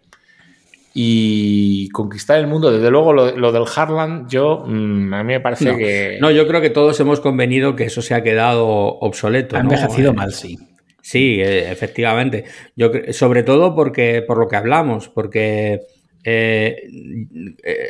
Y 0.92 1.88
conquistar 1.92 2.38
el 2.38 2.46
mundo, 2.46 2.70
desde 2.70 2.90
luego 2.90 3.14
lo, 3.14 3.52
del 3.52 3.64
Harland, 3.74 4.28
yo 4.28 4.66
mm, 4.66 5.14
a 5.14 5.24
mí 5.24 5.32
me 5.32 5.40
parece 5.40 5.74
que... 5.78 6.18
No, 6.20 6.30
yo 6.30 6.46
creo 6.46 6.60
que 6.60 6.68
todos 6.68 7.00
hemos 7.00 7.20
convenido 7.20 7.74
que 7.74 7.84
eso 7.84 8.02
se 8.02 8.12
ha 8.12 8.22
quedado 8.22 8.66
obsoleto. 8.66 9.56
Ha 9.56 9.60
envejecido 9.60 10.12
mal, 10.12 10.34
sí. 10.34 10.58
Sí, 11.06 11.40
eh, 11.40 11.70
efectivamente. 11.70 12.46
Yo 12.74 12.90
sobre 13.12 13.44
todo 13.44 13.76
porque 13.76 14.24
por 14.26 14.38
lo 14.38 14.48
que 14.48 14.56
hablamos, 14.56 15.08
porque 15.08 15.82
eh, 16.24 16.82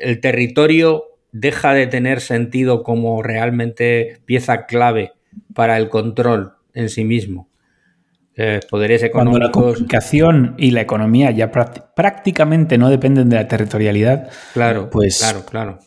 el 0.02 0.20
territorio 0.20 1.04
deja 1.32 1.72
de 1.72 1.86
tener 1.86 2.20
sentido 2.20 2.82
como 2.82 3.22
realmente 3.22 4.18
pieza 4.26 4.66
clave 4.66 5.12
para 5.54 5.78
el 5.78 5.88
control 5.88 6.56
en 6.74 6.90
sí 6.90 7.04
mismo. 7.04 7.48
Eh, 8.36 8.60
poderes 8.68 9.02
económicos. 9.02 9.50
Cuando 9.50 9.70
la 9.70 9.72
comunicación 9.72 10.54
y 10.58 10.72
la 10.72 10.82
economía 10.82 11.30
ya 11.30 11.50
prácticamente 11.50 12.76
no 12.76 12.90
dependen 12.90 13.30
de 13.30 13.36
la 13.36 13.48
territorialidad. 13.48 14.30
Claro, 14.52 14.90
pues. 14.90 15.20
Claro, 15.20 15.46
claro. 15.46 15.78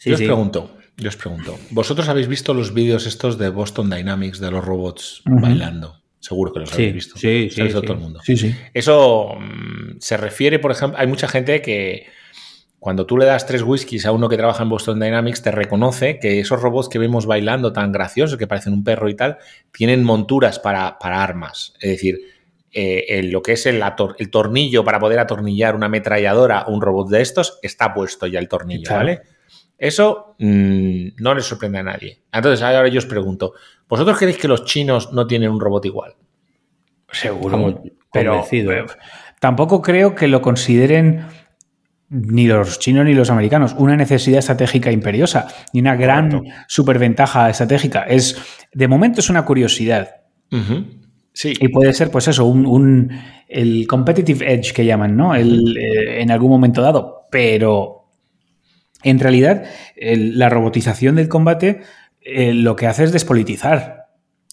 Yo 0.00 0.14
os 0.14 0.20
pregunto, 0.20 0.68
yo 0.96 1.08
os 1.08 1.16
pregunto, 1.16 1.58
¿vosotros 1.70 2.08
habéis 2.08 2.28
visto 2.28 2.54
los 2.54 2.74
vídeos 2.74 3.06
estos 3.06 3.38
de 3.38 3.48
Boston 3.48 3.90
Dynamics 3.90 4.40
de 4.40 4.50
los 4.50 4.64
robots 4.64 5.22
bailando? 5.24 6.00
Seguro 6.20 6.52
que 6.52 6.60
los 6.60 6.72
habéis 6.72 6.94
visto. 6.94 7.18
Sí, 7.18 7.48
sí. 7.50 7.68
todo 7.68 7.94
el 7.94 7.98
mundo. 7.98 8.20
Sí, 8.22 8.36
sí. 8.36 8.54
Eso 8.72 9.34
mm, 9.38 9.98
se 9.98 10.16
refiere, 10.16 10.58
por 10.60 10.70
ejemplo, 10.70 10.98
hay 10.98 11.08
mucha 11.08 11.26
gente 11.26 11.60
que 11.62 12.06
cuando 12.78 13.06
tú 13.06 13.16
le 13.16 13.26
das 13.26 13.46
tres 13.46 13.62
whiskies 13.62 14.06
a 14.06 14.12
uno 14.12 14.28
que 14.28 14.36
trabaja 14.36 14.62
en 14.62 14.68
Boston 14.68 15.00
Dynamics, 15.00 15.42
te 15.42 15.50
reconoce 15.50 16.18
que 16.18 16.40
esos 16.40 16.60
robots 16.60 16.88
que 16.88 16.98
vemos 16.98 17.26
bailando 17.26 17.72
tan 17.72 17.92
graciosos, 17.92 18.36
que 18.36 18.46
parecen 18.46 18.72
un 18.72 18.84
perro 18.84 19.08
y 19.08 19.14
tal, 19.14 19.38
tienen 19.72 20.02
monturas 20.02 20.58
para, 20.58 20.96
armas. 21.00 21.74
Es 21.80 21.90
decir, 21.90 22.18
eh, 22.72 23.22
lo 23.24 23.40
que 23.40 23.52
es 23.52 23.66
el, 23.66 23.82
el, 24.18 24.30
tornillo 24.30 24.84
para 24.84 24.98
poder 24.98 25.20
atornillar 25.20 25.76
una 25.76 25.86
ametralladora 25.86 26.62
o 26.62 26.72
un 26.72 26.82
robot 26.82 27.08
de 27.08 27.22
estos, 27.22 27.58
está 27.62 27.94
puesto 27.94 28.26
ya 28.26 28.40
el 28.40 28.48
tornillo, 28.48 28.90
¿vale? 28.90 29.22
Eso 29.78 30.36
mm, 30.38 31.08
no 31.18 31.34
le 31.34 31.40
sorprende 31.42 31.78
a 31.78 31.82
nadie. 31.82 32.22
Entonces, 32.32 32.62
ahora 32.62 32.88
yo 32.88 32.98
os 32.98 33.06
pregunto, 33.06 33.54
¿vosotros 33.88 34.16
creéis 34.18 34.38
que 34.38 34.48
los 34.48 34.64
chinos 34.64 35.12
no 35.12 35.26
tienen 35.26 35.50
un 35.50 35.60
robot 35.60 35.84
igual? 35.84 36.14
Seguro, 37.10 37.82
pero 38.12 38.44
tampoco 39.40 39.82
creo 39.82 40.14
que 40.14 40.28
lo 40.28 40.40
consideren 40.40 41.26
ni 42.12 42.46
los 42.46 42.78
chinos 42.78 43.06
ni 43.06 43.14
los 43.14 43.30
americanos 43.30 43.74
una 43.78 43.96
necesidad 43.96 44.38
estratégica 44.38 44.92
imperiosa, 44.92 45.48
ni 45.72 45.80
una 45.80 45.96
gran 45.96 46.42
superventaja 46.68 47.48
estratégica. 47.48 48.02
Es, 48.02 48.36
de 48.72 48.88
momento 48.88 49.20
es 49.20 49.30
una 49.30 49.44
curiosidad. 49.44 50.10
Sí. 51.32 51.54
Y 51.58 51.68
puede 51.68 51.94
ser, 51.94 52.10
pues 52.10 52.28
eso, 52.28 52.44
un, 52.44 53.10
el 53.48 53.86
competitive 53.86 54.52
edge 54.52 54.74
que 54.74 54.84
llaman, 54.84 55.16
¿no? 55.16 55.34
El, 55.34 55.76
eh, 55.78 56.20
en 56.20 56.30
algún 56.30 56.50
momento 56.50 56.82
dado. 56.82 57.26
Pero 57.30 58.01
en 59.02 59.18
realidad, 59.18 59.64
la 59.96 60.48
robotización 60.48 61.16
del 61.16 61.28
combate 61.28 61.82
eh, 62.24 62.52
lo 62.54 62.76
que 62.76 62.86
hace 62.86 63.04
es 63.04 63.12
despolitizar 63.12 64.06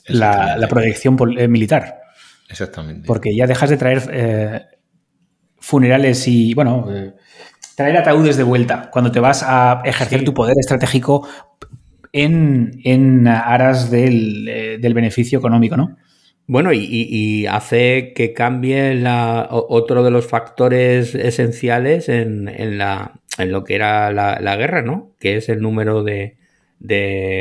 la, 0.08 0.68
proyección 0.70 1.18
eh, 1.38 1.47
militar. 1.47 2.02
Exactamente. 2.50 3.06
Porque 3.06 3.36
ya 3.36 3.45
dejas 3.45 3.70
de 3.70 3.78
traer 3.78 4.10
eh, 4.12 4.62
funerales 5.60 6.28
y, 6.28 6.54
bueno, 6.56 6.88
traer 7.76 7.97
ataúdes 7.97 8.38
de 8.38 8.43
vuelta 8.43 8.89
cuando 8.91 9.12
te 9.12 9.20
vas 9.20 9.43
a 9.45 9.82
ejercer 9.86 10.24
tu 10.24 10.34
poder 10.34 10.56
estratégico 10.60 11.28
en, 12.12 13.28
aras 13.28 13.91
del, 13.91 14.80
del 14.82 14.93
beneficio 14.95 15.38
económico, 15.38 15.78
¿no? 15.78 15.95
Bueno, 16.47 16.74
y, 16.74 17.45
hace 17.45 18.14
que 18.16 18.34
cambie 18.34 18.95
la, 18.95 19.47
otro 19.52 20.04
de 20.04 20.10
los 20.10 20.26
factores 20.26 21.14
esenciales 21.14 22.10
en, 22.10 22.47
en, 22.47 22.80
la, 22.80 23.22
en 23.39 23.51
lo 23.51 23.63
que 23.63 23.75
era 23.75 24.11
la, 24.11 24.55
guerra, 24.55 24.81
¿no? 24.81 25.11
Que 25.19 25.37
es 25.37 25.49
el 25.49 25.61
número 25.61 26.03
de, 26.03 26.35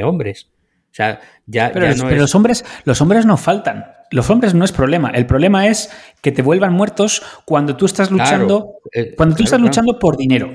hombres. 0.05 0.49
O 0.91 0.95
sea, 0.99 1.21
ya, 1.47 1.71
pero, 1.73 1.87
los, 2.17 2.35
hombres, 2.35 2.65
los 2.85 3.01
hombres 3.01 3.27
no 3.27 3.37
faltan. 3.37 3.93
Los 4.11 4.31
hombres 4.31 4.55
no 4.55 4.65
es 4.65 4.73
problema. 4.73 5.11
El 5.11 5.27
problema 5.27 5.67
es 5.67 5.91
que 6.23 6.33
te 6.33 6.43
vuelvan 6.43 6.73
muertos 6.73 7.23
cuando 7.45 7.77
tú 7.77 7.85
estás 7.85 8.11
luchando, 8.11 8.77
eh, 8.93 9.15
cuando 9.17 9.37
tú 9.37 9.45
estás 9.45 9.61
luchando 9.61 9.99
por 9.99 10.17
dinero. 10.17 10.51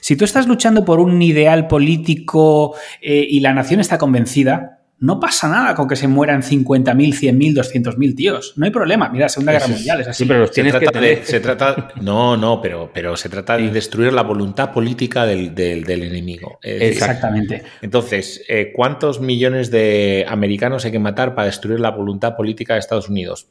Si 0.00 0.16
tú 0.16 0.24
estás 0.24 0.46
luchando 0.46 0.84
por 0.84 0.98
un 0.98 1.20
ideal 1.20 1.66
político 1.66 2.74
eh, 3.02 3.26
y 3.28 3.40
la 3.40 3.52
nación 3.52 3.80
está 3.80 3.98
convencida, 3.98 4.79
no 5.00 5.18
pasa 5.18 5.48
nada 5.48 5.74
con 5.74 5.88
que 5.88 5.96
se 5.96 6.06
mueran 6.08 6.42
50.000, 6.42 6.94
100.000, 6.94 7.54
200.000 7.54 8.14
tíos. 8.14 8.52
No 8.56 8.66
hay 8.66 8.70
problema. 8.70 9.08
Mira, 9.08 9.24
la 9.24 9.28
Segunda 9.30 9.52
Guerra 9.52 9.68
Mundial 9.68 10.02
es 10.02 10.08
así. 10.08 10.24
Sí, 10.24 10.28
pero 10.28 10.40
los 10.40 10.50
tienes 10.50 10.74
se 10.74 10.78
trata 10.78 11.00
que 11.00 11.24
se 11.24 11.40
trata, 11.40 11.88
no, 12.02 12.36
no, 12.36 12.60
pero, 12.60 12.90
pero 12.92 13.16
se 13.16 13.30
trata 13.30 13.56
de 13.56 13.70
destruir 13.70 14.12
la 14.12 14.22
voluntad 14.22 14.72
política 14.72 15.24
del, 15.24 15.58
enemigo. 15.88 16.58
Exactamente. 16.62 17.62
Entonces, 17.80 18.44
eh, 18.46 18.72
¿cuántos 18.74 19.20
millones 19.20 19.70
de 19.70 20.26
americanos 20.28 20.84
hay 20.84 20.92
que 20.92 20.98
matar 20.98 21.34
para 21.34 21.46
destruir 21.46 21.80
la 21.80 21.90
voluntad 21.90 22.36
política 22.36 22.74
de 22.74 22.80
Estados 22.80 23.08
Unidos? 23.08 23.48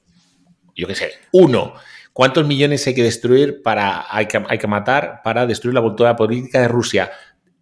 Yo 0.75 0.87
qué 0.87 0.93
sé, 0.95 1.11
uno. 1.31 1.73
¿Cuántos 2.13 2.45
millones 2.45 2.85
hay 2.85 2.93
que 2.93 3.03
destruir 3.03 3.61
para 3.63 4.05
hay 4.09 4.25
que, 4.25 4.43
hay 4.47 4.57
que 4.57 4.67
matar 4.67 5.21
para 5.23 5.47
destruir 5.47 5.73
la 5.73 5.79
voluntad 5.79 6.15
política 6.15 6.59
de 6.61 6.67
Rusia? 6.67 7.11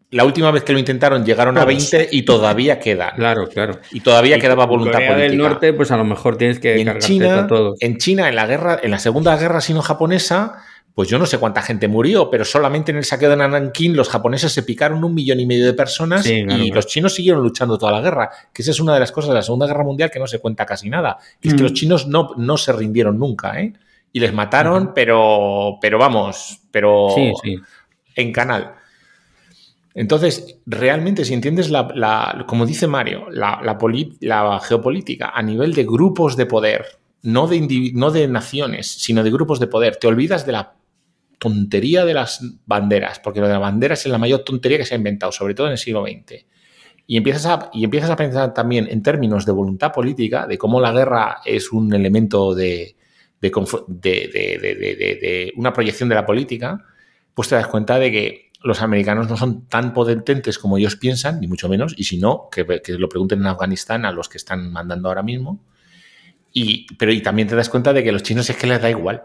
La 0.09 0.23
última 0.23 0.51
vez 0.51 0.63
que 0.63 0.73
lo 0.73 0.79
intentaron 0.79 1.25
llegaron 1.25 1.57
a 1.57 1.65
20 1.65 2.09
y 2.11 2.23
todavía 2.23 2.79
queda. 2.79 3.13
Claro, 3.15 3.47
claro. 3.47 3.79
Y 3.91 3.99
todavía 3.99 4.39
quedaba 4.39 4.65
voluntad 4.65 4.93
Corea 4.93 5.09
política. 5.09 5.29
del 5.29 5.37
Norte, 5.37 5.73
pues 5.73 5.91
a 5.91 5.97
lo 5.97 6.05
mejor 6.05 6.37
tienes 6.37 6.59
que 6.59 6.79
en 6.79 6.99
China, 6.99 7.45
todo. 7.47 7.75
En 7.79 7.97
China, 7.97 8.29
en 8.29 8.35
la 8.35 8.47
guerra, 8.47 8.79
en 8.81 8.91
la 8.91 8.99
segunda 8.99 9.35
guerra 9.35 9.59
sino-japonesa, 9.59 10.63
pues 10.97 11.09
yo 11.09 11.19
no 11.19 11.25
sé 11.25 11.37
cuánta 11.37 11.61
gente 11.61 11.87
murió, 11.87 12.31
pero 12.31 12.43
solamente 12.43 12.91
en 12.91 12.97
el 12.97 13.03
saqueo 13.03 13.29
de 13.29 13.35
Nanking 13.35 13.95
los 13.95 14.09
japoneses 14.09 14.51
se 14.51 14.63
picaron 14.63 15.03
un 15.03 15.13
millón 15.13 15.39
y 15.39 15.45
medio 15.45 15.65
de 15.65 15.73
personas 15.73 16.25
y 16.25 16.71
los 16.71 16.87
chinos 16.87 17.13
siguieron 17.13 17.43
luchando 17.43 17.77
toda 17.77 17.91
la 17.91 18.01
guerra. 18.01 18.31
Que 18.51 18.61
esa 18.61 18.71
es 18.71 18.79
una 18.79 18.93
de 18.93 19.01
las 19.01 19.11
cosas 19.11 19.29
de 19.29 19.35
la 19.35 19.43
Segunda 19.43 19.67
Guerra 19.67 19.83
Mundial 19.83 20.09
que 20.09 20.19
no 20.19 20.25
se 20.25 20.39
cuenta 20.39 20.65
casi 20.65 20.89
nada. 20.89 21.17
es 21.39 21.53
que 21.53 21.59
mm. 21.59 21.63
los 21.63 21.73
chinos 21.73 22.07
no, 22.07 22.31
no 22.37 22.57
se 22.57 22.71
rindieron 22.71 23.19
nunca, 23.19 23.59
¿eh? 23.61 23.73
Y 24.11 24.19
les 24.19 24.33
mataron, 24.33 24.93
pero, 24.95 25.77
pero 25.79 25.99
vamos, 25.99 26.61
pero 26.71 27.09
en 28.15 28.31
canal. 28.31 28.73
Entonces, 29.97 30.59
realmente, 30.67 31.25
si 31.25 31.33
entiendes 31.33 31.71
la, 31.71 32.45
como 32.47 32.67
dice 32.67 32.85
Mario, 32.85 33.31
la, 33.31 34.59
geopolítica 34.63 35.31
a 35.33 35.41
nivel 35.41 35.73
de 35.73 35.85
grupos 35.85 36.37
de 36.37 36.45
poder, 36.45 36.85
no 37.23 37.47
de, 37.47 37.91
no 37.95 38.11
de 38.11 38.27
naciones, 38.27 38.91
sino 38.91 39.23
de 39.23 39.31
grupos 39.31 39.59
de 39.59 39.65
poder, 39.65 39.95
te 39.95 40.05
olvidas 40.05 40.45
de 40.45 40.51
la 40.51 40.75
tontería 41.39 42.05
de 42.05 42.13
las 42.13 42.45
banderas, 42.67 43.19
porque 43.19 43.39
lo 43.39 43.47
de 43.47 43.53
las 43.53 43.61
banderas 43.61 44.05
es 44.05 44.11
la 44.11 44.19
mayor 44.19 44.43
tontería 44.43 44.77
que 44.77 44.85
se 44.85 44.93
ha 44.93 44.97
inventado, 44.97 45.31
sobre 45.31 45.55
todo 45.55 45.65
en 45.65 45.71
el 45.71 45.79
siglo 45.79 46.03
XX. 46.03 46.45
Y 47.07 47.17
empiezas, 47.17 47.47
a, 47.47 47.71
y 47.73 47.83
empiezas 47.83 48.11
a 48.11 48.15
pensar 48.15 48.53
también 48.53 48.87
en 48.91 49.01
términos 49.01 49.47
de 49.47 49.51
voluntad 49.51 49.91
política, 49.91 50.45
de 50.45 50.59
cómo 50.59 50.79
la 50.79 50.91
guerra 50.91 51.37
es 51.43 51.71
un 51.71 51.91
elemento 51.91 52.53
de, 52.53 52.95
de, 53.41 53.49
de 53.99 55.53
una 55.55 55.73
proyección 55.73 56.07
de 56.07 56.13
la 56.13 56.25
política, 56.27 56.85
pues 57.33 57.49
te 57.49 57.55
das 57.55 57.65
cuenta 57.65 57.97
de 57.97 58.11
que 58.11 58.46
los 58.63 58.81
americanos 58.81 59.29
no 59.29 59.37
son 59.37 59.67
tan 59.67 59.93
potentes 59.93 60.57
como 60.57 60.77
ellos 60.77 60.95
piensan, 60.95 61.39
ni 61.39 61.47
mucho 61.47 61.69
menos, 61.69 61.93
y 61.97 62.05
si 62.05 62.17
no, 62.17 62.49
que, 62.51 62.65
lo 62.97 63.09
pregunten 63.09 63.39
en 63.39 63.47
Afganistán 63.47 64.05
a 64.05 64.11
los 64.11 64.29
que 64.29 64.37
están 64.37 64.71
mandando 64.71 65.09
ahora 65.09 65.23
mismo. 65.23 65.59
Y, 66.53 66.87
pero 66.95 67.11
y 67.11 67.21
también 67.21 67.47
te 67.47 67.55
das 67.55 67.69
cuenta 67.69 67.93
de 67.93 68.03
que 68.03 68.11
los 68.11 68.23
chinos 68.23 68.49
es 68.49 68.57
que 68.57 68.67
les 68.67 68.81
da 68.81 68.89
igual, 68.89 69.23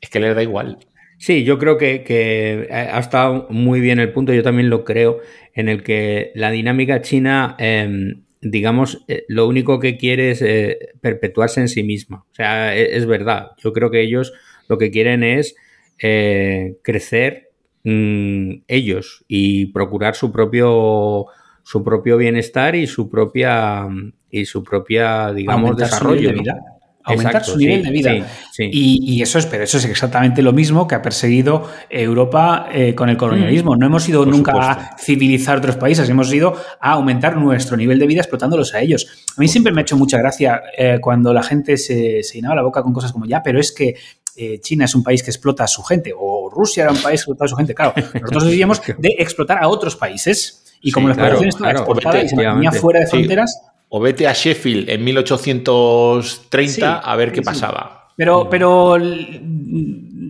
es 0.00 0.10
que 0.10 0.20
les 0.20 0.34
da 0.34 0.42
igual. 0.42 0.78
Sí, 1.18 1.42
yo 1.42 1.58
creo 1.58 1.76
que, 1.78 2.68
ha 2.70 2.98
estado 2.98 3.48
muy 3.50 3.80
bien 3.80 3.98
el 3.98 4.12
punto, 4.12 4.32
yo 4.32 4.44
también 4.44 4.70
lo 4.70 4.84
creo, 4.84 5.20
en 5.54 5.68
el 5.68 5.82
que 5.82 6.30
la 6.36 6.50
dinámica 6.52 7.02
china, 7.02 7.56
em, 7.58 8.22
digamos, 8.40 9.04
eh, 9.08 9.24
lo 9.26 9.48
único 9.48 9.80
que 9.80 9.96
quiere 9.96 10.30
es 10.30 10.42
eh, 10.42 10.90
perpetuarse 11.00 11.60
en 11.60 11.68
sí 11.68 11.82
misma. 11.82 12.24
O 12.30 12.34
sea, 12.34 12.76
es, 12.76 12.90
es, 12.92 13.06
verdad, 13.06 13.50
yo 13.58 13.72
creo 13.72 13.90
que 13.90 14.00
ellos 14.00 14.32
lo 14.68 14.78
que 14.78 14.92
quieren 14.92 15.24
es 15.24 15.56
eh, 16.00 16.76
crecer 16.82 17.47
Mm, 17.84 18.62
ellos 18.66 19.24
y 19.28 19.66
procurar 19.66 20.16
su 20.16 20.32
propio 20.32 21.26
su 21.62 21.84
propio 21.84 22.16
bienestar 22.16 22.74
y 22.74 22.88
su 22.88 23.08
propia 23.08 23.86
y 24.30 24.44
su 24.46 24.64
propia 24.64 25.32
digamos 25.32 25.76
desarrollo 25.76 26.30
de 26.30 26.34
vida. 26.34 26.58
aumentar 27.04 27.44
su 27.44 27.56
nivel 27.56 27.84
de 27.84 27.90
vida. 27.90 28.26
Y, 28.58 29.22
eso 29.22 29.38
es 29.38 29.46
pero 29.46 29.62
eso 29.62 29.78
es 29.78 29.84
exactamente 29.84 30.42
lo 30.42 30.52
mismo 30.52 30.88
que 30.88 30.96
ha 30.96 31.02
perseguido 31.02 31.68
Europa 31.88 32.68
eh, 32.72 32.96
con 32.96 33.10
el 33.10 33.16
colonialismo. 33.16 33.76
Mm. 33.76 33.78
no 33.78 33.86
hemos 33.86 34.08
ido 34.08 34.26
nunca 34.26 34.52
a 34.54 34.96
civilizar 34.98 35.58
otros 35.58 35.76
países 35.76 36.08
hemos 36.08 36.32
ido 36.34 36.56
a 36.80 36.92
aumentar 36.92 37.36
nuestro 37.36 37.76
nivel 37.76 38.00
de 38.00 38.08
vida 38.08 38.20
explotándolos 38.22 38.74
a 38.74 38.80
ellos. 38.80 39.24
A 39.36 39.40
mí 39.40 39.46
siempre 39.46 39.72
me 39.72 39.80
ha 39.80 39.82
hecho 39.82 39.96
mucha 39.96 40.18
gracia 40.18 40.62
eh, 40.76 40.98
cuando 41.00 41.32
la 41.32 41.44
gente 41.44 41.76
se, 41.76 42.24
se 42.24 42.34
llenaba 42.34 42.56
la 42.56 42.62
boca 42.62 42.82
con 42.82 42.92
cosas 42.92 43.12
como 43.12 43.24
ya 43.24 43.40
pero 43.42 43.60
es 43.60 43.70
que 43.70 43.94
eh, 44.40 44.60
China 44.60 44.84
es 44.84 44.94
un 44.94 45.02
país 45.02 45.24
que 45.24 45.30
explota 45.30 45.64
a 45.64 45.66
su 45.66 45.82
gente 45.82 46.12
o 46.16 46.37
Rusia 46.50 46.84
era 46.84 46.92
un 46.92 47.02
país 47.02 47.20
que 47.20 47.30
explota 47.30 47.44
a 47.44 47.48
su 47.48 47.56
gente. 47.56 47.74
Claro, 47.74 47.94
nosotros 48.14 48.44
diríamos 48.46 48.80
de 48.86 49.14
explotar 49.18 49.58
a 49.62 49.68
otros 49.68 49.96
países 49.96 50.64
y 50.80 50.92
como 50.92 51.08
la 51.08 51.14
explotación 51.14 51.48
estaba 51.48 51.72
exportada 51.72 52.22
y 52.22 52.28
se 52.28 52.36
mantenía 52.36 52.72
fuera 52.72 53.00
de 53.00 53.06
fronteras. 53.06 53.60
O 53.88 54.00
vete 54.00 54.28
a 54.28 54.32
Sheffield 54.32 54.90
en 54.90 55.02
1830 55.04 56.98
a 56.98 57.16
ver 57.16 57.32
qué 57.32 57.42
pasaba. 57.42 58.10
Pero, 58.16 58.44
mm. 58.44 58.48
pero 58.50 58.96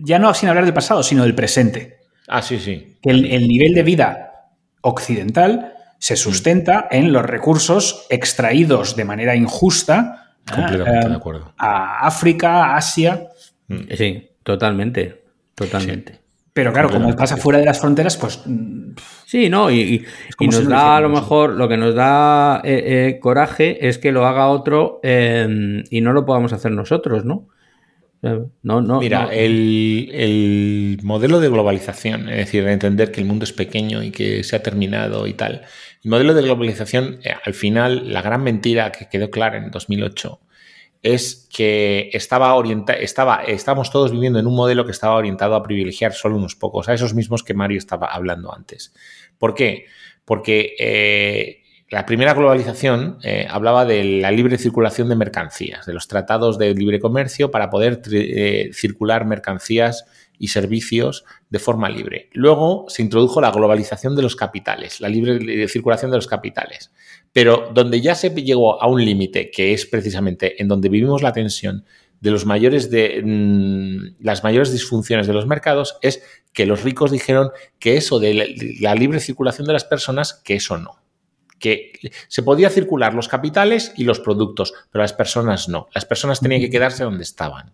ya 0.03 0.17
no 0.19 0.33
sin 0.33 0.49
hablar 0.49 0.65
del 0.65 0.73
pasado, 0.73 1.03
sino 1.03 1.23
del 1.23 1.35
presente. 1.35 1.99
Ah, 2.27 2.41
sí, 2.41 2.57
sí. 2.59 2.97
Que 3.01 3.11
el, 3.11 3.47
nivel 3.47 3.73
de 3.73 3.83
vida 3.83 4.31
occidental 4.81 5.73
se 5.97 6.15
sustenta 6.15 6.87
en 6.89 7.11
los 7.11 7.25
recursos 7.25 8.05
extraídos 8.09 8.95
de 8.95 9.03
manera 9.03 9.35
injusta 9.35 10.35
Completamente 10.49 11.09
de 11.09 11.15
acuerdo. 11.15 11.53
a 11.57 12.07
África, 12.07 12.75
Asia 12.75 13.29
Mm. 13.69 13.95
Sí, 13.95 14.29
totalmente, 14.43 15.23
totalmente. 15.59 16.19
Pero 16.53 16.73
claro, 16.73 16.89
como 16.89 17.15
pasa 17.15 17.37
fuera 17.37 17.59
de 17.59 17.65
las 17.65 17.79
fronteras, 17.79 18.17
pues... 18.17 18.41
Mm, 18.45 18.93
sí, 19.25 19.49
no, 19.49 19.69
y, 19.69 20.05
nos 20.39 20.67
da 20.67 20.97
a 20.97 21.01
lo 21.01 21.09
mejor, 21.09 21.51
lo 21.51 21.67
que 21.67 21.77
nos 21.77 21.93
da 21.93 22.61
eh, 22.63 22.83
eh, 22.85 23.19
coraje 23.19 23.87
es 23.87 23.97
que 23.97 24.11
lo 24.11 24.25
haga 24.25 24.47
otro 24.47 24.99
em, 25.03 25.83
y 25.89 26.01
no 26.01 26.13
lo 26.13 26.25
podamos 26.25 26.53
hacer 26.53 26.71
nosotros, 26.71 27.25
¿no? 27.25 27.47
No, 28.21 28.81
no, 28.81 28.99
Mira, 28.99 29.29
El, 29.31 30.99
modelo 31.03 31.39
de 31.39 31.47
globalización, 31.47 32.27
es 32.27 32.37
decir, 32.37 32.65
de 32.65 32.73
entender 32.73 33.11
que 33.13 33.21
el 33.21 33.27
mundo 33.27 33.45
es 33.45 33.53
pequeño 33.53 34.03
y 34.03 34.11
que 34.11 34.43
se 34.43 34.57
ha 34.57 34.63
terminado 34.63 35.27
y 35.27 35.33
tal. 35.33 35.61
El 36.03 36.11
modelo 36.11 36.33
de 36.33 36.41
globalización, 36.41 37.19
eh, 37.23 37.31
al 37.45 37.53
final, 37.53 38.11
la 38.11 38.21
gran 38.21 38.43
mentira 38.43 38.91
que 38.91 39.07
quedó 39.07 39.29
clara 39.29 39.57
en 39.57 39.71
2008 39.71 40.41
es 41.01 41.47
que 41.53 42.09
estaba 42.13 42.53
orientado, 42.55 42.99
estaba, 42.99 43.43
estamos 43.43 43.89
todos 43.89 44.11
viviendo 44.11 44.39
en 44.39 44.47
un 44.47 44.55
modelo 44.55 44.85
que 44.85 44.91
estaba 44.91 45.15
orientado 45.15 45.55
a 45.55 45.63
privilegiar 45.63 46.13
solo 46.13 46.35
unos 46.35 46.55
pocos, 46.55 46.89
a 46.89 46.93
esos 46.93 47.13
mismos 47.13 47.43
que 47.43 47.53
Mario 47.53 47.77
estaba 47.77 48.07
hablando 48.07 48.53
antes. 48.53 48.93
¿Por 49.37 49.53
qué? 49.53 49.85
Porque 50.25 50.75
eh, 50.77 51.63
la 51.89 52.05
primera 52.05 52.33
globalización 52.33 53.17
eh, 53.23 53.47
hablaba 53.49 53.85
de 53.85 54.03
la 54.03 54.29
libre 54.29 54.57
circulación 54.57 55.09
de 55.09 55.15
mercancías, 55.15 55.85
de 55.85 55.93
los 55.93 56.07
tratados 56.07 56.59
de 56.59 56.73
libre 56.75 56.99
comercio 56.99 57.49
para 57.49 57.69
poder 57.69 58.01
eh, 58.11 58.69
circular 58.73 59.25
mercancías 59.25 60.05
y 60.37 60.49
servicios 60.49 61.25
de 61.49 61.59
forma 61.59 61.89
libre. 61.89 62.29
Luego 62.33 62.85
se 62.89 63.01
introdujo 63.01 63.41
la 63.41 63.51
globalización 63.51 64.15
de 64.15 64.21
los 64.21 64.35
capitales, 64.35 65.01
la 65.01 65.09
libre 65.09 65.67
circulación 65.67 66.11
de 66.11 66.17
los 66.17 66.27
capitales. 66.27 66.91
Pero 67.33 67.71
donde 67.73 68.01
ya 68.01 68.15
se 68.15 68.29
llegó 68.29 68.81
a 68.81 68.87
un 68.87 69.03
límite, 69.03 69.51
que 69.51 69.73
es 69.73 69.85
precisamente 69.85 70.61
en 70.61 70.67
donde 70.67 70.89
vivimos 70.89 71.21
la 71.21 71.33
tensión 71.33 71.85
de 72.21 72.31
los 72.31 72.45
mayores 72.45 72.89
de 72.91 73.21
mm, 73.23 74.23
las 74.23 74.43
mayores 74.43 74.71
disfunciones 74.71 75.27
de 75.27 75.33
los 75.33 75.47
mercados, 75.47 75.97
es 76.01 76.21
que 76.53 76.65
los 76.65 76.83
ricos 76.83 77.11
dijeron 77.11 77.51
que 77.77 77.97
eso 77.97 78.19
de 78.19 78.77
la 78.79 78.95
libre 78.95 79.19
circulación 79.19 79.67
de 79.67 79.73
las 79.73 79.85
personas, 79.85 80.33
que 80.33 80.55
eso 80.55 80.77
no 80.77 80.99
que 81.59 81.91
se 82.27 82.41
podía 82.41 82.69
circular 82.69 83.13
los 83.13 83.27
capitales 83.27 83.93
y 83.97 84.05
los 84.05 84.19
productos, 84.19 84.73
pero 84.91 85.03
las 85.03 85.13
personas 85.13 85.69
no. 85.69 85.87
Las 85.93 86.05
personas 86.05 86.39
tenían 86.39 86.61
que 86.61 86.69
quedarse 86.69 87.03
donde 87.03 87.23
estaban. 87.23 87.73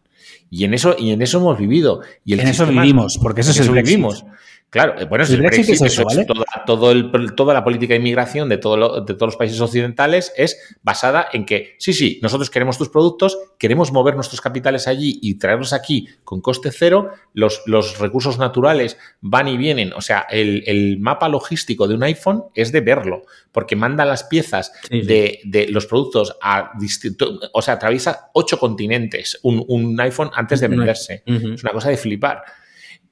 Y 0.49 0.65
en 0.65 0.73
eso, 0.73 0.95
y 0.97 1.11
en 1.11 1.21
eso 1.21 1.37
hemos 1.37 1.57
vivido. 1.57 2.01
Y 2.25 2.33
en 2.33 2.41
eso 2.41 2.65
vivimos, 2.65 3.19
porque 3.21 3.41
eso 3.41 3.51
es 3.51 3.59
el 3.59 3.71
vivimos. 3.71 4.25
Claro, 4.69 4.99
eh, 4.99 5.05
bueno, 5.05 5.23
el 5.23 5.37
Brexit, 5.37 5.69
es 5.69 5.81
eso, 5.81 6.03
¿vale? 6.03 6.25
toda, 6.65 7.53
la 7.53 7.63
política 7.63 7.93
de 7.93 7.99
inmigración 7.99 8.49
de, 8.49 8.57
todo 8.57 9.05
de 9.05 9.13
todos 9.13 9.27
los 9.27 9.37
países 9.37 9.61
occidentales 9.61 10.33
es 10.35 10.75
basada 10.83 11.29
en 11.31 11.45
que, 11.45 11.75
sí, 11.79 11.93
sí, 11.93 12.19
nosotros 12.21 12.49
queremos 12.49 12.77
tus 12.77 12.89
productos, 12.89 13.37
queremos 13.57 13.93
mover 13.93 14.15
nuestros 14.15 14.41
capitales 14.41 14.89
allí 14.89 15.17
y 15.21 15.35
traerlos 15.35 15.71
aquí 15.71 16.09
con 16.25 16.41
coste 16.41 16.71
cero, 16.71 17.11
los, 17.33 17.61
los 17.67 17.99
recursos 17.99 18.37
naturales 18.37 18.97
van 19.21 19.47
y 19.47 19.55
vienen, 19.55 19.93
o 19.93 20.01
sea, 20.01 20.25
el, 20.29 20.97
mapa 20.99 21.29
logístico 21.29 21.87
de 21.87 21.95
un 21.95 22.03
iPhone 22.03 22.43
es 22.53 22.73
de 22.73 22.81
verlo, 22.81 23.23
porque 23.51 23.75
manda 23.75 24.03
las 24.03 24.25
piezas 24.25 24.73
De, 24.89 25.39
los 25.69 25.85
productos 25.85 26.35
a 26.41 26.71
distinto, 26.77 27.39
o 27.53 27.61
sea, 27.61 27.75
atraviesa 27.75 28.29
ocho 28.33 28.59
continentes 28.59 29.39
un, 29.43 29.99
iPhone 30.01 30.31
antes 30.33 30.59
de 30.59 30.67
venderse. 30.67 31.23
Es 31.25 31.63
una 31.63 31.71
cosa 31.71 31.89
de 31.89 31.97
flipar. 31.97 32.43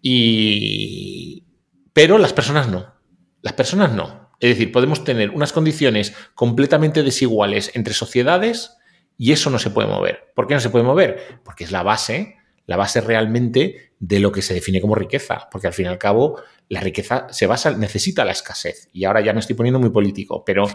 Y, 0.06 1.46
pero 1.94 2.18
las 2.18 2.34
personas 2.34 2.68
no. 2.68 2.94
Las 3.42 3.54
personas 3.54 3.94
no. 3.94 4.32
Es 4.40 4.50
decir, 4.50 4.72
podemos 4.74 5.06
tener 5.06 5.30
unas 5.30 5.54
condiciones 5.54 6.14
completamente 6.36 7.02
desiguales 7.04 7.72
entre 7.74 7.94
sociedades 7.94 8.76
y 9.18 9.32
eso 9.32 9.50
no 9.50 9.58
se 9.58 9.70
puede 9.70 9.88
mover. 9.88 10.34
¿Por 10.36 10.46
qué 10.46 10.56
no 10.56 10.60
se 10.60 10.70
puede 10.70 10.84
mover? 10.84 11.40
Porque 11.46 11.64
es 11.64 11.72
la 11.72 11.84
base, 11.84 12.36
la 12.66 12.76
base 12.76 13.00
realmente 13.00 13.94
de 13.98 14.20
lo 14.20 14.34
que 14.34 14.42
se 14.42 14.54
define 14.54 14.82
como 14.82 14.96
riqueza. 14.96 15.48
Porque 15.50 15.68
al 15.68 15.74
fin 15.74 15.86
y 15.86 15.90
al 15.90 15.98
cabo, 15.98 16.42
la 16.68 16.82
riqueza 16.82 17.28
se 17.30 17.48
basa, 17.48 17.72
necesita 17.72 18.26
la 18.26 18.34
escasez. 18.34 18.90
Y 18.92 19.06
ahora 19.06 19.22
ya 19.22 19.32
me 19.32 19.40
estoy 19.40 19.56
poniendo 19.56 19.80
muy 19.80 19.92
político, 19.92 20.44
pero 20.44 20.66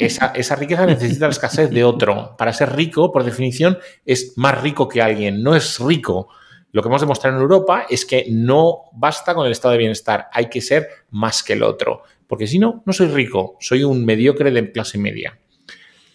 esa, 0.00 0.32
esa 0.34 0.56
riqueza 0.56 0.86
necesita 0.86 1.26
la 1.26 1.32
escasez 1.32 1.70
de 1.70 1.84
otro. 1.84 2.34
Para 2.36 2.52
ser 2.52 2.74
rico, 2.74 3.12
por 3.12 3.22
definición, 3.22 3.78
es 4.04 4.32
más 4.36 4.60
rico 4.60 4.88
que 4.88 5.00
alguien. 5.00 5.44
No 5.44 5.54
es 5.54 5.78
rico 5.78 6.28
lo 6.72 6.82
que 6.82 6.88
hemos 6.88 7.00
demostrado 7.02 7.36
en 7.36 7.42
Europa 7.42 7.86
es 7.88 8.04
que 8.04 8.26
no 8.30 8.84
basta 8.92 9.34
con 9.34 9.46
el 9.46 9.52
estado 9.52 9.72
de 9.72 9.78
bienestar, 9.78 10.28
hay 10.32 10.48
que 10.48 10.60
ser 10.60 10.88
más 11.10 11.42
que 11.42 11.52
el 11.52 11.62
otro, 11.62 12.02
porque 12.26 12.46
si 12.46 12.58
no, 12.58 12.82
no 12.86 12.92
soy 12.92 13.08
rico, 13.08 13.56
soy 13.60 13.84
un 13.84 14.04
mediocre 14.04 14.50
de 14.50 14.72
clase 14.72 14.98
media. 14.98 15.38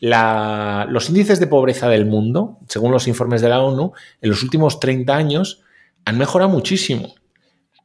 los 0.01 1.09
índices 1.09 1.39
de 1.39 1.47
pobreza 1.47 1.89
del 1.89 2.05
mundo, 2.05 2.57
según 2.67 2.91
los 2.91 3.07
informes 3.07 3.41
de 3.41 3.49
la 3.49 3.61
ONU, 3.61 3.93
en 4.21 4.29
los 4.29 4.43
últimos 4.43 4.79
30 4.79 5.15
años 5.15 5.61
han 6.05 6.17
mejorado 6.17 6.49
muchísimo 6.49 7.13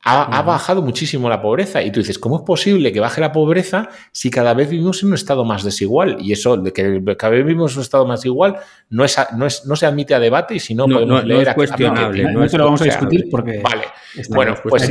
ha, 0.04 0.42
bajado 0.42 0.82
muchísimo 0.82 1.28
la 1.28 1.40
pobreza. 1.40 1.82
Y 1.82 1.92
tú 1.92 2.00
dices, 2.00 2.18
¿cómo 2.18 2.36
es 2.36 2.42
posible 2.42 2.92
que 2.92 3.00
baje 3.00 3.20
la 3.20 3.30
pobreza 3.30 3.88
si 4.10 4.30
cada 4.30 4.52
vez 4.52 4.68
vivimos 4.68 5.02
en 5.02 5.10
un 5.10 5.14
estado 5.14 5.44
más 5.44 5.62
desigual? 5.62 6.16
Y 6.20 6.32
eso, 6.32 6.56
de 6.56 6.72
que 6.72 7.02
cada 7.16 7.32
vez 7.32 7.44
vivimos 7.44 7.72
en 7.72 7.78
un 7.78 7.82
estado 7.82 8.06
más 8.06 8.24
igual, 8.24 8.56
no, 8.90 9.04
es, 9.04 9.16
no, 9.36 9.46
es, 9.46 9.64
no 9.64 9.76
se 9.76 9.86
admite 9.86 10.14
a 10.14 10.20
debate 10.20 10.56
y 10.56 10.60
si 10.60 10.74
no, 10.74 10.86
podemos 10.86 11.24
leer 11.24 11.48
es 11.48 11.54
cuestionable. 11.54 12.24
no, 12.32 12.44
lo 12.44 12.64
vamos 12.64 12.82
a 12.82 12.84
discutir 12.84 13.28
porque. 13.30 13.60
Vale. 13.62 13.84
Bueno, 14.28 14.56
pues 14.62 14.88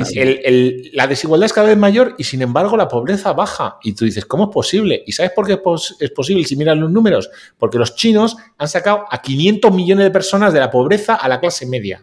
la 0.94 1.08
desigualdad 1.08 1.46
es 1.46 1.54
cada 1.54 1.68
vez 1.68 1.78
mayor 1.78 2.16
y 2.18 2.24
sin 2.24 2.42
embargo 2.42 2.78
la 2.78 2.88
pobreza 2.88 3.34
baja. 3.34 3.78
Y 3.84 3.94
tú 3.94 4.06
dices, 4.06 4.26
¿cómo 4.26 4.46
es 4.46 4.50
posible? 4.50 5.04
¿Y 5.06 5.12
sabes 5.12 5.32
por 5.36 5.46
qué 5.46 5.60
es 6.00 6.12
posible 6.12 6.44
si 6.46 6.56
miras 6.56 6.78
los 6.78 6.90
números? 6.90 7.30
Porque 7.58 7.78
los 7.78 7.96
chinos 7.96 8.38
han 8.58 8.68
sacado 8.68 9.06
a 9.10 9.22
500 9.22 9.74
millones 9.74 10.06
de 10.06 10.12
personas 10.12 10.54
de 10.54 10.60
la 10.60 10.72
pobreza 10.72 11.16
a 11.16 11.28
la 11.28 11.40
clase 11.40 11.66
media 11.66 12.02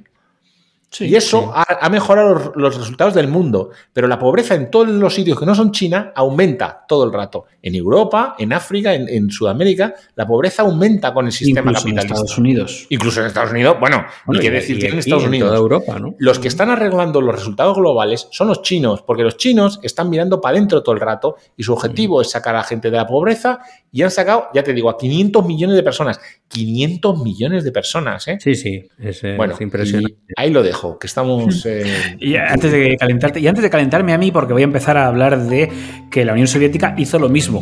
y 1.01 1.15
eso 1.15 1.53
ha, 1.55 1.89
mejorado 1.91 2.53
los, 2.55 2.77
resultados 2.77 3.15
del 3.15 3.29
mundo. 3.29 3.71
Pero 3.93 4.09
la 4.09 4.19
pobreza 4.19 4.55
en 4.55 4.71
todos 4.71 4.89
los 4.89 5.15
sitios 5.15 5.39
que 5.39 5.45
no 5.45 5.55
son 5.55 5.71
China 5.71 6.13
aumenta 6.15 6.85
todo 6.89 7.05
el 7.05 7.13
rato. 7.13 7.45
En 7.63 7.75
Europa, 7.75 8.35
en 8.39 8.53
África, 8.53 8.95
en, 8.95 9.31
Sudamérica, 9.31 9.95
la 10.15 10.27
pobreza 10.27 10.63
aumenta 10.63 11.13
con 11.13 11.27
el 11.27 11.33
sistema 11.33 11.71
Incluso 11.71 11.85
capitalista. 11.85 12.15
En 12.15 12.17
Estados 12.17 12.39
Unidos. 12.39 12.87
Incluso 12.89 13.21
en 13.21 13.27
Estados 13.27 13.51
Unidos. 13.51 13.77
Bueno, 13.79 14.05
bueno 14.25 14.41
qué 14.41 14.51
decir 14.51 14.83
en 14.85 14.99
Estados 14.99 15.25
Unidos. 15.25 15.55
Europa, 15.55 15.99
¿no? 15.99 16.15
Los 16.19 16.39
que 16.39 16.49
están 16.49 16.71
arreglando 16.71 17.21
los 17.21 17.35
resultados 17.35 17.77
globales 17.77 18.29
son 18.31 18.49
los 18.49 18.63
chinos, 18.63 19.03
porque 19.03 19.23
los 19.23 19.37
chinos 19.37 19.81
están 19.83 20.09
mirando 20.09 20.41
para 20.41 20.57
adentro 20.57 20.83
todo 20.83 20.95
el 20.95 21.01
rato 21.01 21.37
y 21.57 21.63
su 21.63 21.73
objetivo 21.75 22.23
es 22.23 22.31
sacar 22.31 22.55
a 22.55 22.59
la 22.59 22.65
gente 22.65 22.91
de 22.91 22.97
la 22.97 23.07
pobreza 23.07 23.61
y 23.93 24.03
han 24.03 24.11
sacado, 24.11 24.49
ya 24.55 24.63
te 24.63 24.73
digo, 24.73 24.91
a 24.91 24.97
500 24.97 25.45
millones 25.45 25.77
de 25.77 25.83
personas. 25.83 26.21
500 26.49 27.23
millones 27.23 27.65
de 27.65 27.73
personas, 27.73 28.27
¿eh? 28.29 28.39
Sí, 28.41 28.55
sí, 28.55 28.89
es, 28.99 29.23
bueno, 29.37 29.55
impresionante. 29.61 30.17
ahí 30.37 30.51
lo 30.51 30.63
dejo, 30.63 30.99
que 30.99 31.07
estamos... 31.07 31.67
Eh, 31.79 32.17
y, 32.19 32.37
antes 32.37 32.73
de 32.73 32.97
calentarte, 32.97 33.41
y 33.41 33.47
antes 33.47 33.63
de 33.63 33.69
calentarme 33.69 34.15
a 34.15 34.19
mí, 34.19 34.33
porque 34.33 34.53
voy 34.53 34.63
a 34.63 34.65
empezar 34.65 34.97
a 34.97 35.07
hablar 35.07 35.39
de 35.39 35.71
que 36.11 36.25
la 36.25 36.33
Unión 36.33 36.49
Soviética 36.49 36.95
hizo 36.97 37.19
lo 37.19 37.29
mismo. 37.29 37.61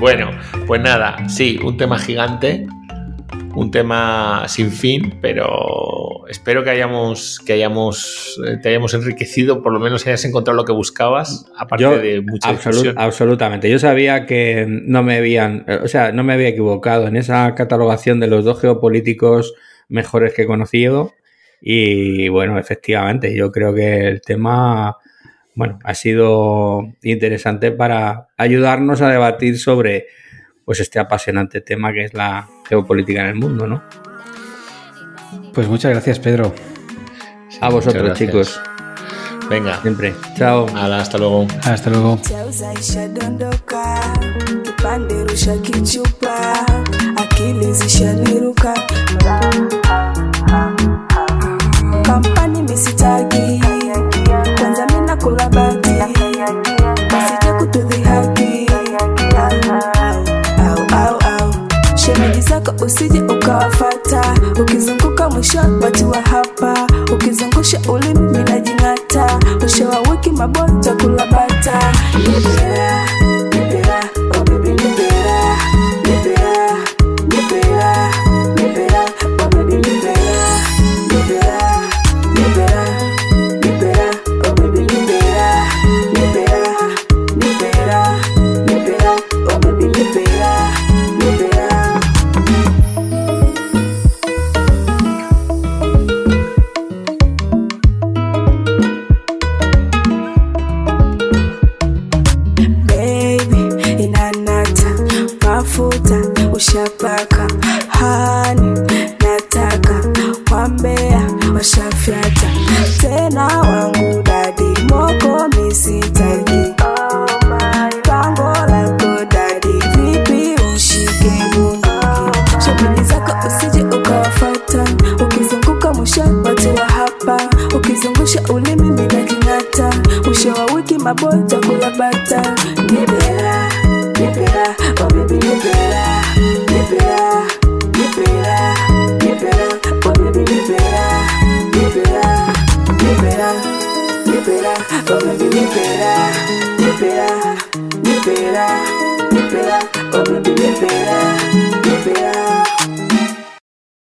Bueno, 0.00 0.30
pues 0.66 0.80
nada, 0.80 1.28
sí, 1.28 1.58
un 1.62 1.76
tema 1.76 1.98
gigante 1.98 2.66
un 3.60 3.70
tema 3.70 4.44
sin 4.48 4.70
fin, 4.70 5.18
pero 5.20 6.26
espero 6.28 6.64
que 6.64 6.70
hayamos, 6.70 7.38
que 7.44 7.52
hayamos, 7.52 8.40
eh, 8.46 8.56
te 8.56 8.70
hayamos 8.70 8.94
enriquecido, 8.94 9.62
por 9.62 9.74
lo 9.74 9.78
menos 9.78 10.06
hayas 10.06 10.24
encontrado 10.24 10.56
lo 10.56 10.64
que 10.64 10.72
buscabas, 10.72 11.44
aparte 11.58 11.98
de 11.98 12.22
mucha 12.22 12.56
Absolutamente. 12.96 13.68
Yo 13.68 13.78
sabía 13.78 14.24
que 14.24 14.64
no 14.66 15.02
me 15.02 15.18
habían, 15.18 15.66
o 15.84 15.88
sea, 15.88 16.10
no 16.10 16.24
me 16.24 16.32
había 16.32 16.48
equivocado 16.48 17.06
en 17.06 17.16
esa 17.16 17.54
catalogación 17.54 18.18
de 18.18 18.28
los 18.28 18.46
dos 18.46 18.62
geopolíticos 18.62 19.52
mejores 19.88 20.32
que 20.32 20.42
he 20.42 20.46
conocido. 20.46 21.12
Y 21.60 22.30
bueno, 22.30 22.58
efectivamente, 22.58 23.36
yo 23.36 23.52
creo 23.52 23.74
que 23.74 24.08
el 24.08 24.22
tema, 24.22 24.96
bueno, 25.54 25.78
ha 25.84 25.94
sido 25.94 26.94
interesante 27.02 27.72
para 27.72 28.28
ayudarnos 28.38 29.02
a 29.02 29.10
debatir 29.10 29.58
sobre 29.58 30.06
pues 30.70 30.78
este 30.78 31.00
apasionante 31.00 31.60
tema 31.60 31.92
que 31.92 32.04
es 32.04 32.14
la 32.14 32.48
geopolítica 32.68 33.22
en 33.22 33.26
el 33.26 33.34
mundo, 33.34 33.66
¿no? 33.66 33.82
Pues 35.52 35.66
muchas 35.66 35.90
gracias, 35.90 36.20
Pedro. 36.20 36.54
a 37.60 37.68
vosotros, 37.70 38.16
chicos. 38.16 38.60
Venga. 39.48 39.82
Siempre. 39.82 40.14
Chao. 40.36 40.68
hasta 40.68 41.18
luego. 41.18 41.48
Hasta 41.64 41.90
luego. 41.90 42.20
Zako 62.70 62.84
usije 62.84 63.20
ukawafata, 63.22 64.34
ukizunguka 64.62 65.28
mwisho 65.30 65.58
watu 65.82 66.10
wa 66.10 66.20
hapa, 66.20 66.86
ukizungusha 67.14 67.80
ulimi 67.88 68.20
minajing'ata, 68.38 69.38
mwisho 69.60 69.88
wa 69.88 69.98
wiki 70.10 70.30
mabonja 70.30 70.92
kulabata 70.92 71.92